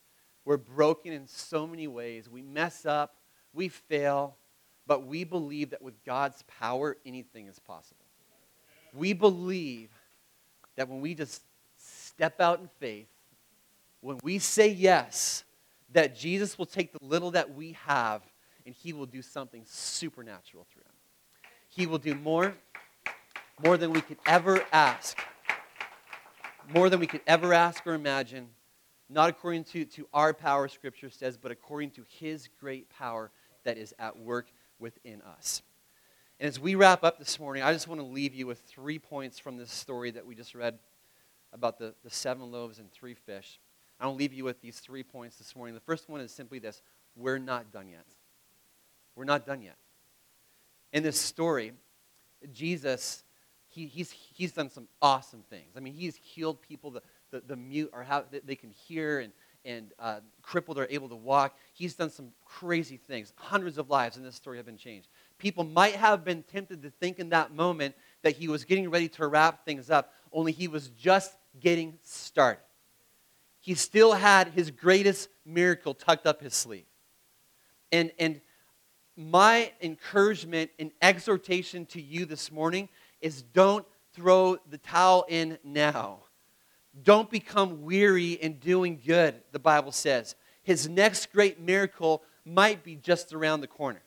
we're 0.45 0.57
broken 0.57 1.13
in 1.13 1.27
so 1.27 1.67
many 1.67 1.87
ways. 1.87 2.29
We 2.29 2.43
mess 2.43 2.87
up, 2.87 3.17
we 3.53 3.69
fail, 3.69 4.37
but 4.89 5.07
we 5.07 5.23
believe 5.23 5.71
that 5.71 5.83
with 5.83 6.03
God's 6.05 6.43
power, 6.61 6.97
anything 7.07 7.47
is 7.47 7.59
possible. 7.61 8.05
We 8.95 9.13
believe 9.13 9.91
that 10.77 10.89
when 10.89 11.03
we 11.03 11.15
just 11.15 11.43
step 11.77 12.41
out 12.41 12.59
in 12.61 12.69
faith, 12.81 13.07
when 14.01 14.19
we 14.23 14.39
say 14.39 14.69
yes, 14.69 15.45
that 15.93 16.17
Jesus 16.17 16.59
will 16.59 16.67
take 16.67 16.93
the 16.93 17.05
little 17.05 17.31
that 17.33 17.55
we 17.55 17.77
have 17.85 18.23
and 18.65 18.75
he 18.75 18.93
will 18.93 19.07
do 19.07 19.23
something 19.23 19.63
supernatural 19.67 20.67
through 20.73 20.83
him. 20.83 20.95
He 21.69 21.87
will 21.87 21.99
do 21.99 22.15
more, 22.15 22.55
more 23.63 23.77
than 23.77 23.93
we 23.93 24.01
could 24.01 24.19
ever 24.27 24.65
ask, 24.73 25.19
more 26.75 26.89
than 26.89 26.99
we 26.99 27.07
could 27.07 27.23
ever 27.27 27.53
ask 27.53 27.87
or 27.87 27.93
imagine 27.93 28.49
not 29.11 29.31
according 29.31 29.65
to, 29.65 29.85
to 29.85 30.07
our 30.13 30.35
power, 30.35 30.69
Scripture 30.69 31.11
says, 31.11 31.39
but 31.39 31.51
according 31.51 31.91
to 31.93 32.05
His 32.09 32.49
great 32.61 32.91
power 32.91 33.31
that 33.65 33.79
is 33.79 33.95
at 33.99 34.19
work 34.19 34.51
within 34.79 35.23
us. 35.23 35.63
And 36.41 36.49
as 36.49 36.61
we 36.61 36.75
wrap 36.75 37.03
up 37.03 37.19
this 37.19 37.41
morning, 37.41 37.63
I 37.63 37.73
just 37.73 37.89
want 37.89 38.01
to 38.01 38.07
leave 38.07 38.35
you 38.35 38.47
with 38.47 38.61
three 38.61 38.99
points 38.99 39.39
from 39.39 39.57
this 39.57 39.73
story 39.73 40.11
that 40.13 40.25
we 40.25 40.35
just 40.35 40.55
read 40.55 40.79
about 41.53 41.79
the, 41.79 41.95
the 42.05 42.11
seven 42.11 42.53
loaves 42.53 42.79
and 42.79 42.91
three 42.93 43.15
fish. 43.15 43.59
I 43.99 44.07
want 44.07 44.17
to 44.17 44.19
leave 44.19 44.33
you 44.33 44.45
with 44.45 44.61
these 44.61 44.79
three 44.79 45.03
points 45.03 45.37
this 45.37 45.57
morning. 45.57 45.75
The 45.75 45.81
first 45.81 46.09
one 46.09 46.21
is 46.21 46.31
simply 46.31 46.59
this 46.59 46.83
we're 47.17 47.39
not 47.39 47.73
done 47.73 47.89
yet. 47.89 48.07
We're 49.17 49.25
not 49.25 49.45
done 49.45 49.63
yet. 49.63 49.77
In 50.93 51.03
this 51.03 51.19
story, 51.19 51.73
Jesus, 52.53 53.25
he, 53.67 53.87
he's, 53.87 54.13
he's 54.13 54.53
done 54.53 54.71
some 54.71 54.87
awesome 55.03 55.43
things. 55.51 55.73
I 55.77 55.81
mean, 55.81 55.95
he's 55.95 56.17
healed 56.17 56.63
people. 56.63 56.93
The, 56.93 57.03
the, 57.31 57.41
the 57.41 57.57
mute 57.57 57.91
or 57.93 58.03
how 58.03 58.25
they 58.45 58.55
can 58.55 58.71
hear 58.71 59.19
and, 59.21 59.33
and 59.65 59.93
uh, 59.99 60.21
crippled 60.43 60.79
are 60.79 60.87
able 60.91 61.09
to 61.09 61.17
walk. 61.17 61.57
He's 61.79 61.95
done 61.95 62.11
some 62.11 62.33
crazy 62.45 62.97
things. 62.97 63.33
Hundreds 63.37 63.79
of 63.79 63.89
lives 63.89 64.17
in 64.17 64.25
this 64.25 64.35
story 64.35 64.57
have 64.57 64.67
been 64.67 64.77
changed. 64.77 65.07
People 65.39 65.63
might 65.63 65.95
have 65.95 66.25
been 66.25 66.43
tempted 66.43 66.83
to 66.83 66.91
think 66.91 67.21
in 67.21 67.29
that 67.29 67.55
moment 67.55 67.95
that 68.23 68.35
he 68.35 68.49
was 68.49 68.65
getting 68.65 68.91
ready 68.91 69.09
to 69.11 69.29
wrap 69.29 69.65
things 69.65 69.89
up, 69.89 70.13
only 70.33 70.51
he 70.51 70.67
was 70.67 70.89
just 70.89 71.37
getting 71.61 71.97
started. 72.03 72.63
He 73.61 73.75
still 73.75 74.13
had 74.13 74.49
his 74.49 74.73
greatest 74.73 75.29
miracle 75.47 75.95
tucked 75.95 76.27
up 76.27 76.43
his 76.43 76.53
sleeve. 76.53 76.87
And, 77.93 78.11
and 78.19 78.41
my 79.17 79.71
encouragement 79.81 80.73
and 80.81 80.91
exhortation 81.01 81.87
to 81.87 82.03
you 82.03 82.25
this 82.25 82.51
morning 82.51 82.89
is 83.21 83.43
don't 83.43 83.87
throw 84.15 84.57
the 84.69 84.79
towel 84.79 85.27
in 85.29 85.59
now. 85.63 86.25
Don't 87.05 87.31
become 87.31 87.83
weary 87.83 88.33
in 88.33 88.55
doing 88.55 89.01
good, 89.07 89.37
the 89.53 89.61
Bible 89.61 89.93
says. 89.93 90.35
His 90.69 90.87
next 90.87 91.33
great 91.33 91.59
miracle 91.59 92.23
might 92.45 92.85
be 92.85 92.95
just 92.95 93.33
around 93.33 93.63
the 93.63 93.67
corner. 93.67 94.03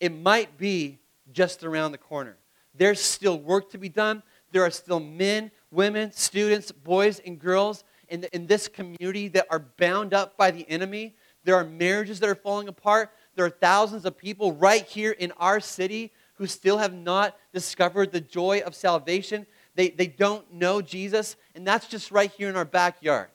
It 0.00 0.16
might 0.16 0.56
be 0.56 0.98
just 1.30 1.62
around 1.62 1.92
the 1.92 1.98
corner. 1.98 2.38
There's 2.74 2.98
still 2.98 3.38
work 3.38 3.70
to 3.72 3.76
be 3.76 3.90
done. 3.90 4.22
There 4.50 4.64
are 4.64 4.70
still 4.70 4.98
men, 4.98 5.50
women, 5.70 6.10
students, 6.10 6.72
boys, 6.72 7.18
and 7.18 7.38
girls 7.38 7.84
in, 8.08 8.22
the, 8.22 8.34
in 8.34 8.46
this 8.46 8.66
community 8.66 9.28
that 9.28 9.46
are 9.50 9.58
bound 9.58 10.14
up 10.14 10.38
by 10.38 10.50
the 10.50 10.66
enemy. 10.70 11.16
There 11.44 11.54
are 11.54 11.64
marriages 11.64 12.18
that 12.20 12.30
are 12.30 12.34
falling 12.34 12.68
apart. 12.68 13.10
There 13.36 13.44
are 13.44 13.50
thousands 13.50 14.06
of 14.06 14.16
people 14.16 14.52
right 14.52 14.86
here 14.86 15.12
in 15.12 15.32
our 15.32 15.60
city 15.60 16.12
who 16.36 16.46
still 16.46 16.78
have 16.78 16.94
not 16.94 17.36
discovered 17.52 18.10
the 18.10 18.22
joy 18.22 18.62
of 18.64 18.74
salvation. 18.74 19.44
They, 19.74 19.90
they 19.90 20.06
don't 20.06 20.50
know 20.50 20.80
Jesus, 20.80 21.36
and 21.54 21.66
that's 21.66 21.88
just 21.88 22.10
right 22.10 22.30
here 22.30 22.48
in 22.48 22.56
our 22.56 22.64
backyard. 22.64 23.28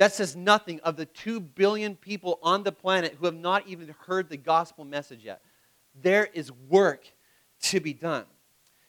That 0.00 0.14
says 0.14 0.34
nothing 0.34 0.80
of 0.80 0.96
the 0.96 1.04
2 1.04 1.40
billion 1.40 1.94
people 1.94 2.38
on 2.42 2.62
the 2.62 2.72
planet 2.72 3.18
who 3.20 3.26
have 3.26 3.34
not 3.34 3.68
even 3.68 3.94
heard 4.06 4.30
the 4.30 4.38
gospel 4.38 4.86
message 4.86 5.22
yet. 5.22 5.42
There 6.00 6.26
is 6.32 6.50
work 6.70 7.04
to 7.64 7.80
be 7.80 7.92
done. 7.92 8.24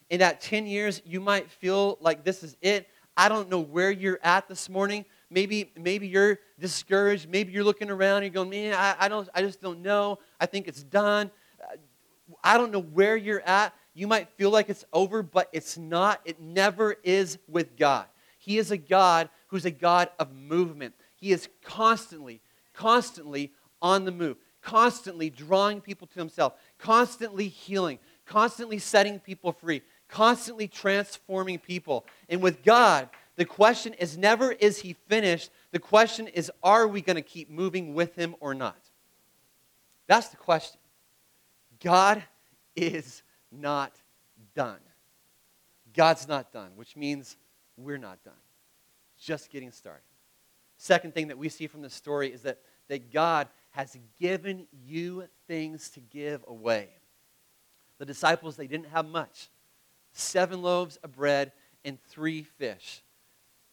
In 0.10 0.22
that 0.22 0.40
10 0.40 0.68
years, 0.68 1.02
you 1.04 1.20
might 1.20 1.52
feel 1.52 1.98
like 2.00 2.24
this 2.24 2.44
is 2.44 2.56
it. 2.62 2.88
I 3.18 3.28
don't 3.28 3.50
know 3.50 3.60
where 3.60 3.92
you're 3.92 4.22
at 4.24 4.48
this 4.48 4.70
morning. 4.70 5.04
Maybe, 5.30 5.74
maybe 5.76 6.08
you're 6.08 6.40
discouraged. 6.58 7.28
Maybe 7.28 7.52
you're 7.52 7.66
looking 7.66 7.90
around 7.90 8.24
and 8.24 8.34
you're 8.34 8.46
going, 8.46 8.50
man, 8.50 8.74
I, 8.74 8.96
I, 8.98 9.10
don't, 9.10 9.28
I 9.36 9.42
just 9.42 9.60
don't 9.60 9.82
know. 9.82 10.18
I 10.40 10.46
think 10.46 10.70
it's 10.70 10.82
done. 10.82 11.30
Uh, 11.62 11.76
I 12.42 12.58
don't 12.58 12.72
know 12.72 12.84
where 12.84 13.18
you're 13.18 13.42
at. 13.42 13.74
You 13.94 14.08
might 14.08 14.30
feel 14.38 14.50
like 14.50 14.70
it's 14.70 14.86
over, 14.94 15.24
but 15.24 15.50
it's 15.52 15.78
not. 15.78 16.22
It 16.24 16.40
never 16.40 16.96
is 17.04 17.38
with 17.50 17.76
God. 17.76 18.06
He 18.38 18.58
is 18.58 18.72
a 18.72 18.78
God 18.78 19.30
who's 19.48 19.66
a 19.66 19.72
God 19.72 20.10
of 20.18 20.34
movement. 20.34 20.96
He 21.22 21.32
is 21.32 21.48
constantly, 21.64 22.42
constantly 22.74 23.54
on 23.82 24.06
the 24.06 24.12
move, 24.12 24.38
constantly 24.62 25.30
drawing 25.30 25.80
people 25.80 26.08
to 26.08 26.20
himself, 26.20 26.54
constantly 26.80 27.48
healing, 27.48 28.00
constantly 28.26 28.80
setting 28.80 29.20
people 29.20 29.52
free, 29.52 29.84
constantly 30.10 30.68
transforming 30.68 31.60
people. 31.60 32.06
And 32.28 32.42
with 32.42 32.64
God, 32.64 33.08
the 33.36 33.46
question 33.46 33.94
is 33.94 34.18
never 34.18 34.52
is 34.52 34.80
he 34.80 34.94
finished? 35.08 35.52
The 35.72 35.80
question 35.80 36.28
is 36.28 36.52
are 36.64 36.88
we 36.88 37.02
going 37.02 37.16
to 37.16 37.22
keep 37.22 37.50
moving 37.50 37.94
with 37.94 38.16
him 38.16 38.36
or 38.40 38.54
not? 38.56 38.90
That's 40.08 40.30
the 40.30 40.38
question. 40.38 40.80
God 41.84 42.24
is 42.76 43.22
not 43.52 43.94
done. 44.56 44.80
God's 45.94 46.28
not 46.28 46.52
done, 46.52 46.72
which 46.76 46.96
means 46.96 47.38
we're 47.78 47.98
not 47.98 48.24
done. 48.24 48.34
Just 49.20 49.52
getting 49.52 49.72
started. 49.72 50.11
Second 50.82 51.14
thing 51.14 51.28
that 51.28 51.38
we 51.38 51.48
see 51.48 51.68
from 51.68 51.84
the 51.84 51.92
story 51.92 52.34
is 52.34 52.42
that, 52.42 52.58
that 52.88 53.14
God 53.14 53.48
has 53.70 53.96
given 54.20 54.66
you 54.84 55.26
things 55.46 55.92
to 55.92 56.00
give 56.00 56.44
away. 56.48 56.90
The 58.00 58.06
disciples, 58.08 58.56
they 58.56 58.66
didn't 58.66 58.88
have 58.88 59.06
much 59.06 59.52
seven 60.12 60.64
loaves 60.64 60.98
of 61.04 61.12
bread 61.16 61.52
and 61.86 62.02
three 62.10 62.42
fish. 62.42 63.04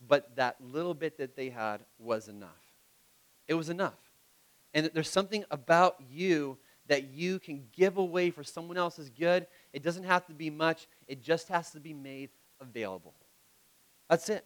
But 0.06 0.36
that 0.36 0.56
little 0.60 0.92
bit 0.92 1.16
that 1.16 1.34
they 1.34 1.48
had 1.48 1.80
was 1.98 2.28
enough. 2.28 2.50
It 3.48 3.54
was 3.54 3.70
enough. 3.70 3.98
And 4.74 4.90
there's 4.92 5.08
something 5.08 5.46
about 5.50 5.96
you 6.12 6.58
that 6.88 7.08
you 7.08 7.38
can 7.38 7.64
give 7.74 7.96
away 7.96 8.28
for 8.28 8.44
someone 8.44 8.76
else's 8.76 9.08
good. 9.08 9.46
It 9.72 9.82
doesn't 9.82 10.04
have 10.04 10.26
to 10.26 10.34
be 10.34 10.50
much, 10.50 10.86
it 11.06 11.22
just 11.22 11.48
has 11.48 11.70
to 11.70 11.80
be 11.80 11.94
made 11.94 12.28
available. 12.60 13.14
That's 14.10 14.28
it. 14.28 14.44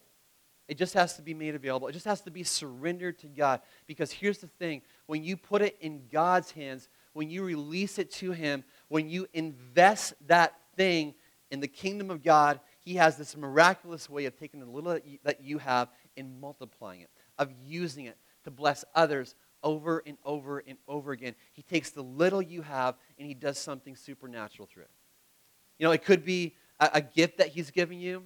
It 0.67 0.77
just 0.77 0.93
has 0.93 1.15
to 1.17 1.21
be 1.21 1.33
made 1.33 1.55
available. 1.55 1.87
It 1.87 1.93
just 1.93 2.05
has 2.05 2.21
to 2.21 2.31
be 2.31 2.43
surrendered 2.43 3.19
to 3.19 3.27
God. 3.27 3.61
Because 3.85 4.11
here's 4.11 4.37
the 4.37 4.47
thing 4.47 4.81
when 5.07 5.23
you 5.23 5.35
put 5.35 5.61
it 5.61 5.77
in 5.81 6.03
God's 6.11 6.51
hands, 6.51 6.87
when 7.11 7.29
you 7.29 7.43
release 7.43 7.99
it 7.99 8.11
to 8.11 8.31
Him, 8.31 8.63
when 8.87 9.09
you 9.09 9.27
invest 9.33 10.13
that 10.27 10.55
thing 10.75 11.15
in 11.51 11.59
the 11.59 11.67
kingdom 11.67 12.09
of 12.09 12.23
God, 12.23 12.59
He 12.79 12.95
has 12.95 13.17
this 13.17 13.35
miraculous 13.35 14.09
way 14.09 14.25
of 14.25 14.37
taking 14.37 14.61
the 14.61 14.65
little 14.65 14.97
that 15.23 15.43
you 15.43 15.57
have 15.57 15.89
and 16.15 16.39
multiplying 16.39 17.01
it, 17.01 17.09
of 17.37 17.51
using 17.65 18.05
it 18.05 18.17
to 18.45 18.51
bless 18.51 18.85
others 18.95 19.35
over 19.63 20.01
and 20.05 20.17
over 20.23 20.63
and 20.65 20.77
over 20.87 21.11
again. 21.11 21.35
He 21.51 21.61
takes 21.61 21.89
the 21.89 22.03
little 22.03 22.41
you 22.41 22.61
have 22.61 22.95
and 23.17 23.27
He 23.27 23.33
does 23.33 23.57
something 23.57 23.97
supernatural 23.97 24.69
through 24.71 24.83
it. 24.83 24.91
You 25.77 25.87
know, 25.87 25.91
it 25.91 26.05
could 26.05 26.23
be 26.23 26.55
a, 26.79 26.89
a 26.95 27.01
gift 27.01 27.37
that 27.39 27.49
He's 27.49 27.69
giving 27.69 27.99
you, 27.99 28.23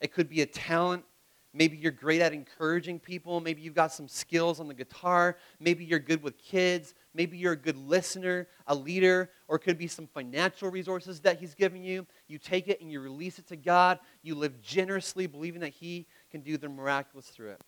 it 0.00 0.12
could 0.12 0.28
be 0.28 0.42
a 0.42 0.46
talent 0.46 1.04
Maybe 1.52 1.76
you're 1.76 1.90
great 1.90 2.20
at 2.20 2.32
encouraging 2.32 3.00
people. 3.00 3.40
Maybe 3.40 3.60
you've 3.60 3.74
got 3.74 3.92
some 3.92 4.06
skills 4.06 4.60
on 4.60 4.68
the 4.68 4.74
guitar. 4.74 5.36
Maybe 5.58 5.84
you're 5.84 5.98
good 5.98 6.22
with 6.22 6.38
kids. 6.38 6.94
Maybe 7.12 7.38
you're 7.38 7.54
a 7.54 7.56
good 7.56 7.76
listener, 7.76 8.46
a 8.68 8.74
leader, 8.74 9.30
or 9.48 9.56
it 9.56 9.60
could 9.60 9.76
be 9.76 9.88
some 9.88 10.06
financial 10.06 10.70
resources 10.70 11.20
that 11.20 11.40
He's 11.40 11.56
giving 11.56 11.82
you. 11.82 12.06
You 12.28 12.38
take 12.38 12.68
it 12.68 12.80
and 12.80 12.92
you 12.92 13.00
release 13.00 13.40
it 13.40 13.48
to 13.48 13.56
God. 13.56 13.98
You 14.22 14.36
live 14.36 14.62
generously, 14.62 15.26
believing 15.26 15.60
that 15.62 15.72
He 15.72 16.06
can 16.30 16.40
do 16.40 16.56
the 16.56 16.68
miraculous 16.68 17.26
through 17.26 17.50
it. 17.50 17.60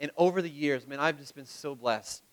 And 0.00 0.10
over 0.16 0.42
the 0.42 0.50
years, 0.50 0.86
man, 0.86 0.98
I've 0.98 1.18
just 1.18 1.36
been 1.36 1.46
so 1.46 1.76
blessed. 1.76 2.24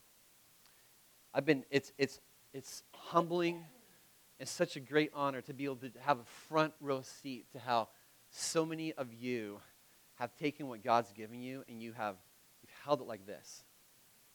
I've 1.31 1.45
been, 1.45 1.63
it's, 1.69 1.91
it's, 1.99 2.19
it's 2.53 2.83
humbling 2.93 3.63
and 4.39 4.49
such 4.49 4.75
a 4.75 4.79
great 4.79 5.11
honor 5.13 5.41
to 5.41 5.53
be 5.53 5.65
able 5.65 5.75
to 5.77 5.91
have 5.99 6.19
a 6.19 6.25
front 6.47 6.73
row 6.81 7.01
seat 7.01 7.45
to 7.51 7.59
how 7.59 7.89
so 8.29 8.65
many 8.65 8.93
of 8.93 9.13
you 9.13 9.59
have 10.15 10.35
taken 10.35 10.67
what 10.67 10.83
God's 10.83 11.11
given 11.11 11.41
you 11.41 11.63
and 11.67 11.81
you 11.81 11.93
have 11.93 12.15
you've 12.61 12.71
held 12.83 13.01
it 13.01 13.07
like 13.07 13.25
this. 13.25 13.63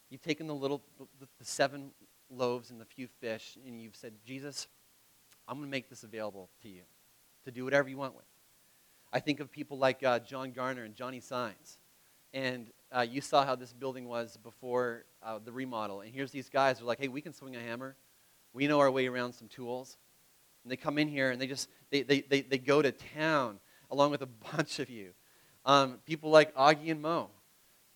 You've 0.09 0.23
taken 0.23 0.47
the 0.47 0.55
little, 0.55 0.83
the, 0.99 1.27
the 1.39 1.45
seven 1.45 1.93
loaves 2.31 2.71
and 2.71 2.81
the 2.81 2.85
few 2.85 3.07
fish, 3.21 3.57
and 3.67 3.81
you've 3.81 3.97
said, 3.97 4.13
Jesus, 4.25 4.67
I'm 5.47 5.57
going 5.57 5.69
to 5.69 5.71
make 5.71 5.89
this 5.89 6.03
available 6.03 6.49
to 6.63 6.69
you 6.69 6.83
to 7.45 7.51
do 7.51 7.65
whatever 7.65 7.89
you 7.89 7.97
want 7.97 8.15
with. 8.15 8.25
I 9.13 9.21
think 9.21 9.41
of 9.41 9.51
people 9.51 9.79
like 9.79 10.03
uh, 10.03 10.19
John 10.21 10.53
Garner 10.53 10.85
and 10.85 10.95
Johnny 10.95 11.21
Signs. 11.21 11.79
And 12.33 12.71
uh, 12.93 13.01
you 13.09 13.21
saw 13.21 13.45
how 13.45 13.57
this 13.57 13.73
building 13.73 14.07
was 14.07 14.37
before 14.37 15.05
uh, 15.23 15.39
the 15.45 15.51
remodel. 15.51 16.01
And 16.01 16.15
here's 16.15 16.31
these 16.31 16.49
guys 16.49 16.79
who 16.79 16.85
are 16.85 16.89
like, 16.89 17.01
hey, 17.01 17.09
we 17.09 17.21
can 17.21 17.33
swing 17.33 17.57
a 17.57 17.61
hammer. 17.61 17.97
We 18.53 18.69
know 18.69 18.79
our 18.79 18.91
way 18.91 19.07
around 19.07 19.33
some 19.33 19.49
tools. 19.49 19.97
And 20.63 20.71
they 20.71 20.77
come 20.77 20.99
in 20.99 21.09
here 21.09 21.31
and 21.31 21.41
they 21.41 21.49
just, 21.49 21.69
they, 21.91 22.03
they, 22.03 22.21
they, 22.21 22.43
they 22.43 22.59
go 22.59 22.83
to 22.83 22.93
town 22.93 23.59
along 23.91 24.13
with 24.13 24.23
a 24.23 24.27
bunch 24.57 24.79
of 24.79 24.91
you. 24.91 25.13
Um, 25.65 25.99
people 26.07 26.31
like 26.31 26.55
Augie 26.55 26.91
and 26.91 27.03
Mo, 27.03 27.29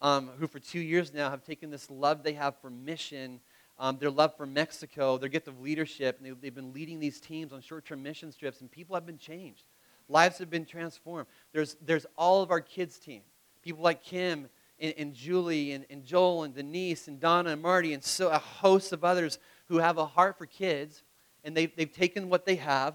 um, 0.01 0.31
who 0.39 0.47
for 0.47 0.59
two 0.59 0.81
years 0.81 1.15
now 1.15 1.31
have 1.31 1.43
taken 1.43 1.71
this 1.71 1.91
love 1.91 2.23
they 2.23 2.35
have 2.35 2.57
for 2.61 2.71
mission, 2.71 3.41
um, 3.79 3.99
their 3.99 4.11
love 4.11 4.37
for 4.37 4.47
Mexico, 4.47 5.19
their 5.19 5.29
gift 5.29 5.49
of 5.49 5.61
leadership, 5.61 6.19
and 6.19 6.37
they, 6.41 6.47
have 6.47 6.55
been 6.55 6.73
leading 6.73 7.01
these 7.01 7.21
teams 7.21 7.53
on 7.53 7.61
short 7.61 7.85
term 7.85 8.03
mission 8.03 8.33
trips, 8.33 8.61
and 8.61 8.71
people 8.71 8.95
have 8.95 9.07
been 9.07 9.19
changed. 9.19 9.65
Lives 10.09 10.39
have 10.39 10.51
been 10.51 10.67
transformed. 10.67 11.27
There's, 11.53 11.77
there's 11.85 12.07
all 12.17 12.43
of 12.43 12.51
our 12.51 12.61
kids' 12.61 12.99
team. 12.99 13.23
People 13.63 13.83
like 13.83 14.03
Kim 14.03 14.49
and, 14.79 14.95
and 14.99 15.15
Julie 15.15 15.73
and, 15.73 15.87
and 15.89 16.05
Joel 16.05 16.45
and 16.45 16.55
Denise 16.55 17.09
and 17.09 17.19
Donna 17.19 17.51
and 17.51 17.63
Marty 17.63 17.95
and 17.95 18.05
so 18.05 18.29
a 18.29 18.39
host 18.39 18.93
of 18.93 19.05
others 19.05 19.39
who 19.69 19.79
have 19.79 19.97
a 19.97 20.05
heart 20.05 20.37
for 20.37 20.47
kids, 20.47 21.03
and 21.43 21.57
they've, 21.57 21.75
they've 21.75 21.93
taken 21.93 22.29
what 22.29 22.45
they 22.45 22.57
have, 22.57 22.95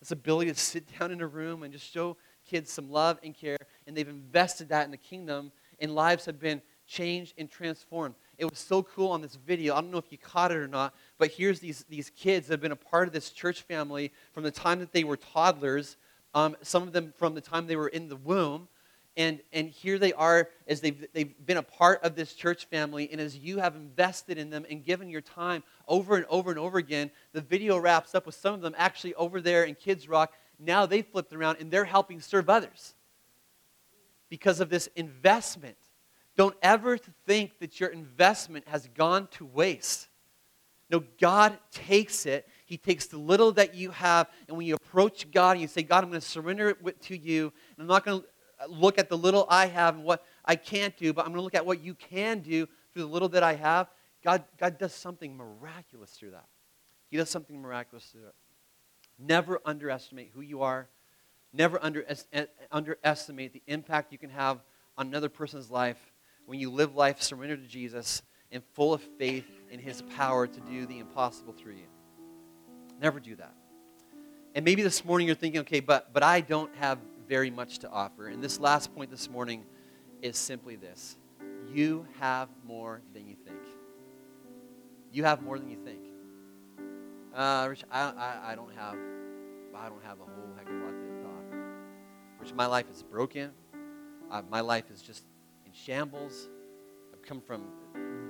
this 0.00 0.10
ability 0.10 0.52
to 0.52 0.58
sit 0.58 0.86
down 0.98 1.12
in 1.12 1.20
a 1.20 1.26
room 1.26 1.62
and 1.62 1.72
just 1.72 1.90
show 1.90 2.16
kids 2.44 2.72
some 2.72 2.90
love 2.90 3.18
and 3.22 3.34
care, 3.34 3.58
and 3.92 3.96
they've 3.98 4.08
invested 4.08 4.70
that 4.70 4.86
in 4.86 4.90
the 4.90 4.96
kingdom, 4.96 5.52
and 5.78 5.94
lives 5.94 6.24
have 6.24 6.40
been 6.40 6.62
changed 6.86 7.34
and 7.36 7.50
transformed. 7.50 8.14
It 8.38 8.46
was 8.46 8.58
so 8.58 8.82
cool 8.82 9.10
on 9.10 9.20
this 9.20 9.34
video. 9.34 9.74
I 9.74 9.82
don't 9.82 9.90
know 9.90 9.98
if 9.98 10.10
you 10.10 10.16
caught 10.16 10.50
it 10.50 10.56
or 10.56 10.66
not, 10.66 10.94
but 11.18 11.30
here's 11.30 11.60
these, 11.60 11.84
these 11.90 12.08
kids 12.08 12.46
that 12.46 12.54
have 12.54 12.62
been 12.62 12.72
a 12.72 12.76
part 12.76 13.06
of 13.06 13.12
this 13.12 13.28
church 13.30 13.62
family 13.62 14.10
from 14.32 14.44
the 14.44 14.50
time 14.50 14.78
that 14.80 14.92
they 14.92 15.04
were 15.04 15.18
toddlers, 15.18 15.98
um, 16.34 16.56
some 16.62 16.82
of 16.84 16.94
them 16.94 17.12
from 17.18 17.34
the 17.34 17.42
time 17.42 17.66
they 17.66 17.76
were 17.76 17.88
in 17.88 18.08
the 18.08 18.16
womb. 18.16 18.66
And, 19.14 19.40
and 19.52 19.68
here 19.68 19.98
they 19.98 20.14
are 20.14 20.48
as 20.66 20.80
they've, 20.80 21.06
they've 21.12 21.34
been 21.44 21.58
a 21.58 21.62
part 21.62 22.02
of 22.02 22.14
this 22.14 22.32
church 22.32 22.64
family. 22.64 23.10
And 23.12 23.20
as 23.20 23.36
you 23.36 23.58
have 23.58 23.76
invested 23.76 24.38
in 24.38 24.48
them 24.48 24.64
and 24.70 24.82
given 24.82 25.10
your 25.10 25.20
time 25.20 25.62
over 25.86 26.16
and 26.16 26.24
over 26.30 26.48
and 26.48 26.58
over 26.58 26.78
again, 26.78 27.10
the 27.34 27.42
video 27.42 27.76
wraps 27.76 28.14
up 28.14 28.24
with 28.24 28.36
some 28.36 28.54
of 28.54 28.62
them 28.62 28.74
actually 28.78 29.12
over 29.16 29.42
there 29.42 29.64
in 29.64 29.74
Kids 29.74 30.08
Rock 30.08 30.32
now 30.58 30.86
they've 30.86 31.06
flipped 31.06 31.32
around 31.32 31.58
and 31.60 31.70
they're 31.70 31.84
helping 31.84 32.20
serve 32.20 32.48
others 32.48 32.94
because 34.32 34.60
of 34.60 34.70
this 34.70 34.88
investment. 34.96 35.76
Don't 36.38 36.56
ever 36.62 36.96
think 37.26 37.58
that 37.58 37.78
your 37.78 37.90
investment 37.90 38.66
has 38.66 38.88
gone 38.94 39.28
to 39.32 39.44
waste. 39.44 40.08
No, 40.88 41.04
God 41.20 41.58
takes 41.70 42.24
it. 42.24 42.48
He 42.64 42.78
takes 42.78 43.04
the 43.04 43.18
little 43.18 43.52
that 43.52 43.74
you 43.74 43.90
have, 43.90 44.30
and 44.48 44.56
when 44.56 44.66
you 44.66 44.76
approach 44.76 45.30
God 45.30 45.50
and 45.50 45.60
you 45.60 45.68
say, 45.68 45.82
God, 45.82 46.02
I'm 46.02 46.08
going 46.08 46.22
to 46.22 46.26
surrender 46.26 46.70
it 46.70 47.02
to 47.02 47.14
you, 47.14 47.52
and 47.76 47.82
I'm 47.82 47.86
not 47.86 48.06
going 48.06 48.22
to 48.22 48.26
uh, 48.58 48.68
look 48.68 48.98
at 48.98 49.10
the 49.10 49.18
little 49.18 49.46
I 49.50 49.66
have 49.66 49.96
and 49.96 50.04
what 50.04 50.24
I 50.46 50.56
can't 50.56 50.96
do, 50.96 51.12
but 51.12 51.26
I'm 51.26 51.32
going 51.32 51.40
to 51.40 51.44
look 51.44 51.54
at 51.54 51.66
what 51.66 51.82
you 51.82 51.94
can 51.94 52.40
do 52.40 52.66
through 52.94 53.02
the 53.02 53.10
little 53.10 53.28
that 53.28 53.42
I 53.42 53.56
have, 53.56 53.90
God, 54.24 54.44
God 54.56 54.78
does 54.78 54.94
something 54.94 55.36
miraculous 55.36 56.12
through 56.12 56.30
that 56.30 56.46
He 57.10 57.18
does 57.18 57.28
something 57.28 57.60
miraculous 57.60 58.06
through 58.06 58.28
it. 58.28 58.34
Never 59.18 59.60
underestimate 59.66 60.30
who 60.34 60.40
you 60.40 60.62
are. 60.62 60.88
Never 61.52 61.78
under, 61.82 62.04
underestimate 62.70 63.52
the 63.52 63.62
impact 63.66 64.12
you 64.12 64.18
can 64.18 64.30
have 64.30 64.58
on 64.96 65.06
another 65.06 65.28
person's 65.28 65.70
life 65.70 65.98
when 66.46 66.58
you 66.58 66.70
live 66.70 66.94
life 66.94 67.20
surrendered 67.20 67.62
to 67.62 67.68
Jesus 67.68 68.22
and 68.50 68.62
full 68.72 68.92
of 68.94 69.02
faith 69.18 69.46
in 69.70 69.78
his 69.78 70.02
power 70.16 70.46
to 70.46 70.60
do 70.60 70.86
the 70.86 70.98
impossible 70.98 71.52
through 71.52 71.74
you. 71.74 71.86
Never 73.00 73.20
do 73.20 73.36
that. 73.36 73.54
And 74.54 74.64
maybe 74.64 74.82
this 74.82 75.04
morning 75.04 75.26
you're 75.26 75.36
thinking, 75.36 75.62
okay, 75.62 75.80
but, 75.80 76.12
but 76.12 76.22
I 76.22 76.40
don't 76.40 76.74
have 76.76 76.98
very 77.28 77.50
much 77.50 77.78
to 77.78 77.90
offer. 77.90 78.28
And 78.28 78.42
this 78.42 78.60
last 78.60 78.94
point 78.94 79.10
this 79.10 79.30
morning 79.30 79.64
is 80.20 80.36
simply 80.36 80.76
this 80.76 81.16
you 81.72 82.06
have 82.20 82.48
more 82.66 83.00
than 83.14 83.26
you 83.26 83.34
think. 83.46 83.58
You 85.10 85.24
have 85.24 85.42
more 85.42 85.58
than 85.58 85.70
you 85.70 85.78
think. 85.84 86.00
Uh, 87.34 87.66
Rich, 87.70 87.84
I, 87.90 88.00
I, 88.02 88.52
I 88.52 88.54
don't 88.54 88.74
have 88.76 88.96
I 89.74 89.88
don't 89.88 90.04
have 90.04 90.20
a 90.20 90.24
whole 90.24 90.54
heck 90.56 90.68
of 90.68 90.74
a 90.74 90.84
lot. 90.84 91.01
Rich, 92.42 92.54
my 92.54 92.66
life 92.66 92.86
is 92.92 93.04
broken. 93.04 93.52
Uh, 94.28 94.42
my 94.50 94.60
life 94.60 94.90
is 94.90 95.00
just 95.00 95.22
in 95.64 95.70
shambles. 95.72 96.48
I've 97.12 97.22
come 97.22 97.40
from 97.40 97.68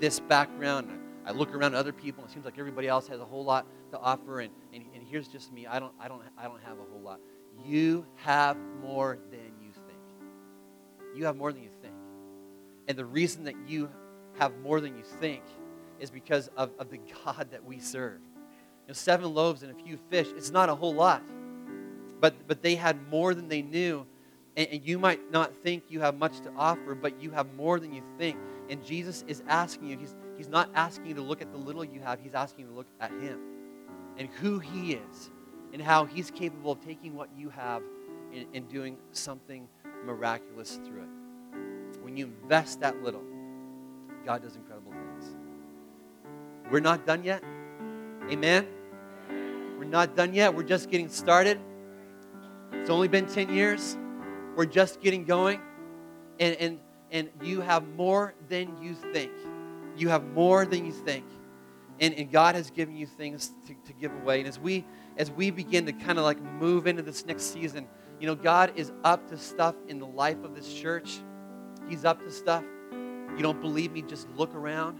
this 0.01 0.21
background. 0.21 0.91
I 1.25 1.33
look 1.33 1.55
around 1.55 1.73
at 1.73 1.79
other 1.79 1.95
people, 1.95 2.23
and 2.23 2.31
it 2.31 2.35
seems 2.35 2.45
like 2.45 2.59
everybody 2.59 2.89
else 2.89 3.09
has 3.09 3.21
a 3.21 3.25
whole 3.25 3.43
lot 3.43 3.67
to 3.91 3.99
offer, 3.99 4.41
and, 4.41 4.53
and, 4.75 4.85
and 4.95 5.03
here's 5.03 5.29
just 5.29 5.51
me. 5.51 5.67
I 5.67 5.81
don't, 5.81 5.95
I, 5.99 6.09
don't, 6.09 6.21
I 6.37 6.45
don't 6.45 6.63
have 6.63 6.79
a 6.79 6.83
whole 6.93 7.01
lot. 7.01 7.21
You 7.65 8.05
have 8.17 8.59
more 8.83 9.17
than 9.31 9.51
you 9.63 9.73
think. 9.73 9.99
You 11.17 11.25
have 11.25 11.37
more 11.37 11.51
than 11.51 11.63
you 11.63 11.71
think. 11.81 11.95
And 12.89 12.99
the 12.99 13.07
reason 13.07 13.45
that 13.45 13.55
you 13.67 13.89
have 14.39 14.59
more 14.59 14.83
than 14.83 14.95
you 14.95 15.05
think 15.05 15.43
is 16.01 16.11
because 16.11 16.49
of, 16.59 16.73
of 16.79 16.91
the 16.91 17.01
God 17.25 17.49
that 17.51 17.65
we 17.65 17.79
serve. 17.79 18.21
You 18.21 18.89
know, 18.89 18.93
seven 18.93 19.33
loaves 19.33 19.63
and 19.63 19.73
a 19.73 19.83
few 19.83 19.97
fish, 20.11 20.29
it's 20.37 20.51
not 20.51 20.69
a 20.69 20.75
whole 20.75 20.93
lot. 20.93 21.23
But, 22.23 22.47
but 22.47 22.63
they 22.63 22.77
had 22.77 23.11
more 23.11 23.35
than 23.35 23.49
they 23.49 23.63
knew. 23.63 24.07
And, 24.57 24.69
and 24.71 24.87
you 24.87 24.97
might 24.97 25.33
not 25.33 25.53
think 25.57 25.83
you 25.89 26.01
have 26.01 26.17
much 26.17 26.41
to 26.43 26.53
offer, 26.57 26.95
but 26.95 27.21
you 27.21 27.33
have 27.33 27.53
more 27.55 27.81
than 27.81 27.93
you 27.93 28.03
think. 28.17 28.39
And 28.71 28.83
Jesus 28.85 29.25
is 29.27 29.43
asking 29.49 29.89
you, 29.89 29.99
he's, 29.99 30.15
he's 30.37 30.49
not 30.49 30.71
asking 30.75 31.07
you 31.07 31.15
to 31.15 31.21
look 31.21 31.43
at 31.43 31.51
the 31.51 31.59
little 31.59 31.85
you 31.85 32.01
have, 32.01 32.21
he's 32.23 32.35
asking 32.35 32.67
you 32.67 32.71
to 32.71 32.77
look 32.77 32.87
at 33.01 33.11
Him 33.11 33.41
and 34.17 34.29
who 34.41 34.61
He 34.61 34.93
is 34.93 35.31
and 35.73 35.83
how 35.83 36.05
He's 36.05 36.31
capable 36.31 36.71
of 36.71 36.85
taking 36.85 37.17
what 37.17 37.29
you 37.37 37.51
have 37.51 37.83
and, 38.33 38.47
and 38.55 38.69
doing 38.69 38.97
something 39.11 39.67
miraculous 40.05 40.79
through 40.85 41.03
it. 41.03 42.03
When 42.03 42.17
you 42.17 42.27
invest 42.27 42.81
that 42.81 43.03
little, 43.03 43.25
God 44.25 44.43
does 44.43 44.55
incredible 44.55 44.93
things. 44.93 45.35
We're 46.71 46.81
not 46.81 47.05
done 47.05 47.25
yet. 47.25 47.43
Amen. 48.31 48.69
We're 49.77 49.85
not 49.85 50.15
done 50.15 50.35
yet. 50.35 50.55
We're 50.55 50.63
just 50.63 50.89
getting 50.89 51.09
started. 51.09 51.59
It's 52.83 52.91
only 52.91 53.07
been 53.07 53.27
10 53.27 53.55
years. 53.55 53.97
We're 54.57 54.67
just 54.67 55.01
getting 55.01 55.25
going. 55.25 55.61
And, 56.41 56.57
and, 56.57 56.79
and 57.13 57.31
you 57.41 57.61
have 57.61 57.87
more 57.91 58.35
than 58.49 58.77
you 58.83 58.95
think. 58.95 59.31
You 59.97 60.09
have 60.09 60.25
more 60.33 60.67
than 60.67 60.85
you 60.85 60.91
think. 60.91 61.25
And, 62.01 62.13
and 62.15 62.33
God 62.33 62.57
has 62.57 62.73
given 62.73 62.97
you 62.97 63.07
things 63.07 63.53
to, 63.69 63.75
to 63.87 63.93
give 63.93 64.13
away. 64.23 64.41
And 64.41 64.49
as 64.49 64.59
we 64.59 64.85
as 65.17 65.31
we 65.31 65.53
begin 65.53 65.87
to 65.87 65.93
kind 65.93 66.19
of 66.19 66.25
like 66.25 66.43
move 66.43 66.89
into 66.89 67.03
this 67.03 67.25
next 67.25 67.53
season, 67.53 67.87
you 68.19 68.27
know, 68.27 68.35
God 68.35 68.73
is 68.75 68.91
up 69.05 69.29
to 69.29 69.39
stuff 69.39 69.77
in 69.87 70.01
the 70.01 70.07
life 70.07 70.43
of 70.43 70.57
this 70.57 70.75
church. 70.75 71.21
He's 71.89 72.05
up 72.05 72.21
to 72.25 72.33
stuff. 72.33 72.65
You 72.91 73.43
don't 73.43 73.61
believe 73.61 73.93
me? 73.93 74.03
Just 74.03 74.29
look 74.31 74.57
around. 74.57 74.99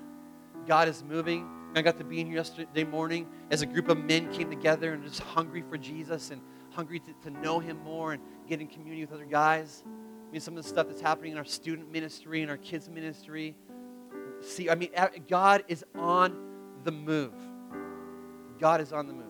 God 0.69 0.87
is 0.87 1.03
moving. 1.03 1.51
I 1.75 1.83
got 1.83 1.99
to 1.99 2.05
be 2.05 2.21
in 2.21 2.29
here 2.29 2.37
yesterday 2.37 2.85
morning 2.85 3.27
as 3.51 3.63
a 3.63 3.67
group 3.67 3.89
of 3.89 3.99
men 3.99 4.33
came 4.33 4.51
together 4.51 4.93
and 4.93 5.03
just 5.03 5.19
hungry 5.19 5.65
for 5.69 5.77
Jesus 5.77 6.31
and 6.31 6.41
hungry 6.75 7.01
to, 7.01 7.13
to 7.25 7.31
know 7.31 7.59
him 7.59 7.79
more 7.85 8.13
and 8.13 8.23
get 8.49 8.61
in 8.61 8.67
community 8.67 9.03
with 9.03 9.13
other 9.13 9.25
guys. 9.25 9.83
I 9.87 10.33
mean, 10.33 10.41
some 10.41 10.57
of 10.57 10.63
the 10.63 10.69
stuff 10.69 10.89
that's 10.89 11.01
happening 11.01 11.33
in 11.33 11.39
our 11.39 11.45
student 11.45 11.93
ministry 11.93 12.43
and 12.43 12.51
our 12.51 12.57
kids 12.57 12.89
ministry. 12.89 13.55
See, 14.41 14.71
I 14.71 14.75
mean, 14.75 14.91
God 15.29 15.65
is 15.69 15.85
on 15.95 16.37
the 16.85 16.93
move. 16.93 17.35
God 18.59 18.81
is 18.81 18.93
on 18.93 19.07
the 19.07 19.13
move. 19.13 19.27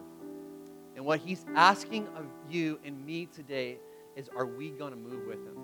And 0.95 1.05
what 1.05 1.21
he's 1.21 1.45
asking 1.55 2.07
of 2.09 2.27
you 2.49 2.79
and 2.85 3.05
me 3.05 3.27
today 3.27 3.79
is 4.15 4.29
are 4.37 4.47
we 4.47 4.71
going 4.71 4.93
to 4.93 4.99
move 4.99 5.27
with 5.27 5.39
him? 5.39 5.57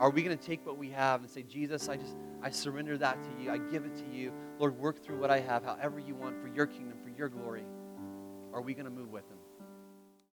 Are 0.00 0.10
we 0.10 0.22
going 0.22 0.36
to 0.36 0.44
take 0.44 0.64
what 0.66 0.76
we 0.76 0.90
have 0.90 1.20
and 1.20 1.30
say, 1.30 1.42
Jesus, 1.42 1.88
I 1.88 1.96
just, 1.96 2.16
I 2.42 2.50
surrender 2.50 2.98
that 2.98 3.22
to 3.22 3.30
you. 3.42 3.50
I 3.50 3.58
give 3.58 3.84
it 3.84 3.94
to 3.96 4.16
you. 4.16 4.32
Lord, 4.58 4.76
work 4.78 5.02
through 5.04 5.20
what 5.20 5.30
I 5.30 5.40
have, 5.40 5.64
however 5.64 6.00
you 6.00 6.14
want, 6.14 6.40
for 6.40 6.48
your 6.48 6.66
kingdom, 6.66 6.98
for 7.02 7.10
your 7.10 7.28
glory. 7.28 7.64
Are 8.52 8.60
we 8.60 8.74
going 8.74 8.86
to 8.86 8.90
move 8.90 9.10
with 9.10 9.28
him? 9.28 9.38